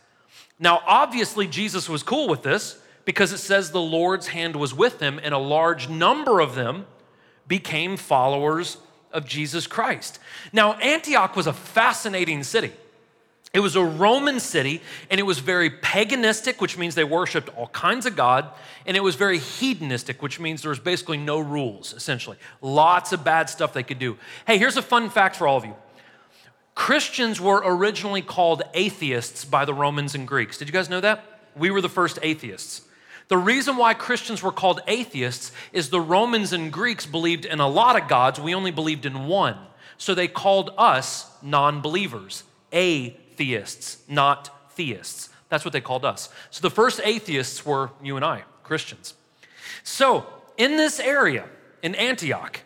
Now, 0.58 0.80
obviously, 0.86 1.46
Jesus 1.46 1.88
was 1.88 2.02
cool 2.02 2.28
with 2.28 2.42
this 2.42 2.78
because 3.04 3.32
it 3.32 3.38
says 3.38 3.70
the 3.70 3.80
Lord's 3.80 4.28
hand 4.28 4.56
was 4.56 4.72
with 4.72 5.00
him, 5.00 5.20
and 5.22 5.34
a 5.34 5.38
large 5.38 5.88
number 5.88 6.40
of 6.40 6.54
them 6.54 6.86
became 7.48 7.96
followers 7.96 8.78
of 9.12 9.26
Jesus 9.26 9.66
Christ. 9.66 10.18
Now, 10.52 10.74
Antioch 10.74 11.36
was 11.36 11.46
a 11.46 11.52
fascinating 11.52 12.42
city. 12.44 12.72
It 13.52 13.60
was 13.60 13.76
a 13.76 13.84
Roman 13.84 14.40
city 14.40 14.80
and 15.10 15.20
it 15.20 15.24
was 15.24 15.38
very 15.38 15.68
paganistic, 15.68 16.60
which 16.60 16.78
means 16.78 16.94
they 16.94 17.04
worshiped 17.04 17.50
all 17.50 17.66
kinds 17.68 18.06
of 18.06 18.16
God, 18.16 18.48
and 18.86 18.96
it 18.96 19.02
was 19.02 19.14
very 19.14 19.38
hedonistic, 19.38 20.22
which 20.22 20.40
means 20.40 20.62
there 20.62 20.70
was 20.70 20.78
basically 20.78 21.18
no 21.18 21.38
rules, 21.38 21.92
essentially. 21.92 22.38
Lots 22.62 23.12
of 23.12 23.24
bad 23.24 23.50
stuff 23.50 23.74
they 23.74 23.82
could 23.82 23.98
do. 23.98 24.16
Hey, 24.46 24.56
here's 24.56 24.78
a 24.78 24.82
fun 24.82 25.10
fact 25.10 25.36
for 25.36 25.46
all 25.46 25.58
of 25.58 25.66
you 25.66 25.74
Christians 26.74 27.40
were 27.40 27.62
originally 27.64 28.22
called 28.22 28.62
atheists 28.74 29.44
by 29.44 29.64
the 29.64 29.74
Romans 29.74 30.14
and 30.14 30.26
Greeks. 30.26 30.58
Did 30.58 30.68
you 30.68 30.72
guys 30.72 30.88
know 30.88 31.00
that? 31.00 31.24
We 31.54 31.70
were 31.70 31.80
the 31.80 31.88
first 31.88 32.18
atheists. 32.22 32.82
The 33.28 33.38
reason 33.38 33.76
why 33.76 33.94
Christians 33.94 34.42
were 34.42 34.52
called 34.52 34.80
atheists 34.86 35.52
is 35.72 35.90
the 35.90 36.00
Romans 36.00 36.52
and 36.52 36.72
Greeks 36.72 37.06
believed 37.06 37.44
in 37.44 37.60
a 37.60 37.68
lot 37.68 38.00
of 38.00 38.08
gods, 38.08 38.40
we 38.40 38.54
only 38.54 38.70
believed 38.70 39.06
in 39.06 39.26
one. 39.26 39.56
So 39.96 40.14
they 40.14 40.28
called 40.28 40.74
us 40.76 41.30
non 41.42 41.80
believers, 41.80 42.42
a 42.72 43.10
theists, 43.36 43.98
not 44.08 44.72
theists. 44.72 45.28
That's 45.48 45.64
what 45.64 45.72
they 45.72 45.80
called 45.80 46.04
us. 46.04 46.28
So 46.50 46.62
the 46.62 46.70
first 46.70 47.00
atheists 47.04 47.64
were 47.64 47.90
you 48.02 48.16
and 48.16 48.24
I, 48.24 48.44
Christians. 48.64 49.14
So 49.84 50.26
in 50.56 50.76
this 50.76 50.98
area, 50.98 51.44
in 51.82 51.94
Antioch, 51.94 52.60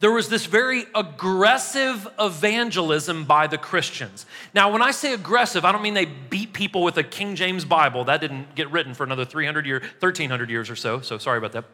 there 0.00 0.10
was 0.10 0.28
this 0.28 0.46
very 0.46 0.86
aggressive 0.94 2.08
evangelism 2.18 3.24
by 3.24 3.46
the 3.46 3.58
Christians. 3.58 4.24
Now, 4.54 4.72
when 4.72 4.82
I 4.82 4.90
say 4.90 5.12
aggressive, 5.12 5.64
I 5.64 5.72
don't 5.72 5.82
mean 5.82 5.94
they 5.94 6.06
beat 6.06 6.54
people 6.54 6.82
with 6.82 6.96
a 6.96 7.02
King 7.02 7.36
James 7.36 7.66
Bible. 7.66 8.04
That 8.04 8.20
didn't 8.20 8.54
get 8.54 8.70
written 8.70 8.94
for 8.94 9.04
another 9.04 9.26
300 9.26 9.66
years, 9.66 9.82
1300 10.00 10.48
years 10.48 10.70
or 10.70 10.76
so, 10.76 11.00
so 11.00 11.18
sorry 11.18 11.36
about 11.36 11.52
that. 11.52 11.66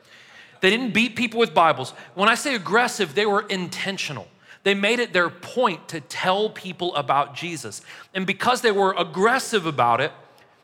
They 0.60 0.70
didn't 0.70 0.92
beat 0.92 1.14
people 1.14 1.38
with 1.38 1.54
Bibles. 1.54 1.92
When 2.14 2.28
I 2.28 2.34
say 2.34 2.54
aggressive, 2.56 3.14
they 3.14 3.26
were 3.26 3.42
intentional. 3.42 4.26
They 4.64 4.74
made 4.74 4.98
it 4.98 5.12
their 5.12 5.30
point 5.30 5.86
to 5.88 6.00
tell 6.00 6.50
people 6.50 6.96
about 6.96 7.36
Jesus. 7.36 7.82
And 8.12 8.26
because 8.26 8.62
they 8.62 8.72
were 8.72 8.92
aggressive 8.98 9.66
about 9.66 10.00
it, 10.00 10.10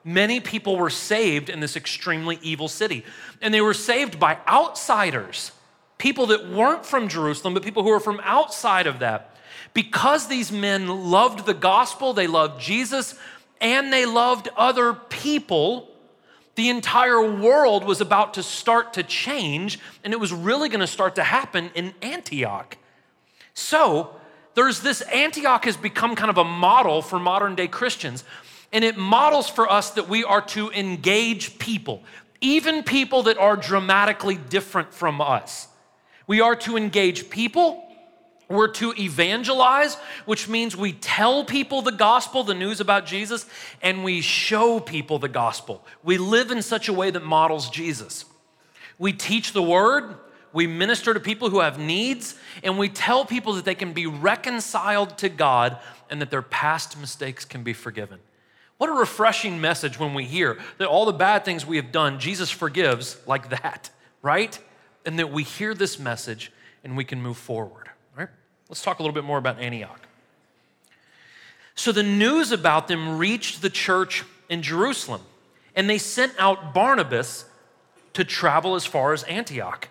many 0.03 0.41
people 0.41 0.77
were 0.77 0.91
saved 0.91 1.49
in 1.49 1.61
this 1.61 1.77
extremely 1.77 2.41
evil 2.43 2.67
city. 2.67 3.05
And 3.41 3.55
they 3.55 3.61
were 3.61 3.75
saved 3.75 4.19
by 4.19 4.39
outsiders, 4.49 5.53
people 6.03 6.27
that 6.27 6.49
weren't 6.49 6.85
from 6.85 7.07
Jerusalem, 7.07 7.55
but 7.55 7.63
people 7.63 7.85
who 7.85 7.91
were 7.91 8.01
from 8.01 8.21
outside 8.25 8.89
of 8.89 8.99
that. 8.99 9.37
Because 9.73 10.27
these 10.27 10.51
men 10.51 10.89
loved 10.89 11.47
the 11.47 11.55
gospel, 11.55 12.13
they 12.13 12.27
loved 12.27 12.61
Jesus, 12.61 13.15
and 13.61 13.93
they 13.93 14.05
loved 14.05 14.49
other 14.57 14.95
people, 14.95 15.89
the 16.57 16.71
entire 16.71 17.23
world 17.23 17.85
was 17.85 18.01
about 18.01 18.35
to 18.35 18.43
start 18.43 18.95
to 18.95 19.05
change, 19.05 19.79
and 20.03 20.13
it 20.13 20.19
was 20.19 20.33
really 20.33 20.69
going 20.69 20.81
to 20.81 20.89
start 20.89 21.15
to 21.15 21.23
happen 21.23 21.71
in 21.77 21.95
Antioch. 22.03 22.77
So, 23.55 24.17
there's 24.55 24.81
this 24.81 25.03
Antioch 25.03 25.65
has 25.67 25.77
become 25.77 26.17
kind 26.17 26.31
of 26.31 26.37
a 26.37 26.45
model 26.45 27.01
for 27.01 27.21
modern 27.21 27.55
day 27.55 27.69
Christians, 27.69 28.25
and 28.73 28.85
it 28.85 28.97
models 28.97 29.49
for 29.49 29.71
us 29.71 29.91
that 29.91 30.09
we 30.09 30.25
are 30.25 30.43
to 30.47 30.69
engage 30.73 31.61
people, 31.61 32.03
even 32.41 32.83
people 32.83 33.23
that 33.23 33.39
are 33.39 33.57
dramatically 33.57 34.35
different 34.35 34.93
from 34.93 35.21
us. 35.21 35.69
We 36.27 36.41
are 36.41 36.57
to 36.57 36.77
engage 36.77 37.31
people. 37.31 37.85
We're 38.49 38.69
to 38.69 38.93
evangelize, 38.99 39.95
which 40.27 40.47
means 40.47 40.77
we 40.77 40.93
tell 40.93 41.43
people 41.45 41.81
the 41.81 41.93
gospel, 41.93 42.45
the 42.45 42.55
news 42.55 42.81
about 42.81 43.07
Jesus, 43.07 43.47
and 43.81 44.05
we 44.05 44.21
show 44.21 44.79
people 44.79 45.19
the 45.19 45.29
gospel. 45.29 45.85
We 46.03 46.19
live 46.19 46.51
in 46.51 46.61
such 46.61 46.89
a 46.89 46.93
way 46.93 47.11
that 47.11 47.25
models 47.25 47.71
Jesus. 47.71 48.27
We 48.99 49.15
teach 49.15 49.53
the 49.53 49.63
word, 49.63 50.17
we 50.53 50.67
minister 50.67 51.15
to 51.15 51.21
people 51.21 51.49
who 51.49 51.61
have 51.61 51.79
needs, 51.79 52.35
and 52.63 52.77
we 52.77 52.91
tell 52.91 53.25
people 53.25 53.55
that 53.55 53.65
they 53.65 53.75
can 53.75 53.95
be 53.95 54.07
reconciled 54.07 55.17
to 55.19 55.31
God 55.31 55.79
and 56.11 56.21
that 56.21 56.31
their 56.31 56.43
past 56.43 57.01
mistakes 57.01 57.47
can 57.47 57.63
be 57.63 57.73
forgiven. 57.73 58.19
What 58.77 58.91
a 58.91 58.93
refreshing 58.93 59.61
message 59.61 59.99
when 59.99 60.13
we 60.13 60.25
hear 60.25 60.59
that 60.79 60.89
all 60.89 61.07
the 61.07 61.13
bad 61.13 61.45
things 61.45 61.65
we 61.65 61.77
have 61.77 61.91
done, 61.91 62.19
Jesus 62.19 62.51
forgives 62.51 63.17
like 63.27 63.49
that, 63.49 63.91
right? 64.23 64.59
And 65.05 65.19
that 65.19 65.33
we 65.33 65.43
hear 65.43 65.75
this 65.75 65.99
message 65.99 66.53
and 66.85 66.97
we 66.97 67.05
can 67.05 67.21
move 67.21 67.37
forward, 67.37 67.89
All 68.15 68.25
right? 68.25 68.29
Let's 68.69 68.83
talk 68.83 68.99
a 68.99 69.03
little 69.03 69.15
bit 69.15 69.25
more 69.25 69.39
about 69.39 69.59
Antioch. 69.59 70.01
So 71.75 71.93
the 71.93 72.03
news 72.03 72.53
about 72.53 72.89
them 72.89 73.19
reached 73.19 73.63
the 73.63 73.71
church 73.71 74.25
in 74.49 74.63
Jerusalem, 74.63 75.23
and 75.75 75.89
they 75.89 75.99
sent 75.99 76.35
out 76.39 76.75
Barnabas 76.75 77.47
to 78.13 78.25
travel 78.25 78.75
as 78.75 78.85
far 78.85 79.13
as 79.13 79.23
Antioch. 79.25 79.89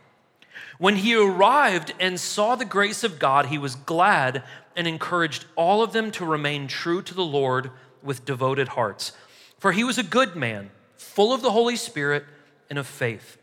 When 0.78 0.98
he 0.98 1.16
arrived 1.16 1.94
and 2.00 2.20
saw 2.20 2.56
the 2.56 2.66
grace 2.66 3.04
of 3.04 3.20
God, 3.20 3.48
he 3.48 3.58
was 3.58 3.76
glad 3.76 4.44
and 4.76 4.88
encouraged 4.88 5.46
all 5.56 5.84
of 5.84 5.94
them 5.94 6.12
to 6.12 6.26
remain 6.26 6.68
true 6.68 7.02
to 7.02 7.14
the 7.14 7.26
Lord 7.26 7.72
with 8.02 8.26
devoted 8.26 8.70
hearts. 8.70 9.12
For 9.60 9.72
he 9.72 9.84
was 9.84 9.98
a 9.98 10.04
good 10.04 10.36
man, 10.36 10.72
full 10.98 11.34
of 11.34 11.42
the 11.42 11.52
Holy 11.52 11.76
Spirit 11.76 12.26
and 12.70 12.80
of 12.80 12.88
faith. 12.88 13.38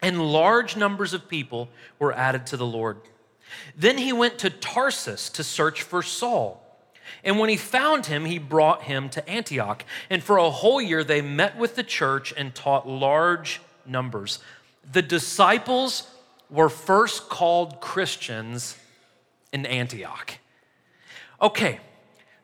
And 0.00 0.32
large 0.32 0.76
numbers 0.76 1.12
of 1.12 1.28
people 1.28 1.68
were 1.98 2.12
added 2.12 2.46
to 2.46 2.56
the 2.56 2.66
Lord. 2.66 2.98
Then 3.76 3.98
he 3.98 4.12
went 4.12 4.38
to 4.38 4.50
Tarsus 4.50 5.28
to 5.30 5.42
search 5.42 5.82
for 5.82 6.02
Saul. 6.02 6.64
And 7.24 7.38
when 7.38 7.48
he 7.48 7.56
found 7.56 8.06
him, 8.06 8.24
he 8.24 8.38
brought 8.38 8.82
him 8.82 9.08
to 9.10 9.28
Antioch. 9.28 9.84
And 10.10 10.22
for 10.22 10.36
a 10.36 10.50
whole 10.50 10.80
year, 10.80 11.02
they 11.02 11.22
met 11.22 11.56
with 11.56 11.74
the 11.74 11.82
church 11.82 12.32
and 12.36 12.54
taught 12.54 12.88
large 12.88 13.60
numbers. 13.86 14.38
The 14.92 15.02
disciples 15.02 16.08
were 16.50 16.68
first 16.68 17.28
called 17.28 17.80
Christians 17.80 18.76
in 19.52 19.66
Antioch. 19.66 20.38
Okay, 21.40 21.80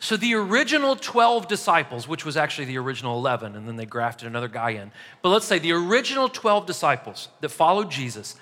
so 0.05 0.19
the 0.19 0.35
original 0.35 0.97
12 0.97 1.49
disciples, 1.49 2.07
which 2.07 2.27
was 2.27 2.37
actually 2.37 2.67
the 2.67 2.77
original 2.77 3.17
11, 3.17 3.57
and 3.57 3.67
then 3.67 3.77
they 3.77 3.87
grafted 3.87 4.29
another 4.29 4.49
guy 4.49 4.73
in, 4.73 4.93
but 5.23 5.31
let's 5.31 5.47
say 5.47 5.59
the 5.59 5.73
original 5.73 6.29
12 6.29 6.67
disciples 6.67 7.31
that 7.41 7.49
followed 7.49 7.91
Jesus, 7.91 8.37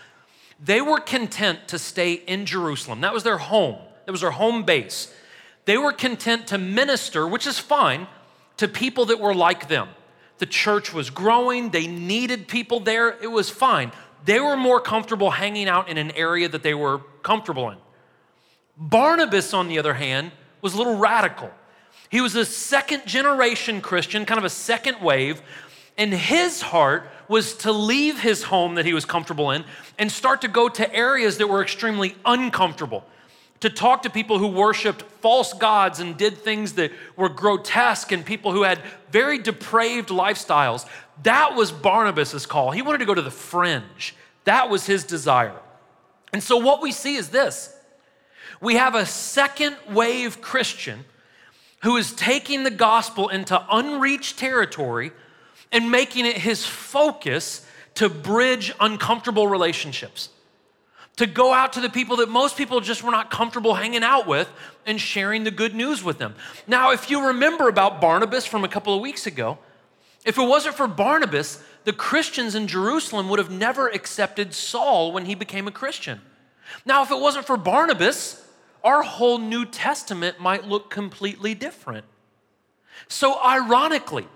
they 0.59 0.81
were 0.81 0.99
content 0.99 1.69
to 1.69 1.79
stay 1.79 2.15
in 2.15 2.47
Jerusalem. 2.47 3.03
That 3.03 3.15
was 3.15 3.23
their 3.23 3.39
home, 3.39 3.77
that 4.07 4.11
was 4.11 4.23
their 4.23 4.33
home 4.33 4.65
base. 4.65 5.15
They 5.65 5.79
were 5.79 5.93
content 5.93 6.49
to 6.49 6.59
minister, 6.59 7.29
which 7.29 7.47
is 7.47 7.61
fine, 7.61 8.09
to 8.57 8.67
people 8.67 9.05
that 9.05 9.21
were 9.21 9.33
like 9.33 9.69
them. 9.69 9.89
The 10.39 10.47
church 10.47 10.93
was 10.93 11.11
growing, 11.11 11.71
they 11.71 11.87
needed 11.87 12.49
people 12.49 12.81
there, 12.81 13.17
it 13.23 13.31
was 13.31 13.51
fine. 13.51 13.93
They 14.25 14.41
were 14.41 14.57
more 14.57 14.81
comfortable 14.81 15.31
hanging 15.31 15.69
out 15.69 15.89
in 15.89 15.97
an 15.97 16.11
area 16.11 16.49
that 16.49 16.65
they 16.65 16.75
were 16.75 17.03
comfortable 17.23 17.71
in. 17.71 17.79
Barnabas, 18.77 19.55
on 19.55 19.69
the 19.69 19.79
other 19.79 19.95
hand, 19.95 20.33
was 20.63 20.75
a 20.75 20.79
little 20.79 20.97
radical. 20.97 21.51
He 22.09 22.21
was 22.21 22.35
a 22.37 22.45
second 22.45 23.07
generation 23.07 23.81
Christian, 23.81 24.25
kind 24.25 24.39
of 24.39 24.45
a 24.45 24.51
second 24.51 25.01
wave, 25.03 25.43
and 25.99 26.13
his 26.13 26.63
heart 26.63 27.11
was 27.29 27.55
to 27.59 27.73
leave 27.73 28.21
his 28.21 28.45
home 28.45 28.77
that 28.77 28.85
he 28.85 28.95
was 28.95 29.05
comfortable 29.05 29.51
in 29.51 29.65
and 29.99 30.11
start 30.11 30.41
to 30.43 30.49
go 30.49 30.69
to 30.69 30.95
areas 30.95 31.39
that 31.39 31.47
were 31.47 31.63
extremely 31.63 32.15
uncomfortable, 32.25 33.05
to 33.61 33.71
talk 33.71 34.03
to 34.03 34.11
people 34.11 34.39
who 34.39 34.49
worshiped 34.49 35.03
false 35.21 35.53
gods 35.53 36.01
and 36.01 36.17
did 36.17 36.39
things 36.39 36.75
that 36.75 36.93
were 37.17 37.29
grotesque 37.29 38.13
and 38.13 38.25
people 38.25 38.53
who 38.53 38.63
had 38.63 38.81
very 39.11 39.39
depraved 39.39 40.09
lifestyles. 40.09 40.87
That 41.23 41.55
was 41.55 41.73
Barnabas's 41.73 42.47
call. 42.47 42.71
He 42.71 42.83
wanted 42.83 42.99
to 42.99 43.07
go 43.07 43.15
to 43.15 43.23
the 43.23 43.31
fringe. 43.31 44.15
That 44.45 44.69
was 44.69 44.87
his 44.87 45.05
desire. 45.05 45.61
And 46.33 46.43
so 46.43 46.57
what 46.57 46.83
we 46.83 46.93
see 46.93 47.17
is 47.17 47.29
this. 47.29 47.75
We 48.63 48.77
have 48.77 48.95
a 48.95 49.05
second 49.05 49.77
wave 49.91 50.41
Christian 50.41 51.05
who 51.83 51.97
is 51.97 52.13
taking 52.13 52.63
the 52.63 52.71
gospel 52.71 53.29
into 53.29 53.61
unreached 53.69 54.39
territory 54.39 55.11
and 55.73 55.91
making 55.91 56.27
it 56.27 56.37
his 56.37 56.65
focus 56.65 57.67
to 57.97 58.09
bridge 58.09 58.73
uncomfortable 58.79 59.49
relationships. 59.49 60.29
To 61.17 61.27
go 61.27 61.53
out 61.53 61.73
to 61.73 61.81
the 61.81 61.91
people 61.91 62.17
that 62.19 62.29
most 62.29 62.57
people 62.57 62.81
just 62.81 63.03
were 63.03 63.11
not 63.11 63.33
comfortable 63.33 63.75
hanging 63.75 64.05
out 64.05 64.29
with 64.29 64.49
and 64.87 65.01
sharing 65.01 65.43
the 65.43 65.51
good 65.51 65.75
news 65.75 66.05
with 66.05 66.19
them. 66.19 66.37
Now, 66.69 66.93
if 66.93 67.11
you 67.11 67.27
remember 67.27 67.69
about 67.69 68.01
Barnabas 68.01 68.47
from 68.47 68.63
a 68.63 68.69
couple 68.69 68.95
of 68.95 69.01
weeks 69.01 69.27
ago, 69.27 69.59
if 70.25 70.39
it 70.39 70.47
wasn't 70.47 70.77
for 70.77 70.87
Barnabas, 70.87 71.61
the 71.83 71.93
Christians 71.93 72.55
in 72.55 72.69
Jerusalem 72.69 73.29
would 73.29 73.41
have 73.41 73.51
never 73.51 73.89
accepted 73.89 74.55
Saul 74.55 75.11
when 75.11 75.25
he 75.27 75.35
became 75.35 75.67
a 75.67 75.73
Christian. 75.73 76.21
Now, 76.87 77.03
if 77.03 77.11
it 77.11 77.19
wasn't 77.19 77.45
for 77.45 77.57
Barnabas, 77.57 78.39
our 78.85 79.03
whole 79.03 79.39
New 79.39 79.65
Testament 79.65 80.41
might 80.41 80.67
look 80.67 80.91
completely 80.91 81.55
different. 81.55 82.05
So, 83.09 83.43
ironically, 83.45 84.27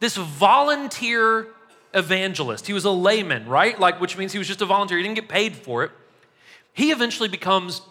this 0.00 0.16
volunteer 0.16 1.48
evangelist, 1.94 2.66
he 2.66 2.72
was 2.72 2.84
a 2.84 2.90
layman, 2.90 3.48
right? 3.48 3.78
Like, 3.78 4.00
which 4.00 4.16
means 4.16 4.32
he 4.32 4.38
was 4.38 4.48
just 4.48 4.62
a 4.62 4.66
volunteer, 4.66 4.98
he 4.98 5.02
didn't 5.02 5.16
get 5.16 5.28
paid 5.28 5.56
for 5.56 5.84
it. 5.84 5.90
He 6.72 6.90
eventually 6.90 7.28
becomes 7.28 7.82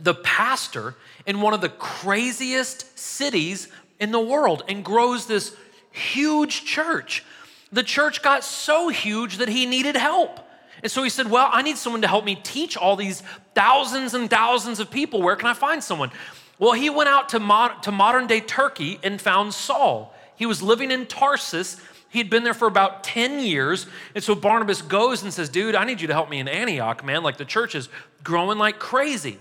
the 0.00 0.14
pastor 0.14 0.96
in 1.26 1.40
one 1.40 1.54
of 1.54 1.60
the 1.60 1.68
craziest 1.68 2.98
cities 2.98 3.68
in 4.00 4.10
the 4.10 4.20
world 4.20 4.64
and 4.68 4.84
grows 4.84 5.26
this 5.26 5.54
huge 5.92 6.64
church. 6.64 7.24
The 7.70 7.84
church 7.84 8.22
got 8.22 8.42
so 8.42 8.88
huge 8.88 9.36
that 9.38 9.48
he 9.48 9.64
needed 9.64 9.96
help. 9.96 10.40
And 10.82 10.90
so 10.90 11.02
he 11.02 11.08
said, 11.08 11.30
Well, 11.30 11.48
I 11.52 11.62
need 11.62 11.78
someone 11.78 12.02
to 12.02 12.08
help 12.08 12.24
me 12.24 12.34
teach 12.34 12.76
all 12.76 12.96
these 12.96 13.22
thousands 13.54 14.14
and 14.14 14.30
thousands 14.30 14.80
of 14.80 14.90
people. 14.90 15.22
Where 15.22 15.36
can 15.36 15.48
I 15.48 15.54
find 15.54 15.82
someone? 15.82 16.10
Well, 16.58 16.72
he 16.72 16.90
went 16.90 17.08
out 17.08 17.28
to, 17.30 17.74
to 17.82 17.92
modern 17.92 18.26
day 18.26 18.40
Turkey 18.40 18.98
and 19.02 19.20
found 19.20 19.54
Saul. 19.54 20.14
He 20.36 20.46
was 20.46 20.62
living 20.62 20.90
in 20.90 21.06
Tarsus. 21.06 21.80
He'd 22.08 22.30
been 22.30 22.44
there 22.44 22.54
for 22.54 22.68
about 22.68 23.04
10 23.04 23.40
years. 23.40 23.86
And 24.14 24.22
so 24.22 24.34
Barnabas 24.34 24.82
goes 24.82 25.22
and 25.22 25.32
says, 25.32 25.48
Dude, 25.48 25.74
I 25.74 25.84
need 25.84 26.00
you 26.00 26.08
to 26.08 26.12
help 26.12 26.30
me 26.30 26.38
in 26.38 26.48
Antioch, 26.48 27.04
man. 27.04 27.22
Like 27.22 27.36
the 27.36 27.44
church 27.44 27.74
is 27.74 27.88
growing 28.22 28.58
like 28.58 28.78
crazy. 28.78 29.38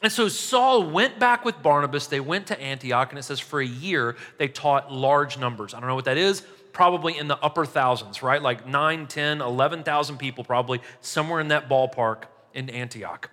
And 0.00 0.12
so 0.12 0.28
Saul 0.28 0.88
went 0.88 1.18
back 1.18 1.44
with 1.44 1.60
Barnabas. 1.62 2.06
They 2.06 2.20
went 2.20 2.46
to 2.48 2.60
Antioch, 2.60 3.10
and 3.10 3.18
it 3.18 3.22
says 3.22 3.40
for 3.40 3.60
a 3.60 3.66
year 3.66 4.16
they 4.38 4.46
taught 4.46 4.92
large 4.92 5.38
numbers. 5.38 5.74
I 5.74 5.80
don't 5.80 5.88
know 5.88 5.96
what 5.96 6.04
that 6.04 6.16
is 6.16 6.44
probably 6.78 7.18
in 7.18 7.26
the 7.26 7.36
upper 7.38 7.66
thousands, 7.66 8.22
right? 8.22 8.40
Like 8.40 8.64
9, 8.64 9.08
10, 9.08 9.40
11,000 9.40 10.16
people, 10.16 10.44
probably 10.44 10.80
somewhere 11.00 11.40
in 11.40 11.48
that 11.48 11.68
ballpark 11.68 12.24
in 12.54 12.70
Antioch. 12.70 13.30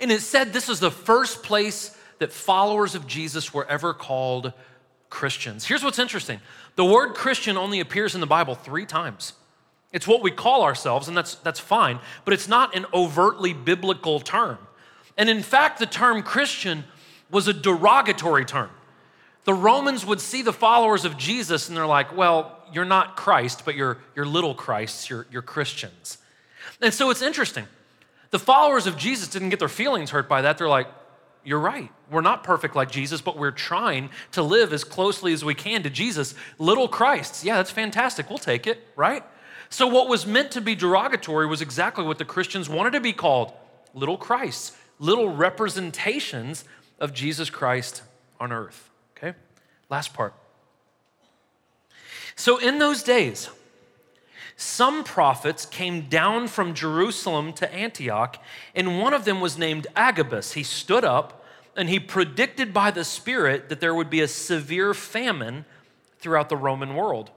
And 0.00 0.10
it 0.12 0.20
said 0.20 0.52
this 0.52 0.68
is 0.68 0.80
the 0.80 0.90
first 0.90 1.42
place 1.42 1.96
that 2.18 2.32
followers 2.32 2.94
of 2.94 3.06
Jesus 3.06 3.52
were 3.52 3.66
ever 3.68 3.92
called 3.92 4.52
Christians. 5.10 5.64
Here's 5.64 5.82
what's 5.82 5.98
interesting 5.98 6.40
the 6.76 6.84
word 6.84 7.14
Christian 7.14 7.56
only 7.56 7.80
appears 7.80 8.14
in 8.14 8.20
the 8.20 8.26
Bible 8.26 8.54
three 8.54 8.86
times. 8.86 9.34
It's 9.92 10.08
what 10.08 10.22
we 10.22 10.32
call 10.32 10.62
ourselves, 10.62 11.06
and 11.06 11.16
that's, 11.16 11.36
that's 11.36 11.60
fine, 11.60 12.00
but 12.24 12.34
it's 12.34 12.48
not 12.48 12.74
an 12.74 12.84
overtly 12.92 13.52
biblical 13.52 14.18
term. 14.18 14.58
And 15.16 15.30
in 15.30 15.40
fact, 15.40 15.78
the 15.78 15.86
term 15.86 16.24
Christian 16.24 16.82
was 17.30 17.46
a 17.46 17.52
derogatory 17.52 18.44
term 18.44 18.70
the 19.44 19.54
Romans 19.54 20.04
would 20.06 20.20
see 20.20 20.42
the 20.42 20.52
followers 20.52 21.04
of 21.04 21.16
Jesus 21.16 21.68
and 21.68 21.76
they're 21.76 21.86
like, 21.86 22.16
well, 22.16 22.62
you're 22.72 22.84
not 22.84 23.16
Christ, 23.16 23.62
but 23.64 23.74
you're, 23.74 23.98
you're 24.16 24.26
little 24.26 24.54
Christs, 24.54 25.08
you're, 25.10 25.26
you're 25.30 25.42
Christians. 25.42 26.18
And 26.80 26.92
so 26.92 27.10
it's 27.10 27.22
interesting. 27.22 27.66
The 28.34 28.40
followers 28.40 28.88
of 28.88 28.96
Jesus 28.96 29.28
didn't 29.28 29.50
get 29.50 29.60
their 29.60 29.68
feelings 29.68 30.10
hurt 30.10 30.28
by 30.28 30.42
that. 30.42 30.58
They're 30.58 30.66
like, 30.66 30.88
you're 31.44 31.60
right. 31.60 31.88
We're 32.10 32.20
not 32.20 32.42
perfect 32.42 32.74
like 32.74 32.90
Jesus, 32.90 33.20
but 33.20 33.38
we're 33.38 33.52
trying 33.52 34.10
to 34.32 34.42
live 34.42 34.72
as 34.72 34.82
closely 34.82 35.32
as 35.32 35.44
we 35.44 35.54
can 35.54 35.84
to 35.84 35.88
Jesus. 35.88 36.34
Little 36.58 36.88
Christs. 36.88 37.44
Yeah, 37.44 37.58
that's 37.58 37.70
fantastic. 37.70 38.28
We'll 38.28 38.38
take 38.38 38.66
it, 38.66 38.88
right? 38.96 39.22
So, 39.70 39.86
what 39.86 40.08
was 40.08 40.26
meant 40.26 40.50
to 40.50 40.60
be 40.60 40.74
derogatory 40.74 41.46
was 41.46 41.62
exactly 41.62 42.04
what 42.04 42.18
the 42.18 42.24
Christians 42.24 42.68
wanted 42.68 42.94
to 42.94 43.00
be 43.00 43.12
called 43.12 43.52
little 43.94 44.16
Christs, 44.16 44.76
little 44.98 45.28
representations 45.28 46.64
of 46.98 47.14
Jesus 47.14 47.50
Christ 47.50 48.02
on 48.40 48.50
earth. 48.50 48.90
Okay? 49.16 49.38
Last 49.88 50.12
part. 50.12 50.34
So, 52.34 52.58
in 52.58 52.80
those 52.80 53.04
days, 53.04 53.48
some 54.56 55.02
prophets 55.02 55.66
came 55.66 56.08
down 56.08 56.46
from 56.48 56.74
Jerusalem 56.74 57.52
to 57.54 57.72
Antioch, 57.72 58.42
and 58.74 59.00
one 59.00 59.12
of 59.12 59.24
them 59.24 59.40
was 59.40 59.58
named 59.58 59.86
Agabus. 59.96 60.52
He 60.52 60.62
stood 60.62 61.04
up 61.04 61.44
and 61.76 61.88
he 61.88 61.98
predicted 61.98 62.72
by 62.72 62.92
the 62.92 63.04
Spirit 63.04 63.68
that 63.68 63.80
there 63.80 63.94
would 63.94 64.10
be 64.10 64.20
a 64.20 64.28
severe 64.28 64.94
famine 64.94 65.64
throughout 66.20 66.48
the 66.48 66.56
Roman 66.56 66.94
world. 66.94 67.32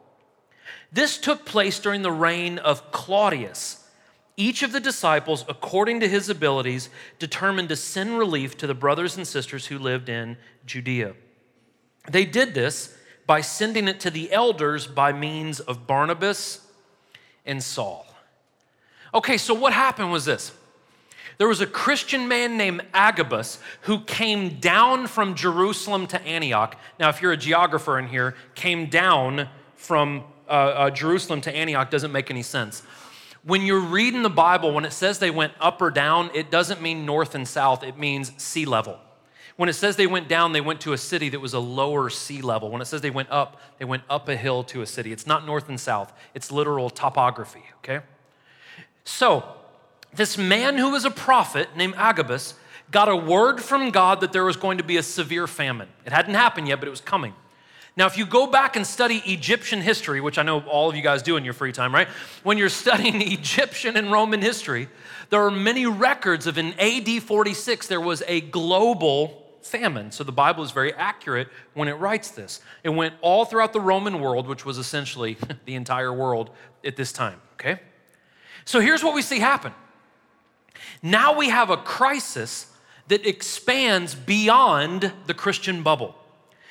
This 0.92 1.18
took 1.18 1.44
place 1.44 1.80
during 1.80 2.04
the 2.04 2.12
reign 2.12 2.60
of 2.60 2.92
Claudius. 2.92 3.84
Each 4.36 4.62
of 4.62 4.72
the 4.72 4.80
disciples, 4.80 5.44
according 5.50 6.00
to 6.02 6.08
his 6.08 6.30
abilities, 6.30 6.90
determined 7.18 7.70
to 7.70 7.76
send 7.76 8.20
relief 8.20 8.56
to 8.58 8.68
the 8.68 8.76
brothers 8.76 9.18
and 9.18 9.26
sisters 9.26 9.66
who 9.66 9.80
lived 9.80 10.08
in 10.08 10.38
Judea. 10.68 11.16
They 12.10 12.26
did 12.26 12.54
this 12.54 12.96
by 13.26 13.42
sending 13.42 13.88
it 13.88 14.00
to 14.02 14.12
the 14.12 14.32
elders 14.32 14.86
by 14.86 15.12
means 15.12 15.60
of 15.60 15.88
Barnabas 15.88 16.67
and 17.48 17.64
Saul. 17.64 18.06
Okay, 19.14 19.38
so 19.38 19.54
what 19.54 19.74
happened 19.74 20.12
was 20.12 20.26
this. 20.26 20.52
There 21.38 21.48
was 21.48 21.62
a 21.62 21.68
Christian 21.68 22.28
man 22.28 22.58
named 22.58 22.82
Agabus 22.94 23.60
who 23.82 24.02
came 24.02 24.60
down 24.60 25.08
from 25.08 25.36
Jerusalem 25.36 26.08
to 26.08 26.22
Antioch. 26.24 26.76
Now, 27.00 27.10
if 27.10 27.22
you're 27.22 27.32
a 27.32 27.38
geographer 27.38 28.00
in 28.00 28.08
here, 28.08 28.36
came 28.56 28.88
down 28.88 29.48
from 29.76 30.24
uh, 30.48 30.52
uh, 30.52 30.90
Jerusalem 30.90 31.42
to 31.42 31.56
Antioch 31.56 31.92
doesn't 31.92 32.12
make 32.12 32.32
any 32.32 32.42
sense. 32.42 32.82
When 33.44 33.62
you're 33.62 33.80
reading 33.80 34.24
the 34.24 34.30
Bible, 34.30 34.74
when 34.74 34.84
it 34.84 34.94
says 34.94 35.20
they 35.20 35.32
went 35.32 35.54
up 35.60 35.82
or 35.82 35.92
down, 35.92 36.32
it 36.34 36.50
doesn't 36.50 36.82
mean 36.82 37.06
north 37.06 37.36
and 37.36 37.48
south, 37.48 37.84
it 37.84 37.98
means 37.98 38.32
sea 38.42 38.66
level. 38.66 39.00
When 39.58 39.70
it 39.70 39.74
says 39.74 39.96
they 39.96 40.08
went 40.08 40.28
down, 40.28 40.54
they 40.54 40.62
went 40.62 40.82
to 40.82 40.94
a 40.94 40.98
city 40.98 41.30
that 41.30 41.40
was 41.40 41.56
a 41.56 41.60
lower 41.60 42.10
sea 42.10 42.42
level. 42.42 42.70
When 42.70 42.82
it 42.82 42.86
says 42.86 43.02
they 43.02 43.10
went 43.10 43.30
up, 43.32 43.60
they 43.80 43.86
went 43.86 44.04
up 44.10 44.30
a 44.30 44.38
hill 44.38 44.64
to 44.66 44.84
a 44.84 44.86
city. 44.86 45.12
It's 45.12 45.28
not 45.28 45.46
north 45.46 45.68
and 45.68 45.80
south, 45.80 46.14
it's 46.34 46.52
literal 46.52 46.90
topography, 46.90 47.64
okay? 47.80 48.06
So, 49.04 49.44
this 50.14 50.38
man 50.38 50.78
who 50.78 50.92
was 50.92 51.06
a 51.06 51.12
prophet 51.12 51.76
named 51.76 51.96
Agabus 51.98 52.54
got 52.92 53.10
a 53.10 53.16
word 53.16 53.62
from 53.62 53.90
God 53.90 54.22
that 54.22 54.32
there 54.32 54.46
was 54.46 54.56
going 54.56 54.78
to 54.78 54.84
be 54.84 54.98
a 54.98 55.04
severe 55.04 55.48
famine. 55.48 55.90
It 56.06 56.14
hadn't 56.14 56.36
happened 56.36 56.68
yet, 56.68 56.80
but 56.80 56.88
it 56.88 56.92
was 56.92 57.02
coming. 57.02 57.34
Now, 57.98 58.06
if 58.06 58.16
you 58.16 58.28
go 58.28 58.46
back 58.46 58.76
and 58.76 58.86
study 58.86 59.24
Egyptian 59.26 59.82
history, 59.82 60.22
which 60.22 60.38
I 60.38 60.44
know 60.44 60.60
all 60.62 60.88
of 60.88 60.96
you 60.96 61.02
guys 61.02 61.24
do 61.24 61.36
in 61.36 61.44
your 61.44 61.56
free 61.56 61.72
time, 61.72 61.94
right? 61.94 62.08
When 62.44 62.60
you're 62.60 62.70
studying 62.86 63.22
Egyptian 63.22 63.98
and 63.98 64.12
Roman 64.12 64.42
history, 64.42 64.88
there 65.32 65.42
are 65.42 65.52
many 65.52 65.88
records 65.88 66.46
of 66.46 66.60
in 66.60 66.80
AD 66.80 67.24
46, 67.24 67.88
there 67.88 68.00
was 68.00 68.22
a 68.28 68.42
global 68.42 69.47
famine. 69.68 70.12
So 70.12 70.24
the 70.24 70.32
Bible 70.32 70.64
is 70.64 70.72
very 70.72 70.94
accurate 70.94 71.50
when 71.74 71.88
it 71.88 71.94
writes 71.94 72.32
this. 72.32 72.62
It 72.84 72.90
went 72.90 73.14
all 73.22 73.46
throughout 73.46 73.74
the 73.74 73.82
Roman 73.82 74.20
world, 74.20 74.48
which 74.48 74.66
was 74.66 74.78
essentially 74.78 75.38
the 75.66 75.76
entire 75.76 76.14
world 76.14 76.50
at 76.84 76.96
this 76.96 77.12
time, 77.12 77.42
okay? 77.54 77.80
So 78.66 78.80
here's 78.80 79.04
what 79.04 79.14
we 79.14 79.22
see 79.22 79.40
happen. 79.40 79.74
Now 81.02 81.38
we 81.38 81.50
have 81.50 81.70
a 81.70 81.78
crisis 81.78 82.68
that 83.08 83.26
expands 83.26 84.16
beyond 84.16 85.14
the 85.26 85.34
Christian 85.34 85.84
bubble. 85.84 86.16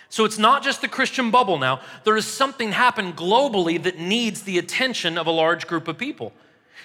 So 0.08 0.24
it's 0.24 0.38
not 0.38 0.62
just 0.62 0.80
the 0.80 0.88
Christian 0.88 1.30
bubble 1.30 1.58
now. 1.58 1.80
There 2.04 2.16
is 2.16 2.26
something 2.26 2.72
happen 2.72 3.12
globally 3.12 3.82
that 3.82 3.98
needs 3.98 4.42
the 4.42 4.58
attention 4.58 5.18
of 5.18 5.26
a 5.26 5.30
large 5.30 5.66
group 5.66 5.88
of 5.88 5.98
people. 5.98 6.32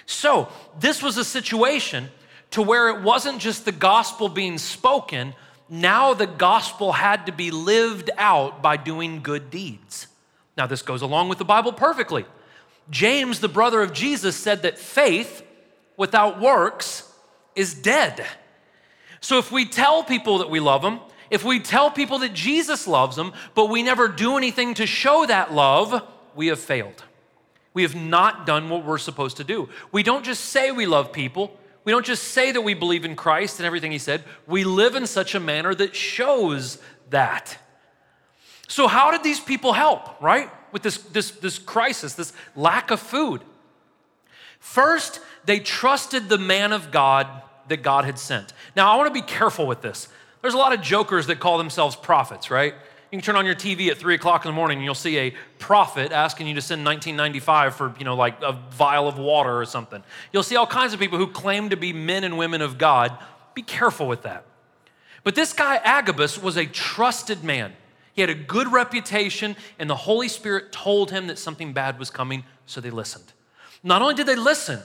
So 0.06 0.48
this 0.80 1.02
was 1.02 1.16
a 1.16 1.24
situation 1.24 2.08
to 2.50 2.62
where 2.62 2.88
it 2.88 3.02
wasn't 3.02 3.38
just 3.38 3.64
the 3.64 3.72
gospel 3.72 4.28
being 4.28 4.58
spoken, 4.58 5.34
now 5.72 6.12
the 6.12 6.26
gospel 6.26 6.92
had 6.92 7.24
to 7.24 7.32
be 7.32 7.50
lived 7.50 8.10
out 8.18 8.60
by 8.60 8.76
doing 8.76 9.22
good 9.22 9.50
deeds. 9.50 10.06
Now, 10.54 10.66
this 10.66 10.82
goes 10.82 11.00
along 11.00 11.30
with 11.30 11.38
the 11.38 11.46
Bible 11.46 11.72
perfectly. 11.72 12.26
James, 12.90 13.40
the 13.40 13.48
brother 13.48 13.80
of 13.80 13.94
Jesus, 13.94 14.36
said 14.36 14.62
that 14.62 14.78
faith 14.78 15.42
without 15.96 16.38
works 16.38 17.10
is 17.56 17.72
dead. 17.72 18.26
So, 19.22 19.38
if 19.38 19.50
we 19.50 19.64
tell 19.64 20.04
people 20.04 20.38
that 20.38 20.50
we 20.50 20.60
love 20.60 20.82
them, 20.82 21.00
if 21.30 21.42
we 21.42 21.58
tell 21.58 21.90
people 21.90 22.18
that 22.18 22.34
Jesus 22.34 22.86
loves 22.86 23.16
them, 23.16 23.32
but 23.54 23.70
we 23.70 23.82
never 23.82 24.08
do 24.08 24.36
anything 24.36 24.74
to 24.74 24.86
show 24.86 25.24
that 25.24 25.54
love, 25.54 26.06
we 26.34 26.48
have 26.48 26.60
failed. 26.60 27.02
We 27.72 27.80
have 27.82 27.94
not 27.94 28.44
done 28.44 28.68
what 28.68 28.84
we're 28.84 28.98
supposed 28.98 29.38
to 29.38 29.44
do. 29.44 29.70
We 29.90 30.02
don't 30.02 30.22
just 30.22 30.44
say 30.46 30.70
we 30.70 30.84
love 30.84 31.12
people, 31.12 31.56
we 31.84 31.92
don't 31.92 32.06
just 32.06 32.24
say 32.28 32.52
that 32.52 32.60
we 32.60 32.74
believe 32.74 33.04
in 33.04 33.16
Christ 33.16 33.58
and 33.58 33.66
everything 33.66 33.90
he 33.92 33.98
said, 33.98 34.22
we 34.46 34.64
live 34.64 34.94
in 34.94 35.06
such 35.06 35.34
a 35.34 35.40
manner 35.40 35.74
that 35.74 35.96
shows 35.96 36.78
that. 37.10 37.58
So, 38.68 38.86
how 38.86 39.10
did 39.10 39.22
these 39.22 39.40
people 39.40 39.72
help, 39.72 40.22
right? 40.22 40.48
With 40.72 40.82
this, 40.82 40.98
this, 40.98 41.32
this 41.32 41.58
crisis, 41.58 42.14
this 42.14 42.32
lack 42.56 42.90
of 42.90 43.00
food? 43.00 43.42
First, 44.60 45.20
they 45.44 45.58
trusted 45.58 46.28
the 46.28 46.38
man 46.38 46.72
of 46.72 46.90
God 46.90 47.26
that 47.68 47.82
God 47.82 48.04
had 48.04 48.18
sent. 48.18 48.52
Now, 48.76 48.92
I 48.92 48.96
want 48.96 49.12
to 49.12 49.20
be 49.20 49.26
careful 49.26 49.66
with 49.66 49.82
this. 49.82 50.08
There's 50.40 50.54
a 50.54 50.58
lot 50.58 50.72
of 50.72 50.80
jokers 50.80 51.26
that 51.26 51.40
call 51.40 51.58
themselves 51.58 51.96
prophets, 51.96 52.50
right? 52.50 52.74
You 53.12 53.18
can 53.18 53.26
turn 53.26 53.36
on 53.36 53.44
your 53.44 53.54
TV 53.54 53.90
at 53.90 53.98
three 53.98 54.14
o'clock 54.14 54.46
in 54.46 54.48
the 54.48 54.54
morning 54.54 54.78
and 54.78 54.84
you'll 54.86 54.94
see 54.94 55.18
a 55.18 55.34
prophet 55.58 56.12
asking 56.12 56.46
you 56.46 56.54
to 56.54 56.62
send 56.62 56.82
1995 56.82 57.76
for, 57.76 57.94
you 57.98 58.06
know, 58.06 58.16
like 58.16 58.40
a 58.40 58.52
vial 58.70 59.06
of 59.06 59.18
water 59.18 59.60
or 59.60 59.66
something. 59.66 60.02
You'll 60.32 60.42
see 60.42 60.56
all 60.56 60.66
kinds 60.66 60.94
of 60.94 60.98
people 60.98 61.18
who 61.18 61.26
claim 61.26 61.68
to 61.68 61.76
be 61.76 61.92
men 61.92 62.24
and 62.24 62.38
women 62.38 62.62
of 62.62 62.78
God. 62.78 63.18
Be 63.52 63.60
careful 63.60 64.08
with 64.08 64.22
that. 64.22 64.46
But 65.24 65.34
this 65.34 65.52
guy, 65.52 65.76
Agabus, 65.84 66.42
was 66.42 66.56
a 66.56 66.64
trusted 66.64 67.44
man. 67.44 67.74
He 68.14 68.22
had 68.22 68.30
a 68.30 68.34
good 68.34 68.72
reputation, 68.72 69.56
and 69.78 69.90
the 69.90 69.96
Holy 69.96 70.28
Spirit 70.28 70.72
told 70.72 71.10
him 71.10 71.26
that 71.26 71.38
something 71.38 71.74
bad 71.74 71.98
was 71.98 72.08
coming, 72.08 72.44
so 72.64 72.80
they 72.80 72.90
listened. 72.90 73.34
Not 73.82 74.00
only 74.00 74.14
did 74.14 74.26
they 74.26 74.36
listen, 74.36 74.80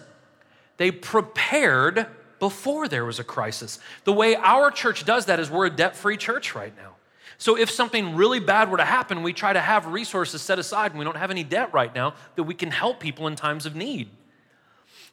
they 0.75 0.91
prepared 0.91 2.07
before 2.39 2.89
there 2.89 3.05
was 3.05 3.19
a 3.19 3.23
crisis. 3.23 3.79
The 4.03 4.13
way 4.13 4.35
our 4.35 4.69
church 4.69 5.05
does 5.05 5.27
that 5.27 5.39
is 5.39 5.49
we're 5.49 5.67
a 5.67 5.69
debt 5.69 5.95
free 5.95 6.17
church 6.17 6.53
right 6.53 6.75
now. 6.75 6.96
So 7.37 7.57
if 7.57 7.69
something 7.69 8.15
really 8.15 8.39
bad 8.39 8.71
were 8.71 8.77
to 8.77 8.85
happen, 8.85 9.21
we 9.21 9.33
try 9.33 9.53
to 9.53 9.61
have 9.61 9.85
resources 9.85 10.41
set 10.41 10.57
aside 10.57 10.91
and 10.91 10.99
we 10.99 11.05
don't 11.05 11.17
have 11.17 11.31
any 11.31 11.43
debt 11.43 11.73
right 11.73 11.93
now 11.93 12.15
that 12.35 12.43
we 12.43 12.55
can 12.55 12.71
help 12.71 12.99
people 12.99 13.27
in 13.27 13.35
times 13.35 13.65
of 13.65 13.75
need. 13.75 14.09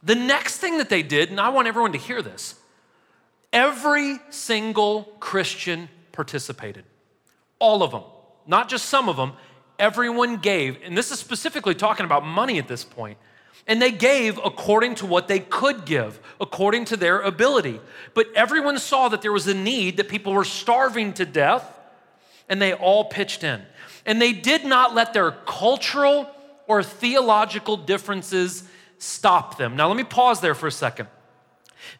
The 0.03 0.15
next 0.15 0.59
thing 0.59 0.79
that 0.79 0.89
they 0.89 1.03
did, 1.03 1.31
and 1.31 1.41
I 1.41 1.51
want 1.51 1.69
everyone 1.69 1.93
to 1.93 1.99
hear 1.99 2.23
this 2.23 2.57
every 3.53 4.19
single 4.31 5.05
Christian 5.21 5.89
participated. 6.13 6.85
All 7.61 7.83
of 7.83 7.93
them, 7.93 8.03
not 8.47 8.69
just 8.69 8.87
some 8.87 9.09
of 9.09 9.17
them, 9.17 9.35
everyone 9.79 10.39
gave. 10.39 10.79
And 10.83 10.97
this 10.99 11.11
is 11.11 11.19
specifically 11.19 11.75
talking 11.75 12.05
about 12.05 12.27
money 12.27 12.59
at 12.59 12.69
this 12.69 12.85
point. 12.85 13.17
And 13.67 13.81
they 13.81 13.93
gave 13.93 14.39
according 14.45 14.97
to 14.97 15.07
what 15.07 15.29
they 15.29 15.39
could 15.39 15.87
give, 15.87 16.19
according 16.41 16.87
to 16.87 16.97
their 16.97 17.21
ability. 17.21 17.81
But 18.13 18.27
everyone 18.35 18.79
saw 18.79 19.09
that 19.09 19.23
there 19.23 19.33
was 19.33 19.47
a 19.47 19.55
need, 19.55 19.97
that 19.97 20.09
people 20.09 20.33
were 20.33 20.45
starving 20.45 21.13
to 21.15 21.25
death, 21.25 21.74
and 22.49 22.61
they 22.61 22.73
all 22.73 23.05
pitched 23.05 23.45
in. 23.45 23.63
And 24.07 24.21
they 24.21 24.33
did 24.33 24.65
not 24.65 24.95
let 24.95 25.13
their 25.13 25.31
cultural 25.31 26.31
or 26.67 26.83
theological 26.83 27.77
differences 27.77 28.65
stop 28.99 29.59
them. 29.59 29.77
Now, 29.77 29.89
let 29.89 29.97
me 29.97 30.05
pause 30.05 30.41
there 30.41 30.55
for 30.55 30.67
a 30.67 30.73
second. 30.73 31.09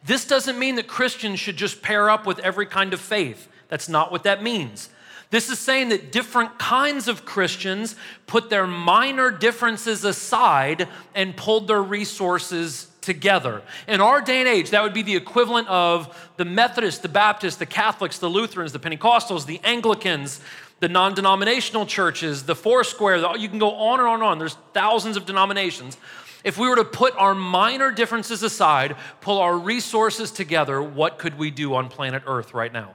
This 0.03 0.25
doesn't 0.25 0.57
mean 0.57 0.75
that 0.75 0.87
Christians 0.87 1.39
should 1.39 1.57
just 1.57 1.81
pair 1.81 2.09
up 2.09 2.25
with 2.25 2.39
every 2.39 2.65
kind 2.65 2.93
of 2.93 2.99
faith. 2.99 3.47
That's 3.67 3.89
not 3.89 4.11
what 4.11 4.23
that 4.23 4.41
means. 4.43 4.89
This 5.31 5.49
is 5.49 5.59
saying 5.59 5.89
that 5.89 6.11
different 6.11 6.57
kinds 6.59 7.07
of 7.07 7.25
Christians 7.25 7.95
put 8.27 8.49
their 8.49 8.67
minor 8.67 9.31
differences 9.31 10.03
aside 10.03 10.87
and 11.13 11.35
pulled 11.35 11.67
their 11.67 11.81
resources 11.81 12.87
together. 13.05 13.61
In 13.87 14.01
our 14.01 14.19
day 14.19 14.39
and 14.39 14.47
age, 14.47 14.71
that 14.71 14.83
would 14.83 14.93
be 14.93 15.03
the 15.03 15.15
equivalent 15.15 15.67
of 15.67 16.31
the 16.37 16.45
Methodists, 16.45 16.99
the 17.01 17.07
Baptists, 17.07 17.55
the 17.55 17.65
Catholics, 17.65 18.17
the 18.17 18.29
Lutherans, 18.29 18.73
the 18.73 18.79
Pentecostals, 18.79 19.45
the 19.45 19.61
Anglicans, 19.63 20.41
the 20.79 20.89
non 20.89 21.13
denominational 21.13 21.85
churches, 21.85 22.43
the 22.43 22.55
Foursquare, 22.55 23.37
you 23.37 23.47
can 23.47 23.59
go 23.59 23.71
on 23.75 23.99
and 23.99 24.07
on 24.07 24.15
and 24.15 24.23
on. 24.23 24.39
There's 24.39 24.57
thousands 24.73 25.15
of 25.15 25.25
denominations. 25.25 25.97
If 26.43 26.57
we 26.57 26.67
were 26.69 26.75
to 26.75 26.85
put 26.85 27.15
our 27.15 27.33
minor 27.33 27.91
differences 27.91 28.43
aside, 28.43 28.95
pull 29.21 29.39
our 29.39 29.57
resources 29.57 30.31
together, 30.31 30.81
what 30.81 31.17
could 31.17 31.37
we 31.37 31.49
do 31.49 31.73
on 31.73 31.89
planet 31.89 32.23
Earth 32.27 32.53
right 32.53 32.71
now? 32.71 32.93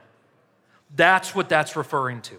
That's 0.95 1.35
what 1.35 1.49
that's 1.49 1.75
referring 1.75 2.21
to. 2.23 2.35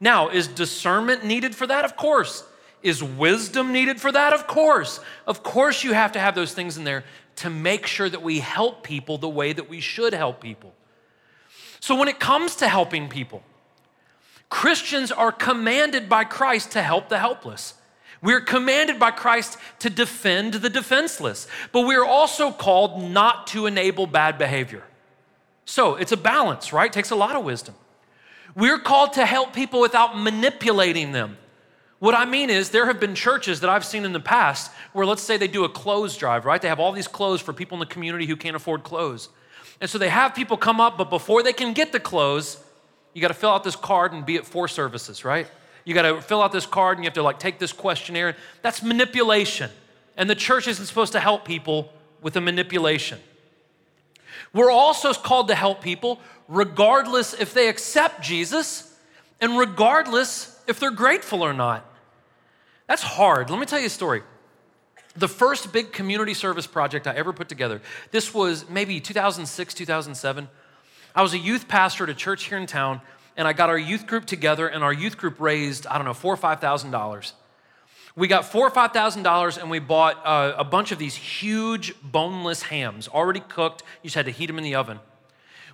Now, 0.00 0.28
is 0.28 0.48
discernment 0.48 1.24
needed 1.24 1.54
for 1.54 1.66
that? 1.66 1.84
Of 1.84 1.96
course. 1.96 2.44
Is 2.84 3.02
wisdom 3.02 3.72
needed 3.72 3.98
for 3.98 4.12
that? 4.12 4.34
Of 4.34 4.46
course. 4.46 5.00
Of 5.26 5.42
course, 5.42 5.82
you 5.82 5.94
have 5.94 6.12
to 6.12 6.20
have 6.20 6.34
those 6.34 6.52
things 6.52 6.76
in 6.76 6.84
there 6.84 7.02
to 7.36 7.48
make 7.48 7.86
sure 7.86 8.08
that 8.08 8.22
we 8.22 8.38
help 8.38 8.84
people 8.84 9.16
the 9.16 9.28
way 9.28 9.54
that 9.54 9.68
we 9.68 9.80
should 9.80 10.12
help 10.12 10.40
people. 10.40 10.74
So, 11.80 11.96
when 11.96 12.08
it 12.08 12.20
comes 12.20 12.56
to 12.56 12.68
helping 12.68 13.08
people, 13.08 13.42
Christians 14.50 15.10
are 15.10 15.32
commanded 15.32 16.08
by 16.08 16.24
Christ 16.24 16.72
to 16.72 16.82
help 16.82 17.08
the 17.08 17.18
helpless. 17.18 17.74
We're 18.20 18.42
commanded 18.42 18.98
by 18.98 19.10
Christ 19.10 19.58
to 19.80 19.90
defend 19.90 20.54
the 20.54 20.70
defenseless, 20.70 21.46
but 21.72 21.86
we're 21.86 22.04
also 22.04 22.52
called 22.52 23.02
not 23.02 23.46
to 23.48 23.66
enable 23.66 24.06
bad 24.06 24.38
behavior. 24.38 24.84
So 25.64 25.96
it's 25.96 26.12
a 26.12 26.16
balance, 26.16 26.72
right? 26.72 26.90
It 26.90 26.92
takes 26.92 27.10
a 27.10 27.16
lot 27.16 27.34
of 27.34 27.44
wisdom. 27.44 27.74
We're 28.54 28.78
called 28.78 29.14
to 29.14 29.26
help 29.26 29.52
people 29.54 29.80
without 29.80 30.18
manipulating 30.18 31.12
them. 31.12 31.38
What 32.04 32.14
I 32.14 32.26
mean 32.26 32.50
is, 32.50 32.68
there 32.68 32.84
have 32.84 33.00
been 33.00 33.14
churches 33.14 33.60
that 33.60 33.70
I've 33.70 33.82
seen 33.82 34.04
in 34.04 34.12
the 34.12 34.20
past 34.20 34.70
where, 34.92 35.06
let's 35.06 35.22
say, 35.22 35.38
they 35.38 35.48
do 35.48 35.64
a 35.64 35.70
clothes 35.70 36.18
drive, 36.18 36.44
right? 36.44 36.60
They 36.60 36.68
have 36.68 36.78
all 36.78 36.92
these 36.92 37.08
clothes 37.08 37.40
for 37.40 37.54
people 37.54 37.76
in 37.76 37.80
the 37.80 37.86
community 37.86 38.26
who 38.26 38.36
can't 38.36 38.54
afford 38.54 38.82
clothes. 38.82 39.30
And 39.80 39.88
so 39.88 39.96
they 39.96 40.10
have 40.10 40.34
people 40.34 40.58
come 40.58 40.82
up, 40.82 40.98
but 40.98 41.08
before 41.08 41.42
they 41.42 41.54
can 41.54 41.72
get 41.72 41.92
the 41.92 42.00
clothes, 42.00 42.62
you 43.14 43.22
got 43.22 43.28
to 43.28 43.32
fill 43.32 43.48
out 43.48 43.64
this 43.64 43.74
card 43.74 44.12
and 44.12 44.26
be 44.26 44.36
at 44.36 44.44
four 44.44 44.68
services, 44.68 45.24
right? 45.24 45.46
You 45.86 45.94
got 45.94 46.02
to 46.02 46.20
fill 46.20 46.42
out 46.42 46.52
this 46.52 46.66
card 46.66 46.98
and 46.98 47.04
you 47.04 47.08
have 47.08 47.14
to 47.14 47.22
like 47.22 47.38
take 47.38 47.58
this 47.58 47.72
questionnaire. 47.72 48.36
That's 48.60 48.82
manipulation. 48.82 49.70
And 50.18 50.28
the 50.28 50.34
church 50.34 50.68
isn't 50.68 50.84
supposed 50.84 51.12
to 51.12 51.20
help 51.20 51.46
people 51.46 51.90
with 52.20 52.36
a 52.36 52.40
manipulation. 52.42 53.18
We're 54.52 54.70
also 54.70 55.14
called 55.14 55.48
to 55.48 55.54
help 55.54 55.80
people 55.80 56.20
regardless 56.48 57.32
if 57.32 57.54
they 57.54 57.70
accept 57.70 58.20
Jesus 58.20 58.94
and 59.40 59.56
regardless 59.56 60.60
if 60.66 60.78
they're 60.78 60.90
grateful 60.90 61.42
or 61.42 61.54
not. 61.54 61.92
That's 62.86 63.02
hard. 63.02 63.50
Let 63.50 63.58
me 63.58 63.66
tell 63.66 63.80
you 63.80 63.86
a 63.86 63.90
story. 63.90 64.22
The 65.16 65.28
first 65.28 65.72
big 65.72 65.92
community 65.92 66.34
service 66.34 66.66
project 66.66 67.06
I 67.06 67.14
ever 67.14 67.32
put 67.32 67.48
together, 67.48 67.80
this 68.10 68.34
was 68.34 68.68
maybe 68.68 69.00
2006, 69.00 69.74
2007. 69.74 70.48
I 71.14 71.22
was 71.22 71.32
a 71.32 71.38
youth 71.38 71.68
pastor 71.68 72.04
at 72.04 72.10
a 72.10 72.14
church 72.14 72.44
here 72.44 72.58
in 72.58 72.66
town, 72.66 73.00
and 73.36 73.46
I 73.46 73.52
got 73.52 73.68
our 73.68 73.78
youth 73.78 74.06
group 74.06 74.26
together, 74.26 74.66
and 74.66 74.82
our 74.82 74.92
youth 74.92 75.16
group 75.16 75.40
raised, 75.40 75.86
I 75.86 75.96
don't 75.96 76.04
know, 76.04 76.14
four 76.14 76.34
or 76.34 76.36
five 76.36 76.60
thousand 76.60 76.90
dollars. 76.90 77.34
We 78.16 78.28
got 78.28 78.44
four 78.44 78.66
or 78.66 78.70
five 78.70 78.92
thousand 78.92 79.22
dollars, 79.22 79.56
and 79.56 79.70
we 79.70 79.78
bought 79.78 80.20
uh, 80.24 80.54
a 80.56 80.64
bunch 80.64 80.90
of 80.92 80.98
these 80.98 81.14
huge 81.14 81.94
boneless 82.02 82.62
hams, 82.62 83.06
already 83.08 83.40
cooked. 83.40 83.82
You 84.02 84.08
just 84.08 84.16
had 84.16 84.26
to 84.26 84.32
heat 84.32 84.46
them 84.46 84.58
in 84.58 84.64
the 84.64 84.74
oven. 84.74 84.98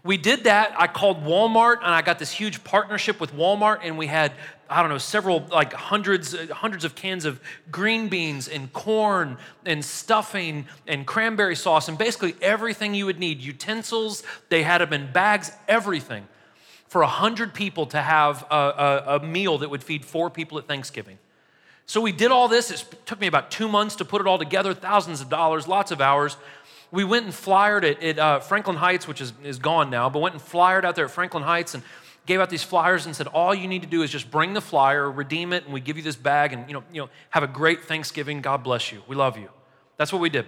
We 0.02 0.16
did 0.16 0.44
that. 0.44 0.74
I 0.78 0.86
called 0.86 1.24
Walmart, 1.24 1.78
and 1.78 1.86
I 1.86 2.02
got 2.02 2.18
this 2.18 2.30
huge 2.30 2.64
partnership 2.64 3.20
with 3.20 3.34
Walmart, 3.34 3.80
and 3.82 3.98
we 3.98 4.06
had 4.06 4.32
I 4.70 4.80
don't 4.80 4.90
know 4.90 4.98
several 4.98 5.44
like 5.50 5.72
hundreds 5.72 6.34
hundreds 6.50 6.84
of 6.84 6.94
cans 6.94 7.24
of 7.24 7.40
green 7.72 8.08
beans 8.08 8.48
and 8.48 8.72
corn 8.72 9.36
and 9.66 9.84
stuffing 9.84 10.66
and 10.86 11.04
cranberry 11.06 11.56
sauce 11.56 11.88
and 11.88 11.98
basically 11.98 12.36
everything 12.40 12.94
you 12.94 13.06
would 13.06 13.18
need. 13.18 13.40
Utensils, 13.40 14.22
they 14.48 14.62
had 14.62 14.80
them 14.80 14.92
in 14.92 15.10
bags, 15.12 15.50
everything 15.66 16.26
for 16.86 17.02
100 17.02 17.54
people 17.54 17.86
to 17.86 18.02
have 18.02 18.44
a, 18.50 18.54
a, 18.54 19.16
a, 19.16 19.20
meal 19.24 19.58
that 19.58 19.70
would 19.70 19.82
feed 19.82 20.04
four 20.04 20.28
people 20.28 20.58
at 20.58 20.66
Thanksgiving. 20.66 21.18
So 21.86 22.00
we 22.00 22.10
did 22.10 22.32
all 22.32 22.48
this. 22.48 22.72
It 22.72 22.84
took 23.06 23.20
me 23.20 23.28
about 23.28 23.52
two 23.52 23.68
months 23.68 23.94
to 23.96 24.04
put 24.04 24.20
it 24.20 24.26
all 24.26 24.38
together, 24.38 24.74
thousands 24.74 25.20
of 25.20 25.28
dollars, 25.28 25.68
lots 25.68 25.92
of 25.92 26.00
hours. 26.00 26.36
We 26.90 27.04
went 27.04 27.26
and 27.26 27.32
flyered 27.32 27.84
it 27.84 28.02
at 28.02 28.18
uh, 28.18 28.40
Franklin 28.40 28.76
Heights, 28.76 29.06
which 29.06 29.20
is, 29.20 29.32
is 29.44 29.60
gone 29.60 29.88
now, 29.88 30.10
but 30.10 30.18
went 30.18 30.34
and 30.34 30.42
flyered 30.42 30.84
out 30.84 30.96
there 30.96 31.04
at 31.04 31.12
Franklin 31.12 31.44
Heights 31.44 31.74
and 31.74 31.84
gave 32.26 32.40
out 32.40 32.50
these 32.50 32.62
flyers 32.62 33.06
and 33.06 33.16
said, 33.16 33.26
all 33.26 33.54
you 33.54 33.66
need 33.66 33.82
to 33.82 33.88
do 33.88 34.02
is 34.02 34.10
just 34.10 34.30
bring 34.30 34.52
the 34.52 34.60
flyer, 34.60 35.10
redeem 35.10 35.52
it, 35.52 35.64
and 35.64 35.72
we 35.72 35.80
give 35.80 35.96
you 35.96 36.02
this 36.02 36.16
bag 36.16 36.52
and, 36.52 36.66
you 36.68 36.74
know, 36.74 36.84
you 36.92 37.00
know, 37.02 37.10
have 37.30 37.42
a 37.42 37.48
great 37.48 37.84
Thanksgiving. 37.84 38.40
God 38.40 38.62
bless 38.62 38.92
you. 38.92 39.02
We 39.08 39.16
love 39.16 39.36
you. 39.36 39.48
That's 39.96 40.12
what 40.12 40.20
we 40.20 40.30
did. 40.30 40.46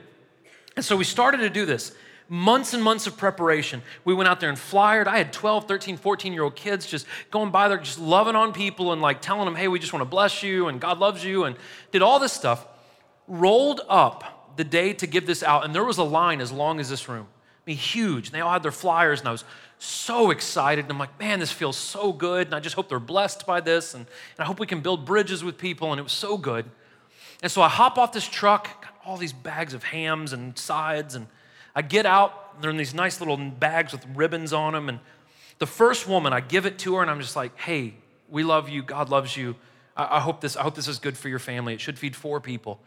And 0.76 0.84
so 0.84 0.96
we 0.96 1.04
started 1.04 1.38
to 1.38 1.50
do 1.50 1.66
this 1.66 1.92
months 2.28 2.72
and 2.72 2.82
months 2.82 3.06
of 3.06 3.16
preparation. 3.16 3.82
We 4.04 4.14
went 4.14 4.28
out 4.28 4.40
there 4.40 4.48
and 4.48 4.58
flyered. 4.58 5.06
I 5.06 5.18
had 5.18 5.32
12, 5.32 5.68
13, 5.68 5.96
14 5.96 6.32
year 6.32 6.44
old 6.44 6.56
kids 6.56 6.86
just 6.86 7.06
going 7.30 7.50
by 7.50 7.68
there, 7.68 7.78
just 7.78 7.98
loving 7.98 8.36
on 8.36 8.52
people 8.52 8.92
and 8.92 9.02
like 9.02 9.20
telling 9.20 9.44
them, 9.44 9.54
hey, 9.54 9.68
we 9.68 9.78
just 9.78 9.92
want 9.92 10.00
to 10.00 10.08
bless 10.08 10.42
you 10.42 10.68
and 10.68 10.80
God 10.80 10.98
loves 10.98 11.24
you 11.24 11.44
and 11.44 11.56
did 11.90 12.00
all 12.00 12.18
this 12.18 12.32
stuff. 12.32 12.66
Rolled 13.28 13.82
up 13.88 14.56
the 14.56 14.64
day 14.64 14.92
to 14.94 15.06
give 15.06 15.26
this 15.26 15.42
out, 15.42 15.64
and 15.64 15.74
there 15.74 15.84
was 15.84 15.98
a 15.98 16.04
line 16.04 16.40
as 16.40 16.52
long 16.52 16.80
as 16.80 16.90
this 16.90 17.08
room. 17.08 17.26
Mean, 17.66 17.76
huge. 17.76 18.28
And 18.28 18.34
they 18.34 18.40
all 18.40 18.52
had 18.52 18.62
their 18.62 18.72
flyers, 18.72 19.20
and 19.20 19.28
I 19.28 19.32
was 19.32 19.44
so 19.78 20.30
excited. 20.30 20.84
And 20.84 20.92
I'm 20.92 20.98
like, 20.98 21.18
man, 21.18 21.38
this 21.40 21.52
feels 21.52 21.76
so 21.76 22.12
good. 22.12 22.46
And 22.46 22.54
I 22.54 22.60
just 22.60 22.74
hope 22.74 22.88
they're 22.88 22.98
blessed 22.98 23.46
by 23.46 23.60
this. 23.60 23.94
And, 23.94 24.06
and 24.36 24.40
I 24.40 24.44
hope 24.44 24.58
we 24.58 24.66
can 24.66 24.80
build 24.80 25.04
bridges 25.04 25.44
with 25.44 25.58
people. 25.58 25.92
And 25.92 25.98
it 25.98 26.02
was 26.02 26.12
so 26.12 26.36
good. 26.36 26.66
And 27.42 27.50
so 27.50 27.60
I 27.60 27.68
hop 27.68 27.98
off 27.98 28.12
this 28.12 28.26
truck, 28.26 28.82
got 28.82 28.94
all 29.04 29.16
these 29.16 29.32
bags 29.32 29.74
of 29.74 29.82
hams 29.82 30.32
and 30.32 30.56
sides, 30.56 31.16
and 31.16 31.26
I 31.74 31.82
get 31.82 32.06
out, 32.06 32.60
they're 32.60 32.70
in 32.70 32.76
these 32.76 32.94
nice 32.94 33.20
little 33.20 33.36
bags 33.36 33.92
with 33.92 34.06
ribbons 34.14 34.52
on 34.52 34.74
them. 34.74 34.88
And 34.88 35.00
the 35.58 35.66
first 35.66 36.06
woman, 36.06 36.32
I 36.32 36.40
give 36.40 36.66
it 36.66 36.78
to 36.80 36.96
her, 36.96 37.02
and 37.02 37.10
I'm 37.10 37.20
just 37.20 37.34
like, 37.34 37.58
hey, 37.58 37.94
we 38.28 38.44
love 38.44 38.68
you. 38.68 38.82
God 38.82 39.08
loves 39.08 39.36
you. 39.36 39.56
I, 39.96 40.18
I 40.18 40.20
hope 40.20 40.40
this, 40.40 40.56
I 40.56 40.62
hope 40.62 40.74
this 40.74 40.86
is 40.86 40.98
good 40.98 41.18
for 41.18 41.28
your 41.28 41.40
family. 41.40 41.74
It 41.74 41.80
should 41.80 41.98
feed 41.98 42.14
four 42.14 42.40
people. 42.40 42.80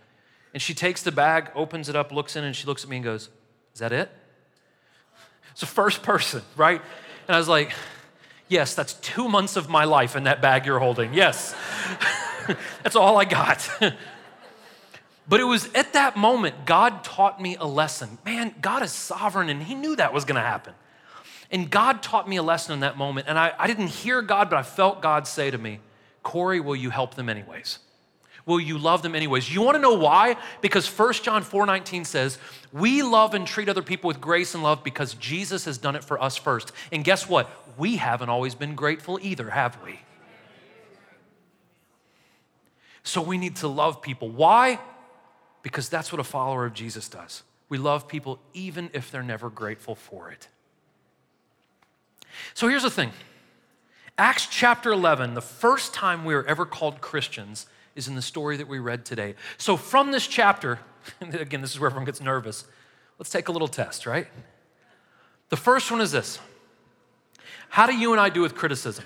And 0.54 0.62
she 0.62 0.74
takes 0.74 1.04
the 1.04 1.12
bag, 1.12 1.52
opens 1.54 1.90
it 1.90 1.96
up, 1.96 2.14
looks 2.14 2.38
in, 2.38 2.46
and 2.46 2.56
she 2.56 2.66
looks 2.66 2.84
at 2.84 2.90
me 2.90 2.98
and 2.98 3.04
goes, 3.04 3.30
Is 3.74 3.80
that 3.80 3.92
it? 3.92 4.10
It's 5.56 5.62
the 5.62 5.68
first 5.68 6.04
person, 6.04 6.44
right? 6.56 6.82
And 7.28 7.36
I 7.36 7.40
was 7.40 7.48
like, 7.48 7.74
Yes, 8.48 8.76
that's 8.76 8.94
two 8.96 9.28
months 9.28 9.56
of 9.56 9.70
my 9.70 9.86
life 9.86 10.16
in 10.16 10.26
that 10.26 10.40
bag 10.40 10.68
you're 10.68 10.78
holding. 10.78 11.16
Yes. 11.16 11.56
that's 12.84 12.96
all 12.96 13.18
I 13.18 13.26
got. 13.26 13.68
But 15.28 15.40
it 15.40 15.46
was 15.46 15.74
at 15.74 15.94
that 15.94 16.18
moment 16.18 16.66
God 16.66 17.04
taught 17.04 17.42
me 17.42 17.56
a 17.56 17.66
lesson. 17.66 18.18
Man, 18.26 18.54
God 18.62 18.84
is 18.84 18.92
sovereign, 18.92 19.50
and 19.50 19.64
He 19.64 19.74
knew 19.74 19.96
that 19.96 20.14
was 20.14 20.26
going 20.26 20.36
to 20.36 20.42
happen. 20.42 20.74
And 21.52 21.70
God 21.70 22.04
taught 22.04 22.28
me 22.28 22.38
a 22.38 22.44
lesson 22.44 22.74
in 22.74 22.80
that 22.82 22.98
moment. 22.98 23.28
And 23.28 23.38
I, 23.38 23.54
I 23.58 23.68
didn't 23.68 23.88
hear 23.88 24.22
God, 24.22 24.50
but 24.50 24.58
I 24.58 24.64
felt 24.64 25.02
God 25.02 25.28
say 25.28 25.52
to 25.52 25.58
me, 25.58 25.80
Corey, 26.24 26.60
will 26.60 26.76
you 26.76 26.90
help 26.90 27.16
them 27.16 27.30
anyways? 27.30 27.80
Will 28.46 28.60
you 28.60 28.78
love 28.78 29.02
them 29.02 29.16
anyways? 29.16 29.52
You 29.54 29.62
want 29.62 29.76
to 29.76 29.82
know 29.82 29.96
why? 29.96 30.38
Because 30.62 30.88
1 30.88 31.14
John 31.14 31.42
4 31.42 31.66
19 31.66 32.06
says, 32.06 32.38
We 32.72 33.02
love 33.02 33.34
and 33.34 33.48
treat 33.48 33.70
other 33.70 33.82
people 33.82 34.08
with 34.08 34.22
grace 34.22 34.54
and 34.54 34.64
love 34.64 34.84
because 34.84 35.16
Jesus 35.16 35.66
has 35.66 35.78
done 35.78 35.96
it 35.96 36.04
for 36.04 36.22
us 36.22 36.38
first. 36.38 36.72
And 36.92 37.04
guess 37.04 37.28
what? 37.28 37.50
We 37.78 37.96
haven't 37.96 38.30
always 38.30 38.56
been 38.56 38.76
grateful 38.76 39.20
either, 39.22 39.50
have 39.50 39.78
we? 39.84 40.00
So 43.04 43.22
we 43.22 43.38
need 43.38 43.58
to 43.58 43.68
love 43.68 44.02
people. 44.02 44.30
Why? 44.30 44.80
because 45.66 45.90
that's 45.90 46.12
what 46.12 46.20
a 46.20 46.24
follower 46.24 46.68
of 46.68 46.76
Jesus 46.76 47.10
does. 47.10 47.42
We 47.70 47.80
love 47.80 48.08
people 48.08 48.38
even 48.54 48.92
if 48.94 49.10
they're 49.10 49.24
never 49.24 49.50
grateful 49.50 49.96
for 49.96 50.30
it. 50.30 50.48
So 52.54 52.68
here's 52.68 52.84
the 52.84 52.92
thing 52.92 53.12
Acts 54.16 54.46
chapter 54.46 54.92
11, 54.92 55.34
the 55.34 55.42
first 55.42 55.92
time 55.92 56.24
we 56.24 56.36
are 56.36 56.44
ever 56.44 56.68
called 56.68 57.02
Christians 57.02 57.66
is 57.96 58.08
in 58.08 58.16
the 58.16 58.22
story 58.22 58.58
that 58.58 58.68
we 58.68 58.80
read 58.80 59.06
today. 59.06 59.36
So 59.58 59.78
from 59.78 60.12
this 60.12 60.28
chapter, 60.28 60.80
again, 61.22 61.62
this 61.62 61.72
is 61.72 61.80
where 61.80 61.88
everyone 61.88 62.06
gets 62.06 62.22
nervous. 62.22 62.66
Let's 63.18 63.30
take 63.30 63.48
a 63.48 63.52
little 63.52 63.68
test, 63.68 64.06
right? 64.06 64.28
The 65.50 65.58
first 65.58 65.92
one 65.92 66.02
is 66.02 66.12
this 66.12 66.40
How 67.70 67.88
do 67.88 67.96
you 67.96 68.12
and 68.12 68.20
I 68.20 68.30
do 68.30 68.42
with 68.42 68.56
criticism? 68.56 69.06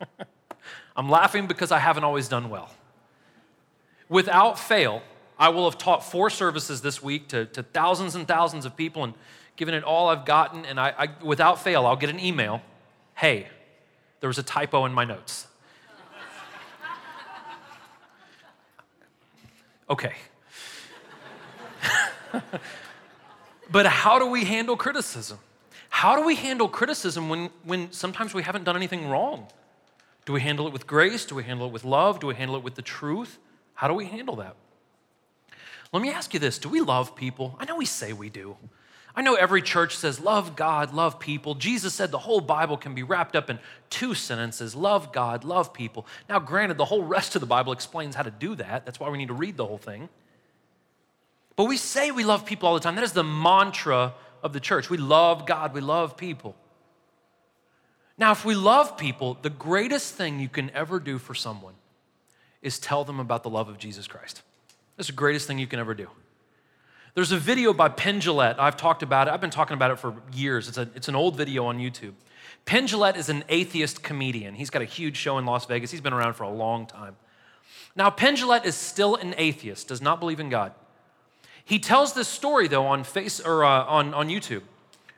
I'm 0.96 1.10
laughing 1.10 1.46
because 1.46 1.72
I 1.72 1.78
haven't 1.78 2.04
always 2.04 2.28
done 2.28 2.50
well. 2.50 2.70
Without 4.08 4.58
fail, 4.58 5.02
I 5.38 5.48
will 5.48 5.68
have 5.68 5.78
taught 5.78 6.04
four 6.04 6.30
services 6.30 6.80
this 6.82 7.02
week 7.02 7.28
to, 7.28 7.46
to 7.46 7.62
thousands 7.62 8.14
and 8.14 8.28
thousands 8.28 8.64
of 8.64 8.76
people 8.76 9.02
and 9.02 9.14
given 9.56 9.74
it 9.74 9.82
all 9.82 10.08
I've 10.08 10.24
gotten. 10.24 10.64
And 10.64 10.78
I, 10.78 10.94
I, 10.96 11.08
without 11.22 11.62
fail, 11.62 11.86
I'll 11.86 11.96
get 11.96 12.10
an 12.10 12.20
email 12.20 12.62
hey, 13.16 13.46
there 14.18 14.26
was 14.26 14.38
a 14.38 14.42
typo 14.42 14.84
in 14.86 14.92
my 14.92 15.04
notes. 15.04 15.46
Okay. 19.88 20.14
but 23.70 23.86
how 23.86 24.18
do 24.18 24.26
we 24.26 24.44
handle 24.44 24.76
criticism? 24.76 25.38
How 25.88 26.16
do 26.16 26.26
we 26.26 26.34
handle 26.34 26.68
criticism 26.68 27.28
when, 27.28 27.50
when 27.62 27.92
sometimes 27.92 28.34
we 28.34 28.42
haven't 28.42 28.64
done 28.64 28.76
anything 28.76 29.08
wrong? 29.08 29.46
Do 30.26 30.32
we 30.32 30.40
handle 30.40 30.66
it 30.66 30.72
with 30.72 30.86
grace? 30.86 31.24
Do 31.24 31.34
we 31.34 31.44
handle 31.44 31.66
it 31.66 31.72
with 31.72 31.84
love? 31.84 32.18
Do 32.18 32.26
we 32.26 32.34
handle 32.34 32.56
it 32.56 32.62
with 32.62 32.74
the 32.74 32.82
truth? 32.82 33.38
How 33.74 33.88
do 33.88 33.94
we 33.94 34.06
handle 34.06 34.36
that? 34.36 34.56
Let 35.92 36.02
me 36.02 36.10
ask 36.10 36.34
you 36.34 36.40
this 36.40 36.58
Do 36.58 36.68
we 36.68 36.80
love 36.80 37.14
people? 37.14 37.56
I 37.60 37.64
know 37.64 37.76
we 37.76 37.86
say 37.86 38.12
we 38.12 38.30
do. 38.30 38.56
I 39.16 39.22
know 39.22 39.34
every 39.34 39.62
church 39.62 39.96
says, 39.96 40.18
love 40.18 40.56
God, 40.56 40.92
love 40.92 41.20
people. 41.20 41.54
Jesus 41.54 41.94
said 41.94 42.10
the 42.10 42.18
whole 42.18 42.40
Bible 42.40 42.76
can 42.76 42.94
be 42.94 43.04
wrapped 43.04 43.36
up 43.36 43.48
in 43.48 43.60
two 43.88 44.12
sentences 44.14 44.74
love 44.74 45.12
God, 45.12 45.44
love 45.44 45.72
people. 45.72 46.06
Now, 46.28 46.40
granted, 46.40 46.78
the 46.78 46.84
whole 46.84 47.04
rest 47.04 47.36
of 47.36 47.40
the 47.40 47.46
Bible 47.46 47.72
explains 47.72 48.16
how 48.16 48.22
to 48.22 48.30
do 48.32 48.56
that. 48.56 48.84
That's 48.84 48.98
why 48.98 49.08
we 49.08 49.18
need 49.18 49.28
to 49.28 49.34
read 49.34 49.56
the 49.56 49.66
whole 49.66 49.78
thing. 49.78 50.08
But 51.54 51.64
we 51.66 51.76
say 51.76 52.10
we 52.10 52.24
love 52.24 52.44
people 52.44 52.68
all 52.68 52.74
the 52.74 52.80
time. 52.80 52.96
That 52.96 53.04
is 53.04 53.12
the 53.12 53.22
mantra 53.22 54.14
of 54.42 54.52
the 54.52 54.60
church. 54.60 54.90
We 54.90 54.98
love 54.98 55.46
God, 55.46 55.72
we 55.72 55.80
love 55.80 56.16
people. 56.16 56.56
Now, 58.18 58.32
if 58.32 58.44
we 58.44 58.54
love 58.54 58.96
people, 58.96 59.38
the 59.42 59.50
greatest 59.50 60.14
thing 60.14 60.40
you 60.40 60.48
can 60.48 60.70
ever 60.70 60.98
do 60.98 61.18
for 61.18 61.34
someone 61.34 61.74
is 62.62 62.78
tell 62.78 63.04
them 63.04 63.20
about 63.20 63.42
the 63.42 63.50
love 63.50 63.68
of 63.68 63.78
Jesus 63.78 64.06
Christ. 64.06 64.42
That's 64.96 65.08
the 65.08 65.14
greatest 65.14 65.46
thing 65.46 65.58
you 65.58 65.66
can 65.66 65.78
ever 65.78 65.94
do. 65.94 66.08
There's 67.14 67.30
a 67.30 67.38
video 67.38 67.72
by 67.72 67.90
Penn 67.90 68.20
Jillette. 68.20 68.58
I've 68.58 68.76
talked 68.76 69.04
about 69.04 69.28
it. 69.28 69.34
I've 69.34 69.40
been 69.40 69.50
talking 69.50 69.74
about 69.74 69.92
it 69.92 70.00
for 70.00 70.14
years. 70.32 70.68
It's, 70.68 70.78
a, 70.78 70.88
it's 70.96 71.08
an 71.08 71.14
old 71.14 71.36
video 71.36 71.66
on 71.66 71.78
YouTube. 71.78 72.14
Penn 72.64 72.88
Jillette 72.88 73.16
is 73.16 73.28
an 73.28 73.44
atheist 73.48 74.02
comedian. 74.02 74.54
He's 74.54 74.70
got 74.70 74.82
a 74.82 74.86
huge 74.86 75.16
show 75.16 75.38
in 75.38 75.46
Las 75.46 75.64
Vegas. 75.66 75.92
He's 75.92 76.00
been 76.00 76.12
around 76.12 76.34
for 76.34 76.42
a 76.42 76.50
long 76.50 76.86
time. 76.86 77.16
Now, 77.94 78.10
Penn 78.10 78.34
Jillette 78.34 78.64
is 78.64 78.74
still 78.74 79.14
an 79.14 79.34
atheist, 79.38 79.88
does 79.88 80.02
not 80.02 80.18
believe 80.18 80.40
in 80.40 80.48
God. 80.48 80.72
He 81.64 81.78
tells 81.78 82.14
this 82.14 82.26
story, 82.26 82.66
though, 82.66 82.86
on, 82.86 83.04
face, 83.04 83.38
or, 83.38 83.64
uh, 83.64 83.84
on, 83.84 84.12
on 84.12 84.28
YouTube 84.28 84.62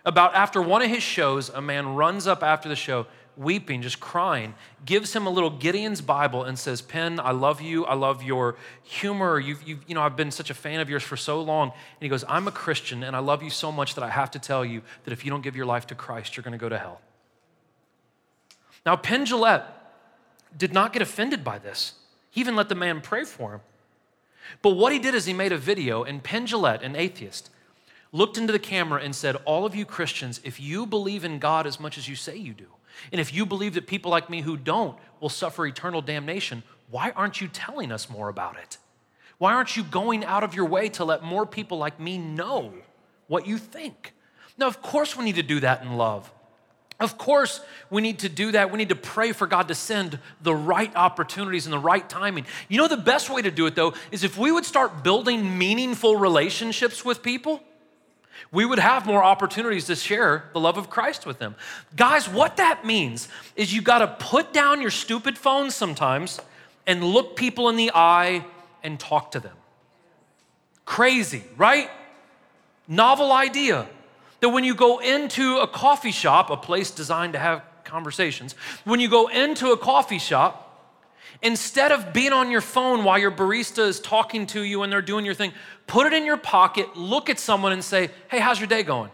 about 0.06 0.34
after 0.36 0.62
one 0.62 0.80
of 0.80 0.88
his 0.88 1.02
shows, 1.02 1.50
a 1.50 1.60
man 1.60 1.94
runs 1.94 2.26
up 2.26 2.42
after 2.42 2.68
the 2.68 2.76
show, 2.76 3.06
weeping, 3.36 3.82
just 3.82 4.00
crying, 4.00 4.54
gives 4.84 5.14
him 5.14 5.26
a 5.26 5.30
little 5.30 5.50
Gideon's 5.50 6.00
Bible 6.00 6.44
and 6.44 6.58
says, 6.58 6.80
Penn, 6.80 7.20
I 7.20 7.32
love 7.32 7.60
you. 7.60 7.84
I 7.84 7.94
love 7.94 8.22
your 8.22 8.56
humor. 8.82 9.38
You've, 9.38 9.62
you've, 9.62 9.80
you 9.86 9.94
know, 9.94 10.02
I've 10.02 10.16
been 10.16 10.30
such 10.30 10.50
a 10.50 10.54
fan 10.54 10.80
of 10.80 10.88
yours 10.88 11.02
for 11.02 11.16
so 11.16 11.40
long. 11.42 11.68
And 11.70 12.00
he 12.00 12.08
goes, 12.08 12.24
I'm 12.28 12.48
a 12.48 12.52
Christian 12.52 13.02
and 13.02 13.14
I 13.14 13.20
love 13.20 13.42
you 13.42 13.50
so 13.50 13.70
much 13.70 13.94
that 13.94 14.04
I 14.04 14.10
have 14.10 14.30
to 14.32 14.38
tell 14.38 14.64
you 14.64 14.82
that 15.04 15.12
if 15.12 15.24
you 15.24 15.30
don't 15.30 15.42
give 15.42 15.56
your 15.56 15.66
life 15.66 15.86
to 15.88 15.94
Christ, 15.94 16.36
you're 16.36 16.44
going 16.44 16.52
to 16.52 16.58
go 16.58 16.68
to 16.68 16.78
hell. 16.78 17.00
Now, 18.84 18.96
Penn 18.96 19.26
Jillette 19.26 19.64
did 20.56 20.72
not 20.72 20.92
get 20.92 21.02
offended 21.02 21.44
by 21.44 21.58
this. 21.58 21.94
He 22.30 22.40
even 22.40 22.56
let 22.56 22.68
the 22.68 22.74
man 22.74 23.00
pray 23.00 23.24
for 23.24 23.54
him. 23.54 23.60
But 24.62 24.70
what 24.70 24.92
he 24.92 24.98
did 24.98 25.14
is 25.14 25.26
he 25.26 25.32
made 25.32 25.52
a 25.52 25.58
video, 25.58 26.04
and 26.04 26.22
Penn 26.22 26.46
Jillette, 26.46 26.82
an 26.82 26.94
atheist, 26.94 27.50
looked 28.12 28.38
into 28.38 28.52
the 28.52 28.58
camera 28.58 29.00
and 29.02 29.14
said, 29.14 29.36
All 29.44 29.66
of 29.66 29.74
you 29.74 29.84
Christians, 29.84 30.40
if 30.44 30.60
you 30.60 30.86
believe 30.86 31.24
in 31.24 31.38
God 31.38 31.66
as 31.66 31.80
much 31.80 31.98
as 31.98 32.08
you 32.08 32.14
say 32.14 32.36
you 32.36 32.54
do, 32.54 32.68
and 33.12 33.20
if 33.20 33.32
you 33.34 33.46
believe 33.46 33.74
that 33.74 33.86
people 33.86 34.10
like 34.10 34.30
me 34.30 34.40
who 34.40 34.56
don't 34.56 34.96
will 35.20 35.28
suffer 35.28 35.66
eternal 35.66 36.02
damnation, 36.02 36.62
why 36.90 37.10
aren't 37.10 37.40
you 37.40 37.48
telling 37.48 37.92
us 37.92 38.08
more 38.08 38.28
about 38.28 38.56
it? 38.58 38.78
Why 39.38 39.52
aren't 39.52 39.76
you 39.76 39.84
going 39.84 40.24
out 40.24 40.44
of 40.44 40.54
your 40.54 40.64
way 40.64 40.88
to 40.90 41.04
let 41.04 41.22
more 41.22 41.46
people 41.46 41.78
like 41.78 42.00
me 42.00 42.18
know 42.18 42.72
what 43.26 43.46
you 43.46 43.58
think? 43.58 44.14
Now, 44.56 44.66
of 44.66 44.80
course, 44.80 45.16
we 45.16 45.24
need 45.24 45.36
to 45.36 45.42
do 45.42 45.60
that 45.60 45.82
in 45.82 45.96
love. 45.96 46.32
Of 46.98 47.18
course, 47.18 47.60
we 47.90 48.00
need 48.00 48.20
to 48.20 48.30
do 48.30 48.52
that. 48.52 48.70
We 48.70 48.78
need 48.78 48.88
to 48.88 48.96
pray 48.96 49.32
for 49.32 49.46
God 49.46 49.68
to 49.68 49.74
send 49.74 50.18
the 50.40 50.54
right 50.54 50.94
opportunities 50.96 51.66
and 51.66 51.72
the 51.72 51.78
right 51.78 52.08
timing. 52.08 52.46
You 52.68 52.78
know, 52.78 52.88
the 52.88 52.96
best 52.96 53.28
way 53.28 53.42
to 53.42 53.50
do 53.50 53.66
it, 53.66 53.74
though, 53.74 53.92
is 54.10 54.24
if 54.24 54.38
we 54.38 54.50
would 54.50 54.64
start 54.64 55.02
building 55.04 55.58
meaningful 55.58 56.16
relationships 56.16 57.04
with 57.04 57.22
people, 57.22 57.62
we 58.52 58.64
would 58.64 58.78
have 58.78 59.06
more 59.06 59.22
opportunities 59.22 59.86
to 59.86 59.96
share 59.96 60.44
the 60.52 60.60
love 60.60 60.78
of 60.78 60.90
Christ 60.90 61.26
with 61.26 61.38
them. 61.38 61.54
Guys, 61.94 62.28
what 62.28 62.56
that 62.58 62.84
means 62.84 63.28
is 63.56 63.74
you 63.74 63.82
got 63.82 63.98
to 63.98 64.08
put 64.24 64.52
down 64.52 64.80
your 64.80 64.90
stupid 64.90 65.36
phones 65.36 65.74
sometimes 65.74 66.40
and 66.86 67.02
look 67.02 67.36
people 67.36 67.68
in 67.68 67.76
the 67.76 67.90
eye 67.94 68.44
and 68.82 69.00
talk 69.00 69.32
to 69.32 69.40
them. 69.40 69.56
Crazy, 70.84 71.44
right? 71.56 71.90
Novel 72.86 73.32
idea 73.32 73.88
that 74.40 74.50
when 74.50 74.64
you 74.64 74.74
go 74.74 74.98
into 74.98 75.58
a 75.58 75.66
coffee 75.66 76.12
shop, 76.12 76.50
a 76.50 76.56
place 76.56 76.90
designed 76.90 77.32
to 77.32 77.38
have 77.38 77.62
conversations, 77.84 78.54
when 78.84 79.00
you 79.00 79.08
go 79.08 79.26
into 79.28 79.72
a 79.72 79.76
coffee 79.76 80.18
shop, 80.18 80.65
instead 81.42 81.92
of 81.92 82.12
being 82.12 82.32
on 82.32 82.50
your 82.50 82.60
phone 82.60 83.04
while 83.04 83.18
your 83.18 83.30
barista 83.30 83.86
is 83.86 84.00
talking 84.00 84.46
to 84.48 84.62
you 84.62 84.82
and 84.82 84.92
they're 84.92 85.02
doing 85.02 85.24
your 85.24 85.34
thing, 85.34 85.52
put 85.86 86.06
it 86.06 86.12
in 86.12 86.24
your 86.24 86.36
pocket, 86.36 86.96
look 86.96 87.30
at 87.30 87.38
someone 87.38 87.72
and 87.72 87.84
say, 87.84 88.10
"Hey, 88.28 88.38
how's 88.38 88.58
your 88.58 88.68
day 88.68 88.82
going?" 88.82 89.10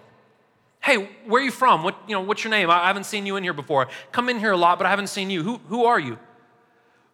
"Hey, 0.80 1.08
where 1.26 1.40
are 1.40 1.44
you 1.44 1.50
from? 1.50 1.82
What, 1.82 1.96
you 2.06 2.14
know, 2.14 2.20
what's 2.20 2.44
your 2.44 2.50
name? 2.50 2.70
I 2.70 2.86
haven't 2.86 3.04
seen 3.04 3.26
you 3.26 3.36
in 3.36 3.42
here 3.42 3.52
before. 3.52 3.88
Come 4.12 4.28
in 4.28 4.38
here 4.38 4.52
a 4.52 4.56
lot, 4.56 4.78
but 4.78 4.86
I 4.86 4.90
haven't 4.90 5.08
seen 5.08 5.30
you. 5.30 5.42
Who, 5.42 5.60
who 5.68 5.84
are 5.84 5.98
you?" 5.98 6.18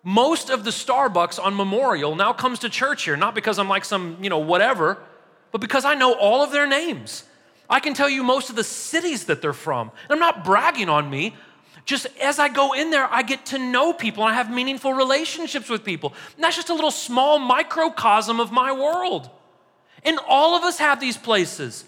Most 0.04 0.48
of 0.48 0.64
the 0.64 0.70
Starbucks 0.70 1.42
on 1.42 1.56
Memorial 1.56 2.14
now 2.14 2.32
comes 2.32 2.60
to 2.60 2.70
church 2.70 3.04
here, 3.04 3.16
not 3.16 3.34
because 3.34 3.58
I'm 3.58 3.68
like 3.68 3.84
some, 3.84 4.16
you 4.22 4.30
know, 4.30 4.38
whatever, 4.38 4.96
but 5.52 5.60
because 5.60 5.84
I 5.84 5.94
know 5.94 6.14
all 6.14 6.42
of 6.42 6.52
their 6.52 6.66
names. 6.66 7.24
I 7.68 7.80
can 7.80 7.94
tell 7.94 8.08
you 8.08 8.22
most 8.22 8.48
of 8.48 8.56
the 8.56 8.64
cities 8.64 9.26
that 9.26 9.42
they're 9.42 9.52
from. 9.52 9.90
And 10.04 10.12
I'm 10.12 10.18
not 10.18 10.44
bragging 10.44 10.88
on 10.88 11.10
me. 11.10 11.36
Just 11.88 12.06
as 12.20 12.38
I 12.38 12.50
go 12.50 12.74
in 12.74 12.90
there, 12.90 13.08
I 13.10 13.22
get 13.22 13.46
to 13.46 13.58
know 13.58 13.94
people 13.94 14.22
and 14.22 14.30
I 14.30 14.34
have 14.34 14.52
meaningful 14.52 14.92
relationships 14.92 15.70
with 15.70 15.84
people. 15.84 16.12
And 16.34 16.44
that's 16.44 16.54
just 16.54 16.68
a 16.68 16.74
little 16.74 16.90
small 16.90 17.38
microcosm 17.38 18.40
of 18.40 18.52
my 18.52 18.72
world. 18.72 19.30
And 20.02 20.18
all 20.28 20.54
of 20.54 20.64
us 20.64 20.76
have 20.80 21.00
these 21.00 21.16
places. 21.16 21.86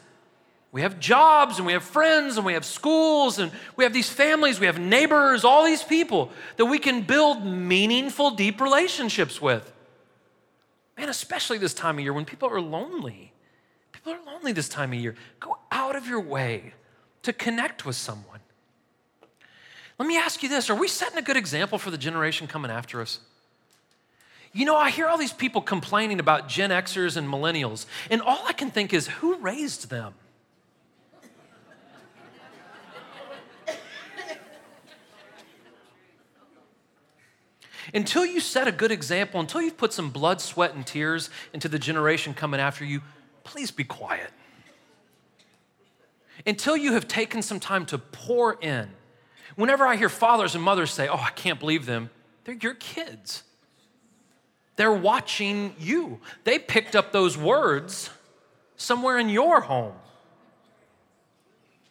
We 0.72 0.80
have 0.80 1.00
jobs 1.00 1.58
and 1.58 1.66
we 1.66 1.74
have 1.74 1.84
friends 1.84 2.38
and 2.38 2.46
we 2.46 2.54
have 2.54 2.64
schools 2.64 3.38
and 3.38 3.52
we 3.76 3.84
have 3.84 3.92
these 3.92 4.08
families, 4.08 4.58
we 4.58 4.64
have 4.64 4.78
neighbors, 4.78 5.44
all 5.44 5.66
these 5.66 5.82
people 5.82 6.30
that 6.56 6.64
we 6.64 6.78
can 6.78 7.02
build 7.02 7.44
meaningful, 7.44 8.30
deep 8.30 8.58
relationships 8.62 9.38
with. 9.38 9.70
Man, 10.96 11.10
especially 11.10 11.58
this 11.58 11.74
time 11.74 11.98
of 11.98 12.00
year 12.02 12.14
when 12.14 12.24
people 12.24 12.48
are 12.48 12.60
lonely. 12.62 13.34
People 13.92 14.14
are 14.14 14.24
lonely 14.24 14.52
this 14.52 14.70
time 14.70 14.94
of 14.94 14.98
year. 14.98 15.14
Go 15.40 15.58
out 15.70 15.94
of 15.94 16.06
your 16.06 16.20
way 16.20 16.72
to 17.22 17.34
connect 17.34 17.84
with 17.84 17.96
someone. 17.96 18.29
Let 20.00 20.08
me 20.08 20.16
ask 20.16 20.42
you 20.42 20.48
this 20.48 20.70
Are 20.70 20.74
we 20.74 20.88
setting 20.88 21.18
a 21.18 21.22
good 21.22 21.36
example 21.36 21.76
for 21.76 21.90
the 21.90 21.98
generation 21.98 22.46
coming 22.46 22.70
after 22.70 23.02
us? 23.02 23.20
You 24.50 24.64
know, 24.64 24.74
I 24.74 24.88
hear 24.88 25.06
all 25.06 25.18
these 25.18 25.34
people 25.34 25.60
complaining 25.60 26.18
about 26.18 26.48
Gen 26.48 26.70
Xers 26.70 27.18
and 27.18 27.28
millennials, 27.28 27.84
and 28.10 28.22
all 28.22 28.42
I 28.48 28.54
can 28.54 28.70
think 28.70 28.94
is 28.94 29.06
who 29.06 29.36
raised 29.36 29.90
them? 29.90 30.14
until 37.92 38.24
you 38.24 38.40
set 38.40 38.66
a 38.66 38.72
good 38.72 38.90
example, 38.90 39.38
until 39.38 39.60
you've 39.60 39.76
put 39.76 39.92
some 39.92 40.08
blood, 40.08 40.40
sweat, 40.40 40.74
and 40.74 40.86
tears 40.86 41.28
into 41.52 41.68
the 41.68 41.78
generation 41.78 42.32
coming 42.32 42.58
after 42.58 42.86
you, 42.86 43.02
please 43.44 43.70
be 43.70 43.84
quiet. 43.84 44.30
Until 46.46 46.76
you 46.76 46.94
have 46.94 47.06
taken 47.06 47.42
some 47.42 47.60
time 47.60 47.84
to 47.86 47.98
pour 47.98 48.54
in. 48.62 48.88
Whenever 49.60 49.86
I 49.86 49.96
hear 49.96 50.08
fathers 50.08 50.54
and 50.54 50.64
mothers 50.64 50.90
say, 50.90 51.06
Oh, 51.06 51.16
I 51.18 51.28
can't 51.32 51.60
believe 51.60 51.84
them, 51.84 52.08
they're 52.44 52.54
your 52.54 52.72
kids. 52.72 53.42
They're 54.76 54.90
watching 54.90 55.74
you. 55.78 56.18
They 56.44 56.58
picked 56.58 56.96
up 56.96 57.12
those 57.12 57.36
words 57.36 58.08
somewhere 58.78 59.18
in 59.18 59.28
your 59.28 59.60
home. 59.60 59.92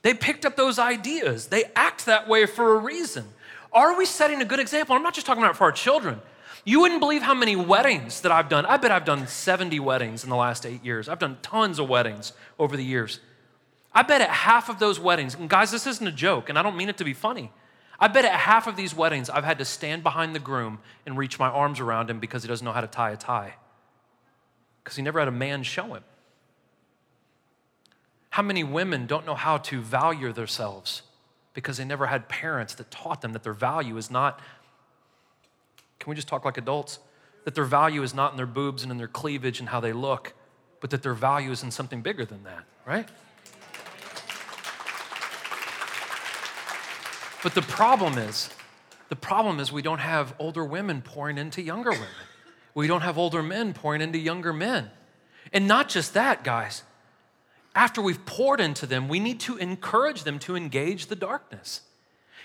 They 0.02 0.16
picked 0.16 0.46
up 0.46 0.56
those 0.56 0.80
ideas. 0.80 1.46
They 1.46 1.66
act 1.76 2.08
that 2.08 2.28
way 2.28 2.48
for 2.48 2.74
a 2.74 2.80
reason. 2.80 3.28
Are 3.72 3.96
we 3.96 4.08
setting 4.08 4.42
a 4.42 4.46
good 4.46 4.60
example? 4.60 4.96
I'm 4.96 5.04
not 5.04 5.14
just 5.14 5.28
talking 5.28 5.44
about 5.44 5.56
for 5.56 5.66
our 5.66 5.72
children. 5.72 6.20
You 6.66 6.80
wouldn't 6.80 7.02
believe 7.02 7.22
how 7.22 7.36
many 7.36 7.56
weddings 7.56 8.22
that 8.22 8.32
I've 8.32 8.50
done. 8.50 8.66
I 8.66 8.78
bet 8.78 8.90
I've 8.90 9.06
done 9.06 9.28
70 9.28 9.80
weddings 9.80 10.24
in 10.24 10.32
the 10.32 10.36
last 10.36 10.66
eight 10.66 10.84
years. 10.84 11.08
I've 11.08 11.20
done 11.20 11.38
tons 11.44 11.78
of 11.78 11.88
weddings 11.88 12.34
over 12.58 12.76
the 12.76 12.84
years. 12.84 13.20
I 13.94 14.02
bet 14.02 14.22
at 14.22 14.30
half 14.30 14.70
of 14.70 14.80
those 14.80 15.00
weddings, 15.00 15.36
and 15.36 15.48
guys, 15.48 15.70
this 15.70 15.86
isn't 15.86 16.08
a 16.08 16.12
joke, 16.12 16.50
and 16.50 16.58
I 16.58 16.64
don't 16.64 16.76
mean 16.76 16.90
it 16.90 16.98
to 16.98 17.04
be 17.04 17.14
funny. 17.14 17.52
I 18.00 18.08
bet 18.08 18.26
at 18.26 18.32
half 18.32 18.68
of 18.68 18.76
these 18.76 18.96
weddings, 18.96 19.30
I've 19.30 19.44
had 19.44 19.58
to 19.58 19.66
stand 19.66 20.04
behind 20.04 20.34
the 20.34 20.40
groom 20.40 20.80
and 21.06 21.18
reach 21.18 21.38
my 21.38 21.50
arms 21.50 21.80
around 21.80 22.10
him 22.10 22.20
because 22.20 22.44
he 22.44 22.48
doesn't 22.48 22.64
know 22.64 22.72
how 22.72 22.82
to 22.82 22.88
tie 22.88 23.12
a 23.12 23.18
tie. 23.18 23.56
Because 24.84 24.96
he 24.96 25.04
never 25.04 25.20
had 25.20 25.28
a 25.28 25.32
man 25.32 25.64
show 25.64 25.94
him. 25.94 26.04
How 28.30 28.44
many 28.44 28.64
women 28.64 29.06
don't 29.06 29.26
know 29.26 29.36
how 29.36 29.58
to 29.58 29.82
value 29.82 30.32
themselves 30.32 31.02
because 31.54 31.78
they 31.78 31.86
never 31.86 32.06
had 32.06 32.30
parents 32.30 32.76
that 32.76 32.90
taught 32.90 33.22
them 33.22 33.34
that 33.34 33.44
their 33.44 33.54
value 33.54 33.98
is 33.98 34.10
not 34.10 34.40
can 35.98 36.12
we 36.12 36.16
just 36.16 36.30
talk 36.30 36.46
like 36.46 36.58
adults? 36.58 37.00
that 37.50 37.56
their 37.56 37.66
value 37.66 38.04
is 38.04 38.14
not 38.14 38.32
in 38.32 38.38
their 38.38 38.46
boobs 38.46 38.84
and 38.84 38.92
in 38.92 38.98
their 39.00 39.08
cleavage 39.08 39.60
and 39.60 39.70
how 39.70 39.80
they 39.80 39.94
look, 39.94 40.34
but 40.82 40.90
that 40.92 41.02
their 41.02 41.14
value 41.14 41.52
is 41.52 41.64
in 41.64 41.72
something 41.72 42.02
bigger 42.02 42.26
than 42.26 42.44
that, 42.44 42.64
right? 42.86 43.08
But 47.44 47.56
the 47.56 47.62
problem 47.62 48.18
is, 48.18 48.50
the 49.10 49.16
problem 49.16 49.60
is 49.60 49.72
we 49.72 49.82
don't 49.82 50.00
have 50.00 50.36
older 50.40 50.64
women 50.64 51.02
pouring 51.02 51.38
into 51.38 51.62
younger 51.62 51.92
women. 51.92 52.08
We 52.76 52.88
don't 52.88 53.02
have 53.02 53.18
older 53.18 53.42
men 53.42 53.74
pouring 53.74 54.02
into 54.02 54.18
younger 54.18 54.54
men. 54.54 54.90
And 55.52 55.68
not 55.68 55.90
just 55.90 56.14
that, 56.14 56.44
guys. 56.44 56.84
After 57.76 58.02
we've 58.02 58.26
poured 58.26 58.60
into 58.60 58.86
them, 58.86 59.08
we 59.08 59.20
need 59.20 59.40
to 59.42 59.58
encourage 59.58 60.24
them 60.24 60.40
to 60.40 60.56
engage 60.56 61.08
the 61.08 61.16
darkness. 61.16 61.82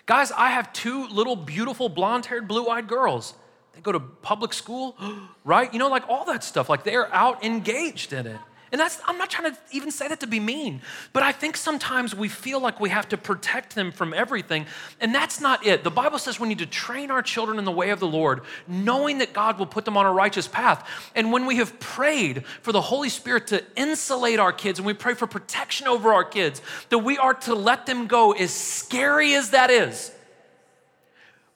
Guys, 0.07 0.31
I 0.33 0.51
have 0.51 0.73
two 0.73 1.07
little 1.09 1.37
beautiful 1.37 1.89
blonde 1.89 2.27
haired, 2.27 2.47
blue 2.47 2.69
eyed 2.69 2.89
girls. 2.89 3.35
They 3.75 3.81
go 3.81 3.93
to 3.93 4.01
public 4.01 4.53
school, 4.53 4.97
right? 5.45 5.73
You 5.73 5.79
know, 5.79 5.89
like 5.89 6.09
all 6.09 6.25
that 6.27 6.45
stuff. 6.45 6.69
Like 6.69 6.85
they're 6.85 7.13
out 7.13 7.45
engaged 7.45 8.13
in 8.13 8.27
it. 8.27 8.41
And 8.75 8.81
that's, 8.81 9.01
I'm 9.07 9.18
not 9.18 9.31
trying 9.31 9.53
to 9.53 9.59
even 9.70 9.93
say 9.93 10.09
that 10.09 10.18
to 10.18 10.27
be 10.27 10.41
mean, 10.41 10.83
but 11.12 11.22
I 11.22 11.31
think 11.31 11.57
sometimes 11.57 12.12
we 12.12 12.29
feel 12.29 12.59
like 12.59 12.81
we 12.81 12.89
have 12.89 13.09
to 13.11 13.16
protect 13.16 13.77
them 13.77 13.93
from 13.93 14.12
everything, 14.12 14.66
and 15.01 15.14
that's 15.14 15.41
not 15.41 15.64
it. 15.64 15.85
The 15.85 15.93
Bible 15.93 16.18
says 16.18 16.41
we 16.41 16.49
need 16.49 16.59
to 16.59 16.66
train 16.66 17.12
our 17.12 17.22
children 17.22 17.61
in 17.61 17.66
the 17.66 17.70
way 17.70 17.91
of 17.91 18.01
the 18.01 18.09
Lord, 18.09 18.41
knowing 18.66 19.18
that 19.18 19.33
God 19.33 19.61
will 19.61 19.66
put 19.66 19.85
them 19.85 19.97
on 19.97 20.07
a 20.07 20.12
righteous 20.12 20.49
path. 20.49 20.91
And 21.14 21.31
when 21.31 21.47
we 21.47 21.59
have 21.59 21.79
prayed 21.79 22.45
for 22.62 22.72
the 22.72 22.81
Holy 22.81 23.11
Spirit 23.11 23.47
to 23.47 23.62
insulate 23.77 24.41
our 24.41 24.53
kids, 24.53 24.81
and 24.81 24.87
we 24.87 24.93
pray 24.93 25.14
for 25.14 25.29
protection 25.29 25.87
over 25.87 26.12
our 26.12 26.25
kids, 26.25 26.61
that 26.89 26.99
we 26.99 27.16
are 27.16 27.35
to 27.35 27.55
let 27.55 27.87
them 27.87 28.09
go, 28.09 28.33
as 28.33 28.51
scary 28.51 29.35
as 29.35 29.51
that 29.51 29.70
is. 29.70 30.11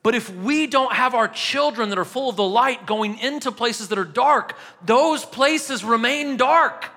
But 0.04 0.14
if 0.14 0.32
we 0.32 0.68
don't 0.68 0.92
have 0.92 1.16
our 1.16 1.26
children 1.26 1.88
that 1.88 1.98
are 1.98 2.04
full 2.04 2.30
of 2.30 2.36
the 2.36 2.44
light 2.44 2.86
going 2.86 3.18
into 3.18 3.50
places 3.50 3.88
that 3.88 3.98
are 3.98 4.04
dark, 4.04 4.56
those 4.86 5.24
places 5.24 5.82
remain 5.82 6.36
dark. 6.36 6.92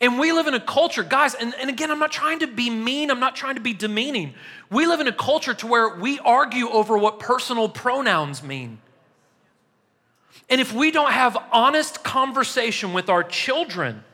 And 0.00 0.18
we 0.18 0.32
live 0.32 0.46
in 0.46 0.54
a 0.54 0.60
culture, 0.60 1.02
guys, 1.02 1.34
and, 1.34 1.54
and 1.58 1.70
again, 1.70 1.90
I'm 1.90 1.98
not 1.98 2.12
trying 2.12 2.40
to 2.40 2.46
be 2.46 2.68
mean, 2.68 3.10
I'm 3.10 3.20
not 3.20 3.34
trying 3.34 3.54
to 3.54 3.62
be 3.62 3.72
demeaning. 3.72 4.34
We 4.70 4.86
live 4.86 5.00
in 5.00 5.08
a 5.08 5.12
culture 5.12 5.54
to 5.54 5.66
where 5.66 5.96
we 5.96 6.18
argue 6.18 6.68
over 6.68 6.98
what 6.98 7.18
personal 7.18 7.68
pronouns 7.68 8.42
mean. 8.42 8.78
And 10.50 10.60
if 10.60 10.72
we 10.72 10.90
don't 10.90 11.12
have 11.12 11.36
honest 11.50 12.04
conversation 12.04 12.92
with 12.92 13.08
our 13.08 13.24
children 13.24 14.04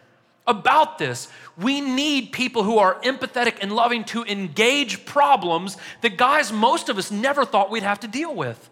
about 0.46 0.98
this, 0.98 1.28
we 1.58 1.80
need 1.80 2.32
people 2.32 2.62
who 2.62 2.78
are 2.78 3.00
empathetic 3.02 3.58
and 3.60 3.72
loving 3.72 4.04
to 4.04 4.24
engage 4.24 5.04
problems 5.04 5.76
that, 6.00 6.16
guys, 6.16 6.52
most 6.52 6.88
of 6.88 6.96
us 6.96 7.10
never 7.10 7.44
thought 7.44 7.70
we'd 7.70 7.82
have 7.82 8.00
to 8.00 8.08
deal 8.08 8.34
with. 8.34 8.70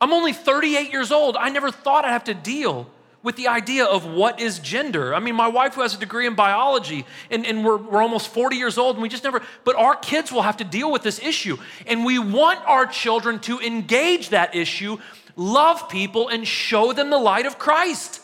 I'm 0.00 0.12
only 0.12 0.32
38 0.32 0.92
years 0.92 1.12
old. 1.12 1.36
I 1.36 1.48
never 1.48 1.70
thought 1.70 2.04
I'd 2.04 2.10
have 2.10 2.24
to 2.24 2.34
deal 2.34 2.90
with 3.22 3.36
the 3.36 3.48
idea 3.48 3.84
of 3.84 4.06
what 4.06 4.40
is 4.40 4.58
gender. 4.58 5.14
I 5.14 5.18
mean, 5.18 5.34
my 5.34 5.48
wife, 5.48 5.74
who 5.74 5.82
has 5.82 5.94
a 5.94 5.98
degree 5.98 6.26
in 6.26 6.34
biology, 6.34 7.04
and, 7.30 7.44
and 7.46 7.64
we're, 7.64 7.76
we're 7.76 8.02
almost 8.02 8.28
40 8.28 8.56
years 8.56 8.78
old, 8.78 8.96
and 8.96 9.02
we 9.02 9.08
just 9.08 9.24
never, 9.24 9.42
but 9.64 9.74
our 9.76 9.96
kids 9.96 10.30
will 10.30 10.42
have 10.42 10.56
to 10.58 10.64
deal 10.64 10.92
with 10.92 11.02
this 11.02 11.18
issue. 11.18 11.56
And 11.86 12.04
we 12.04 12.18
want 12.18 12.60
our 12.66 12.86
children 12.86 13.40
to 13.40 13.58
engage 13.58 14.28
that 14.28 14.54
issue, 14.54 14.98
love 15.34 15.88
people, 15.88 16.28
and 16.28 16.46
show 16.46 16.92
them 16.92 17.10
the 17.10 17.18
light 17.18 17.46
of 17.46 17.58
Christ. 17.58 18.20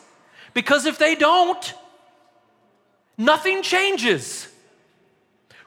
Because 0.52 0.86
if 0.86 0.98
they 0.98 1.16
don't, 1.16 1.74
nothing 3.18 3.62
changes. 3.62 4.48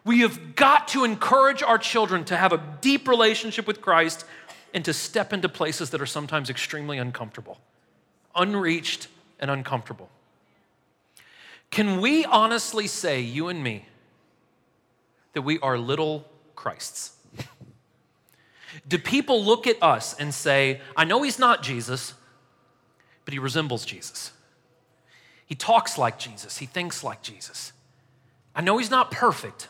We 0.06 0.22
have 0.22 0.56
got 0.56 0.88
to 0.90 1.04
encourage 1.04 1.62
our 1.62 1.78
children 1.78 2.24
to 2.26 2.38
have 2.38 2.54
a 2.54 2.64
deep 2.80 3.10
relationship 3.10 3.68
with 3.68 3.82
Christ 3.82 4.24
and 4.74 4.86
to 4.86 4.94
step 4.94 5.34
into 5.34 5.50
places 5.50 5.90
that 5.90 6.02
are 6.02 6.06
sometimes 6.06 6.50
extremely 6.50 6.98
uncomfortable, 6.98 7.60
unreached, 8.34 9.10
and 9.40 9.52
uncomfortable. 9.52 10.10
Can 11.70 12.02
we 12.02 12.26
honestly 12.26 12.88
say, 12.88 13.22
you 13.22 13.50
and 13.50 13.64
me, 13.64 13.86
that 15.34 15.42
we 15.42 15.60
are 15.60 15.78
little 15.78 16.26
Christs? 16.56 17.12
Do 18.88 18.98
people 18.98 19.44
look 19.44 19.68
at 19.68 19.82
us 19.82 20.14
and 20.14 20.34
say, 20.34 20.82
I 20.96 21.04
know 21.04 21.24
he's 21.24 21.40
not 21.40 21.62
Jesus, 21.62 22.14
but 23.26 23.34
he 23.34 23.40
resembles 23.40 23.86
Jesus? 23.86 24.32
He 25.46 25.56
talks 25.56 25.98
like 25.98 26.20
Jesus, 26.20 26.58
he 26.58 26.66
thinks 26.66 27.04
like 27.04 27.22
Jesus. 27.22 27.72
I 28.56 28.62
know 28.62 28.78
he's 28.78 28.92
not 28.92 29.12
perfect, 29.12 29.68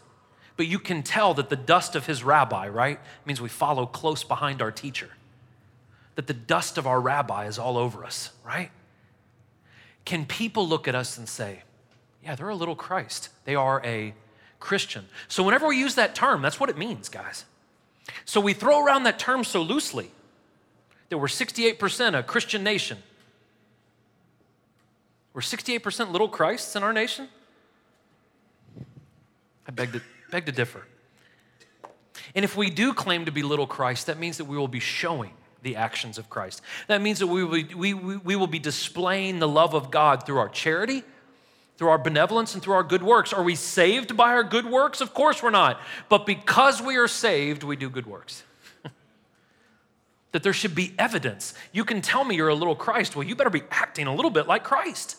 but 0.55 0.65
you 0.65 0.79
can 0.79 1.03
tell 1.03 1.33
that 1.35 1.49
the 1.49 1.55
dust 1.55 1.95
of 1.95 2.05
his 2.05 2.23
rabbi, 2.23 2.67
right, 2.67 2.99
means 3.25 3.41
we 3.41 3.49
follow 3.49 3.85
close 3.85 4.23
behind 4.23 4.61
our 4.61 4.71
teacher. 4.71 5.09
That 6.15 6.25
the 6.25 6.33
dust 6.33 6.77
of 6.77 6.87
our 6.87 6.99
rabbi 6.99 7.45
is 7.45 7.59
all 7.59 7.77
over 7.77 8.03
us, 8.03 8.31
right? 8.43 8.71
Can 10.07 10.25
people 10.25 10.65
look 10.65 10.87
at 10.87 10.95
us 10.95 11.17
and 11.17 11.27
say, 11.27 11.63
yeah, 12.23 12.33
they're 12.33 12.47
a 12.47 12.55
little 12.55 12.77
Christ? 12.77 13.27
They 13.43 13.55
are 13.55 13.81
a 13.83 14.13
Christian. 14.57 15.05
So 15.27 15.43
whenever 15.43 15.67
we 15.67 15.77
use 15.77 15.95
that 15.95 16.15
term, 16.15 16.41
that's 16.41 16.61
what 16.61 16.69
it 16.69 16.77
means, 16.77 17.09
guys. 17.09 17.43
So 18.23 18.39
we 18.39 18.53
throw 18.53 18.85
around 18.85 19.03
that 19.03 19.19
term 19.19 19.43
so 19.43 19.61
loosely 19.61 20.09
that 21.09 21.17
we're 21.17 21.27
68% 21.27 22.17
a 22.17 22.23
Christian 22.23 22.63
nation. 22.63 22.99
We're 25.33 25.41
68% 25.41 26.13
little 26.13 26.29
Christs 26.29 26.77
in 26.77 26.83
our 26.83 26.93
nation? 26.93 27.27
I 29.67 29.71
beg 29.71 29.91
to, 29.91 30.01
beg 30.31 30.45
to 30.45 30.53
differ. 30.53 30.87
And 32.33 32.45
if 32.45 32.55
we 32.55 32.69
do 32.69 32.93
claim 32.93 33.25
to 33.25 33.31
be 33.33 33.43
little 33.43 33.67
Christ, 33.67 34.07
that 34.07 34.17
means 34.17 34.37
that 34.37 34.45
we 34.45 34.55
will 34.55 34.69
be 34.69 34.79
showing 34.79 35.33
the 35.67 35.75
actions 35.75 36.17
of 36.17 36.29
Christ. 36.29 36.61
That 36.87 37.01
means 37.01 37.19
that 37.19 37.27
we 37.27 37.43
will, 37.43 37.51
be, 37.51 37.75
we, 37.75 37.93
we 37.93 38.35
will 38.37 38.47
be 38.47 38.57
displaying 38.57 39.39
the 39.39 39.47
love 39.47 39.73
of 39.73 39.91
God 39.91 40.25
through 40.25 40.37
our 40.37 40.47
charity, 40.47 41.03
through 41.75 41.89
our 41.89 41.97
benevolence, 41.97 42.53
and 42.53 42.63
through 42.63 42.73
our 42.73 42.83
good 42.83 43.03
works. 43.03 43.33
Are 43.33 43.43
we 43.43 43.55
saved 43.55 44.15
by 44.15 44.29
our 44.29 44.43
good 44.43 44.65
works? 44.65 45.01
Of 45.01 45.13
course 45.13 45.43
we're 45.43 45.49
not. 45.49 45.81
But 46.07 46.25
because 46.25 46.81
we 46.81 46.95
are 46.95 47.09
saved, 47.09 47.63
we 47.63 47.75
do 47.75 47.89
good 47.89 48.05
works. 48.05 48.43
that 50.31 50.41
there 50.41 50.53
should 50.53 50.73
be 50.73 50.93
evidence. 50.97 51.53
You 51.73 51.83
can 51.83 52.01
tell 52.01 52.23
me 52.23 52.37
you're 52.37 52.47
a 52.47 52.55
little 52.55 52.75
Christ. 52.75 53.17
Well, 53.17 53.27
you 53.27 53.35
better 53.35 53.49
be 53.49 53.63
acting 53.69 54.07
a 54.07 54.15
little 54.15 54.31
bit 54.31 54.47
like 54.47 54.63
Christ. 54.63 55.17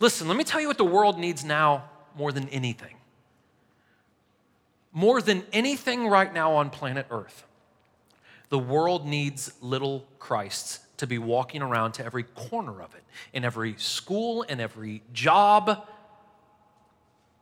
Listen, 0.00 0.26
let 0.26 0.36
me 0.36 0.42
tell 0.44 0.60
you 0.60 0.66
what 0.66 0.78
the 0.78 0.84
world 0.84 1.16
needs 1.16 1.44
now 1.44 1.84
more 2.16 2.32
than 2.32 2.48
anything. 2.48 2.96
More 4.92 5.22
than 5.22 5.44
anything 5.52 6.08
right 6.08 6.32
now 6.34 6.54
on 6.54 6.70
planet 6.70 7.06
Earth. 7.08 7.44
The 8.48 8.58
world 8.58 9.06
needs 9.06 9.52
little 9.60 10.06
Christs 10.18 10.80
to 10.98 11.06
be 11.06 11.18
walking 11.18 11.62
around 11.62 11.92
to 11.92 12.04
every 12.04 12.24
corner 12.24 12.82
of 12.82 12.94
it, 12.94 13.04
in 13.32 13.44
every 13.44 13.74
school, 13.76 14.42
in 14.42 14.60
every 14.60 15.02
job, 15.12 15.86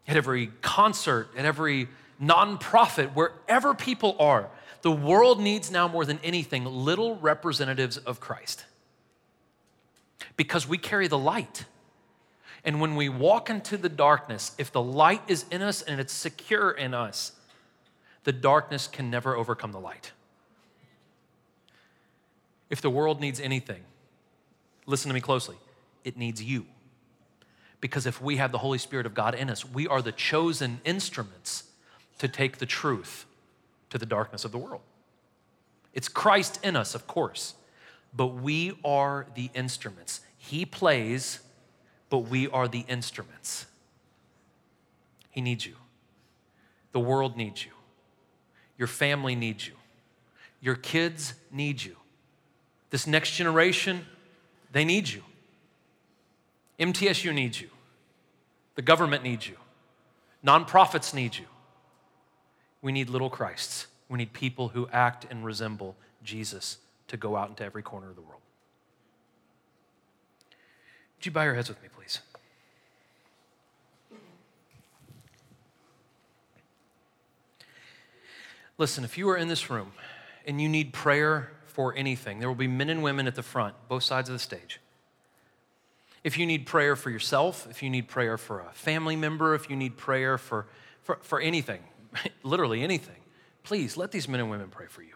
at 0.06 0.16
every 0.16 0.48
concert, 0.62 1.28
at 1.36 1.44
every 1.44 1.88
nonprofit, 2.20 3.14
wherever 3.14 3.74
people 3.74 4.16
are. 4.18 4.48
The 4.82 4.92
world 4.92 5.40
needs 5.40 5.70
now 5.70 5.88
more 5.88 6.04
than 6.04 6.20
anything 6.22 6.64
little 6.64 7.16
representatives 7.16 7.96
of 7.96 8.20
Christ 8.20 8.64
because 10.36 10.68
we 10.68 10.78
carry 10.78 11.08
the 11.08 11.18
light. 11.18 11.64
And 12.64 12.80
when 12.80 12.96
we 12.96 13.08
walk 13.08 13.48
into 13.48 13.76
the 13.76 13.88
darkness, 13.88 14.52
if 14.58 14.72
the 14.72 14.82
light 14.82 15.22
is 15.28 15.44
in 15.50 15.62
us 15.62 15.82
and 15.82 16.00
it's 16.00 16.12
secure 16.12 16.70
in 16.70 16.94
us, 16.94 17.32
the 18.24 18.32
darkness 18.32 18.88
can 18.88 19.08
never 19.08 19.36
overcome 19.36 19.72
the 19.72 19.80
light. 19.80 20.12
If 22.68 22.80
the 22.80 22.90
world 22.90 23.20
needs 23.20 23.40
anything, 23.40 23.82
listen 24.86 25.08
to 25.08 25.14
me 25.14 25.20
closely, 25.20 25.56
it 26.04 26.16
needs 26.16 26.42
you. 26.42 26.66
Because 27.80 28.06
if 28.06 28.20
we 28.20 28.36
have 28.36 28.52
the 28.52 28.58
Holy 28.58 28.78
Spirit 28.78 29.06
of 29.06 29.14
God 29.14 29.34
in 29.34 29.50
us, 29.50 29.64
we 29.64 29.86
are 29.86 30.02
the 30.02 30.12
chosen 30.12 30.80
instruments 30.84 31.64
to 32.18 32.28
take 32.28 32.58
the 32.58 32.66
truth 32.66 33.26
to 33.90 33.98
the 33.98 34.06
darkness 34.06 34.44
of 34.44 34.52
the 34.52 34.58
world. 34.58 34.82
It's 35.92 36.08
Christ 36.08 36.58
in 36.62 36.76
us, 36.76 36.94
of 36.94 37.06
course, 37.06 37.54
but 38.14 38.28
we 38.28 38.78
are 38.84 39.26
the 39.34 39.50
instruments. 39.54 40.20
He 40.36 40.64
plays, 40.64 41.40
but 42.10 42.18
we 42.18 42.48
are 42.48 42.68
the 42.68 42.84
instruments. 42.88 43.66
He 45.30 45.40
needs 45.40 45.66
you. 45.66 45.76
The 46.92 47.00
world 47.00 47.36
needs 47.36 47.64
you. 47.64 47.72
Your 48.78 48.88
family 48.88 49.34
needs 49.34 49.66
you. 49.66 49.74
Your 50.60 50.76
kids 50.76 51.34
need 51.50 51.82
you. 51.82 51.96
This 52.90 53.06
next 53.06 53.32
generation, 53.32 54.06
they 54.72 54.84
need 54.84 55.08
you. 55.08 55.22
MTSU 56.78 57.34
needs 57.34 57.60
you. 57.60 57.68
The 58.74 58.82
government 58.82 59.22
needs 59.22 59.48
you. 59.48 59.56
Nonprofits 60.44 61.14
need 61.14 61.36
you. 61.36 61.46
We 62.82 62.92
need 62.92 63.08
little 63.08 63.30
Christs. 63.30 63.86
We 64.08 64.18
need 64.18 64.32
people 64.32 64.68
who 64.68 64.88
act 64.92 65.26
and 65.30 65.44
resemble 65.44 65.96
Jesus 66.22 66.78
to 67.08 67.16
go 67.16 67.36
out 67.36 67.48
into 67.48 67.64
every 67.64 67.82
corner 67.82 68.10
of 68.10 68.16
the 68.16 68.22
world. 68.22 68.40
Would 71.16 71.26
you 71.26 71.32
bow 71.32 71.44
your 71.44 71.54
heads 71.54 71.68
with 71.68 71.82
me, 71.82 71.88
please? 71.94 72.20
Listen, 78.78 79.04
if 79.04 79.16
you 79.16 79.28
are 79.30 79.36
in 79.36 79.48
this 79.48 79.70
room 79.70 79.92
and 80.46 80.60
you 80.60 80.68
need 80.68 80.92
prayer 80.92 81.50
for 81.76 81.94
anything, 81.94 82.38
there 82.38 82.48
will 82.48 82.54
be 82.54 82.66
men 82.66 82.88
and 82.88 83.02
women 83.02 83.26
at 83.26 83.34
the 83.34 83.42
front, 83.42 83.74
both 83.86 84.02
sides 84.02 84.30
of 84.30 84.32
the 84.32 84.38
stage. 84.38 84.80
If 86.24 86.38
you 86.38 86.46
need 86.46 86.64
prayer 86.64 86.96
for 86.96 87.10
yourself, 87.10 87.66
if 87.68 87.82
you 87.82 87.90
need 87.90 88.08
prayer 88.08 88.38
for 88.38 88.60
a 88.60 88.72
family 88.72 89.14
member, 89.14 89.54
if 89.54 89.68
you 89.68 89.76
need 89.76 89.98
prayer 89.98 90.38
for, 90.38 90.68
for, 91.02 91.18
for 91.20 91.38
anything, 91.38 91.80
literally 92.42 92.82
anything, 92.82 93.18
please 93.62 93.94
let 93.94 94.10
these 94.10 94.26
men 94.26 94.40
and 94.40 94.48
women 94.48 94.70
pray 94.70 94.86
for 94.86 95.02
you. 95.02 95.12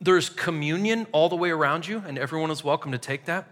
There's 0.00 0.30
communion 0.30 1.06
all 1.12 1.28
the 1.28 1.36
way 1.36 1.50
around 1.50 1.86
you, 1.86 2.02
and 2.06 2.16
everyone 2.18 2.50
is 2.50 2.64
welcome 2.64 2.92
to 2.92 2.98
take 2.98 3.26
that. 3.26 3.48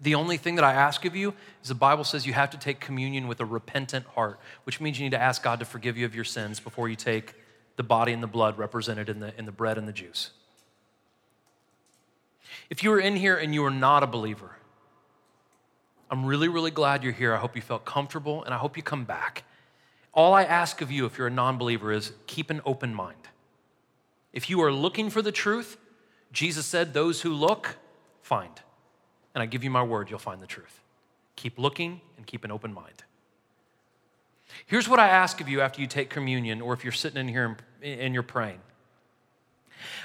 The 0.00 0.14
only 0.14 0.38
thing 0.38 0.54
that 0.54 0.64
I 0.64 0.72
ask 0.72 1.04
of 1.04 1.14
you 1.14 1.34
is 1.62 1.68
the 1.68 1.74
Bible 1.74 2.04
says 2.04 2.26
you 2.26 2.32
have 2.32 2.48
to 2.50 2.58
take 2.58 2.80
communion 2.80 3.28
with 3.28 3.40
a 3.40 3.44
repentant 3.44 4.06
heart, 4.06 4.40
which 4.64 4.80
means 4.80 4.98
you 4.98 5.04
need 5.04 5.10
to 5.10 5.20
ask 5.20 5.42
God 5.42 5.58
to 5.58 5.66
forgive 5.66 5.98
you 5.98 6.06
of 6.06 6.14
your 6.14 6.24
sins 6.24 6.58
before 6.58 6.88
you 6.88 6.96
take 6.96 7.34
the 7.78 7.84
body 7.84 8.12
and 8.12 8.20
the 8.20 8.26
blood 8.26 8.58
represented 8.58 9.08
in 9.08 9.20
the, 9.20 9.32
in 9.38 9.46
the 9.46 9.52
bread 9.52 9.78
and 9.78 9.86
the 9.86 9.92
juice. 9.92 10.32
If 12.68 12.82
you 12.82 12.92
are 12.92 12.98
in 12.98 13.14
here 13.14 13.36
and 13.36 13.54
you 13.54 13.64
are 13.64 13.70
not 13.70 14.02
a 14.02 14.06
believer, 14.06 14.56
I'm 16.10 16.26
really, 16.26 16.48
really 16.48 16.72
glad 16.72 17.04
you're 17.04 17.12
here. 17.12 17.32
I 17.32 17.38
hope 17.38 17.54
you 17.54 17.62
felt 17.62 17.84
comfortable 17.84 18.42
and 18.42 18.52
I 18.52 18.58
hope 18.58 18.76
you 18.76 18.82
come 18.82 19.04
back. 19.04 19.44
All 20.12 20.34
I 20.34 20.42
ask 20.42 20.80
of 20.80 20.90
you, 20.90 21.06
if 21.06 21.16
you're 21.16 21.28
a 21.28 21.30
non 21.30 21.56
believer, 21.56 21.92
is 21.92 22.12
keep 22.26 22.50
an 22.50 22.60
open 22.66 22.92
mind. 22.92 23.28
If 24.32 24.50
you 24.50 24.60
are 24.62 24.72
looking 24.72 25.08
for 25.08 25.22
the 25.22 25.30
truth, 25.30 25.76
Jesus 26.32 26.66
said, 26.66 26.92
Those 26.92 27.20
who 27.20 27.32
look, 27.32 27.76
find. 28.22 28.60
And 29.34 29.42
I 29.42 29.46
give 29.46 29.62
you 29.62 29.70
my 29.70 29.84
word, 29.84 30.10
you'll 30.10 30.18
find 30.18 30.42
the 30.42 30.46
truth. 30.48 30.80
Keep 31.36 31.60
looking 31.60 32.00
and 32.16 32.26
keep 32.26 32.42
an 32.42 32.50
open 32.50 32.74
mind. 32.74 33.04
Here's 34.66 34.88
what 34.88 34.98
I 34.98 35.08
ask 35.08 35.40
of 35.40 35.48
you 35.48 35.60
after 35.60 35.80
you 35.80 35.86
take 35.86 36.10
communion, 36.10 36.60
or 36.60 36.72
if 36.72 36.82
you're 36.82 36.92
sitting 36.92 37.20
in 37.20 37.28
here 37.28 37.56
and 37.82 38.14
you're 38.14 38.22
praying. 38.22 38.60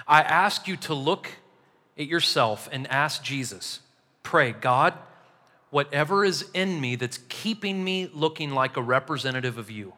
I 0.08 0.22
ask 0.22 0.68
you 0.68 0.76
to 0.78 0.94
look 0.94 1.30
at 1.98 2.08
yourself 2.08 2.70
and 2.72 2.88
ask 2.88 3.24
Jesus, 3.24 3.80
pray, 4.22 4.52
God, 4.52 4.94
whatever 5.70 6.24
is 6.26 6.46
in 6.54 6.80
me 6.80 6.96
that's 6.96 7.20
keeping 7.30 7.84
me 7.84 8.10
looking 8.14 8.52
like 8.52 8.78
a 8.78 8.82
representative 8.82 9.58
of 9.58 9.72
you, 9.72 9.94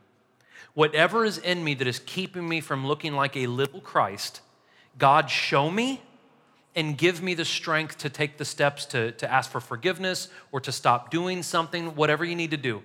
whatever 0.73 1.25
is 1.25 1.37
in 1.37 1.63
me 1.63 1.73
that 1.75 1.87
is 1.87 1.99
keeping 1.99 2.47
me 2.47 2.61
from 2.61 2.87
looking 2.87 3.13
like 3.13 3.35
a 3.35 3.47
little 3.47 3.81
Christ, 3.81 4.41
God, 4.97 5.29
show 5.29 5.69
me 5.69 6.01
and 6.75 6.97
give 6.97 7.21
me 7.21 7.33
the 7.33 7.45
strength 7.45 7.97
to 7.99 8.09
take 8.09 8.37
the 8.37 8.45
steps 8.45 8.85
to, 8.87 9.11
to 9.13 9.31
ask 9.31 9.49
for 9.49 9.61
forgiveness 9.61 10.27
or 10.51 10.59
to 10.61 10.71
stop 10.71 11.09
doing 11.09 11.41
something, 11.41 11.95
whatever 11.95 12.25
you 12.25 12.35
need 12.35 12.51
to 12.51 12.57
do. 12.57 12.83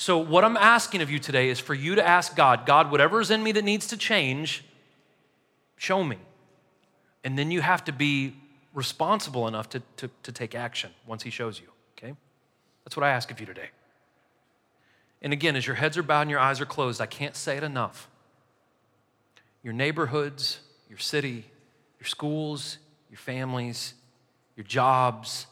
So, 0.00 0.18
what 0.18 0.44
I'm 0.44 0.56
asking 0.56 1.02
of 1.02 1.10
you 1.10 1.18
today 1.18 1.48
is 1.48 1.58
for 1.58 1.74
you 1.74 1.96
to 1.96 2.06
ask 2.06 2.36
God, 2.36 2.66
God, 2.66 2.92
whatever 2.92 3.20
is 3.20 3.32
in 3.32 3.42
me 3.42 3.50
that 3.50 3.64
needs 3.64 3.88
to 3.88 3.96
change, 3.96 4.64
show 5.76 6.04
me. 6.04 6.18
And 7.24 7.36
then 7.36 7.50
you 7.50 7.60
have 7.62 7.84
to 7.86 7.92
be 7.92 8.36
responsible 8.72 9.48
enough 9.48 9.68
to, 9.70 9.82
to, 9.96 10.08
to 10.22 10.30
take 10.30 10.54
action 10.54 10.92
once 11.04 11.24
He 11.24 11.30
shows 11.30 11.60
you, 11.60 11.66
okay? 11.98 12.14
That's 12.84 12.96
what 12.96 13.02
I 13.02 13.10
ask 13.10 13.32
of 13.32 13.40
you 13.40 13.46
today. 13.46 13.70
And 15.20 15.32
again, 15.32 15.56
as 15.56 15.66
your 15.66 15.74
heads 15.74 15.98
are 15.98 16.04
bowed 16.04 16.22
and 16.22 16.30
your 16.30 16.38
eyes 16.38 16.60
are 16.60 16.66
closed, 16.66 17.00
I 17.00 17.06
can't 17.06 17.34
say 17.34 17.56
it 17.56 17.64
enough. 17.64 18.08
Your 19.64 19.72
neighborhoods, 19.72 20.60
your 20.88 21.00
city, 21.00 21.44
your 21.98 22.06
schools, 22.06 22.78
your 23.10 23.18
families, 23.18 23.94
your 24.54 24.64
jobs, 24.64 25.48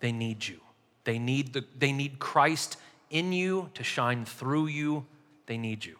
they 0.00 0.12
need 0.12 0.46
you. 0.46 0.60
They 1.04 1.18
need, 1.18 1.54
the, 1.54 1.64
they 1.78 1.92
need 1.92 2.18
Christ 2.18 2.76
in 3.12 3.32
you 3.32 3.70
to 3.74 3.84
shine 3.84 4.24
through 4.24 4.66
you. 4.66 5.06
They 5.46 5.56
need 5.56 5.84
you. 5.84 5.96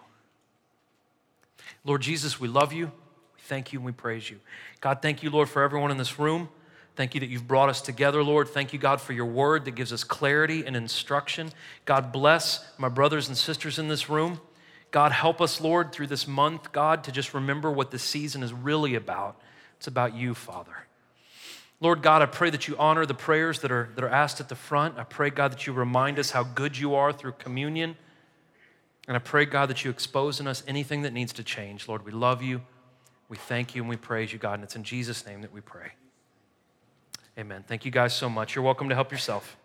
Lord 1.85 2.03
Jesus, 2.03 2.41
we 2.41 2.49
love 2.49 2.73
you. 2.73 2.87
We 2.87 3.41
thank 3.43 3.73
you 3.73 3.79
and 3.79 3.87
we 3.87 3.93
praise 3.93 4.29
you. 4.29 4.41
God, 4.81 5.01
thank 5.03 5.23
you, 5.23 5.31
Lord, 5.31 5.49
for 5.49 5.63
everyone 5.63 5.91
in 5.91 5.99
this 5.99 6.19
room. 6.19 6.49
Thank 6.95 7.15
you 7.15 7.21
that 7.21 7.29
you've 7.29 7.49
brought 7.49 7.69
us 7.69 7.81
together, 7.81 8.23
Lord. 8.23 8.49
Thank 8.49 8.73
you, 8.73 8.79
God, 8.79 9.01
for 9.01 9.13
your 9.13 9.27
word 9.27 9.65
that 9.65 9.71
gives 9.73 9.93
us 9.93 10.05
clarity 10.05 10.67
and 10.67 10.77
instruction. 10.77 11.51
God, 11.85 12.13
bless 12.13 12.65
my 12.77 12.89
brothers 12.89 13.29
and 13.29 13.37
sisters 13.37 13.79
in 13.79 13.89
this 13.89 14.11
room. 14.11 14.41
God, 14.91 15.13
help 15.13 15.41
us, 15.41 15.61
Lord, 15.61 15.91
through 15.91 16.09
this 16.09 16.29
month, 16.29 16.71
God, 16.71 17.05
to 17.05 17.13
just 17.13 17.33
remember 17.33 17.71
what 17.71 17.91
this 17.91 18.03
season 18.03 18.43
is 18.43 18.53
really 18.53 18.95
about. 18.95 19.41
It's 19.79 19.87
about 19.87 20.15
you, 20.15 20.35
Father. 20.35 20.87
Lord 21.83 22.01
God, 22.01 22.23
I 22.23 22.27
pray 22.27 22.49
that 22.49 22.69
you 22.69 22.77
honor 22.79 23.05
the 23.05 23.13
prayers 23.13 23.59
that 23.59 23.73
are, 23.73 23.89
that 23.97 24.05
are 24.05 24.09
asked 24.09 24.39
at 24.39 24.49
the 24.49 24.55
front. 24.55 24.99
I 24.99 25.03
pray, 25.03 25.31
God, 25.31 25.51
that 25.51 25.67
you 25.67 25.73
remind 25.73 26.17
us 26.17 26.31
how 26.31 26.45
good 26.45 26.79
you 26.79 26.95
are 26.95 27.13
through 27.13 27.33
communion. 27.33 27.97
And 29.09 29.17
I 29.17 29.19
pray, 29.19 29.47
God, 29.47 29.69
that 29.69 29.85
you 29.85 29.91
expose 29.91 30.39
in 30.39 30.47
us 30.47 30.63
anything 30.69 31.03
that 31.03 31.13
needs 31.13 31.33
to 31.33 31.43
change. 31.43 31.89
Lord, 31.89 32.05
we 32.05 32.13
love 32.13 32.41
you. 32.41 32.63
We 33.29 33.37
thank 33.37 33.75
you 33.75 33.83
and 33.83 33.89
we 33.89 33.97
praise 33.97 34.33
you, 34.33 34.39
God. 34.39 34.55
And 34.55 34.63
it's 34.63 34.77
in 34.77 34.85
Jesus' 34.85 35.27
name 35.27 35.43
that 35.43 35.53
we 35.53 35.61
pray. 35.61 35.91
Amen. 37.37 37.65
Thank 37.67 37.85
you 37.85 37.91
guys 37.91 38.15
so 38.15 38.31
much. 38.31 38.55
You're 38.55 38.65
welcome 38.65 38.89
to 38.89 38.95
help 38.95 39.11
yourself. 39.11 39.57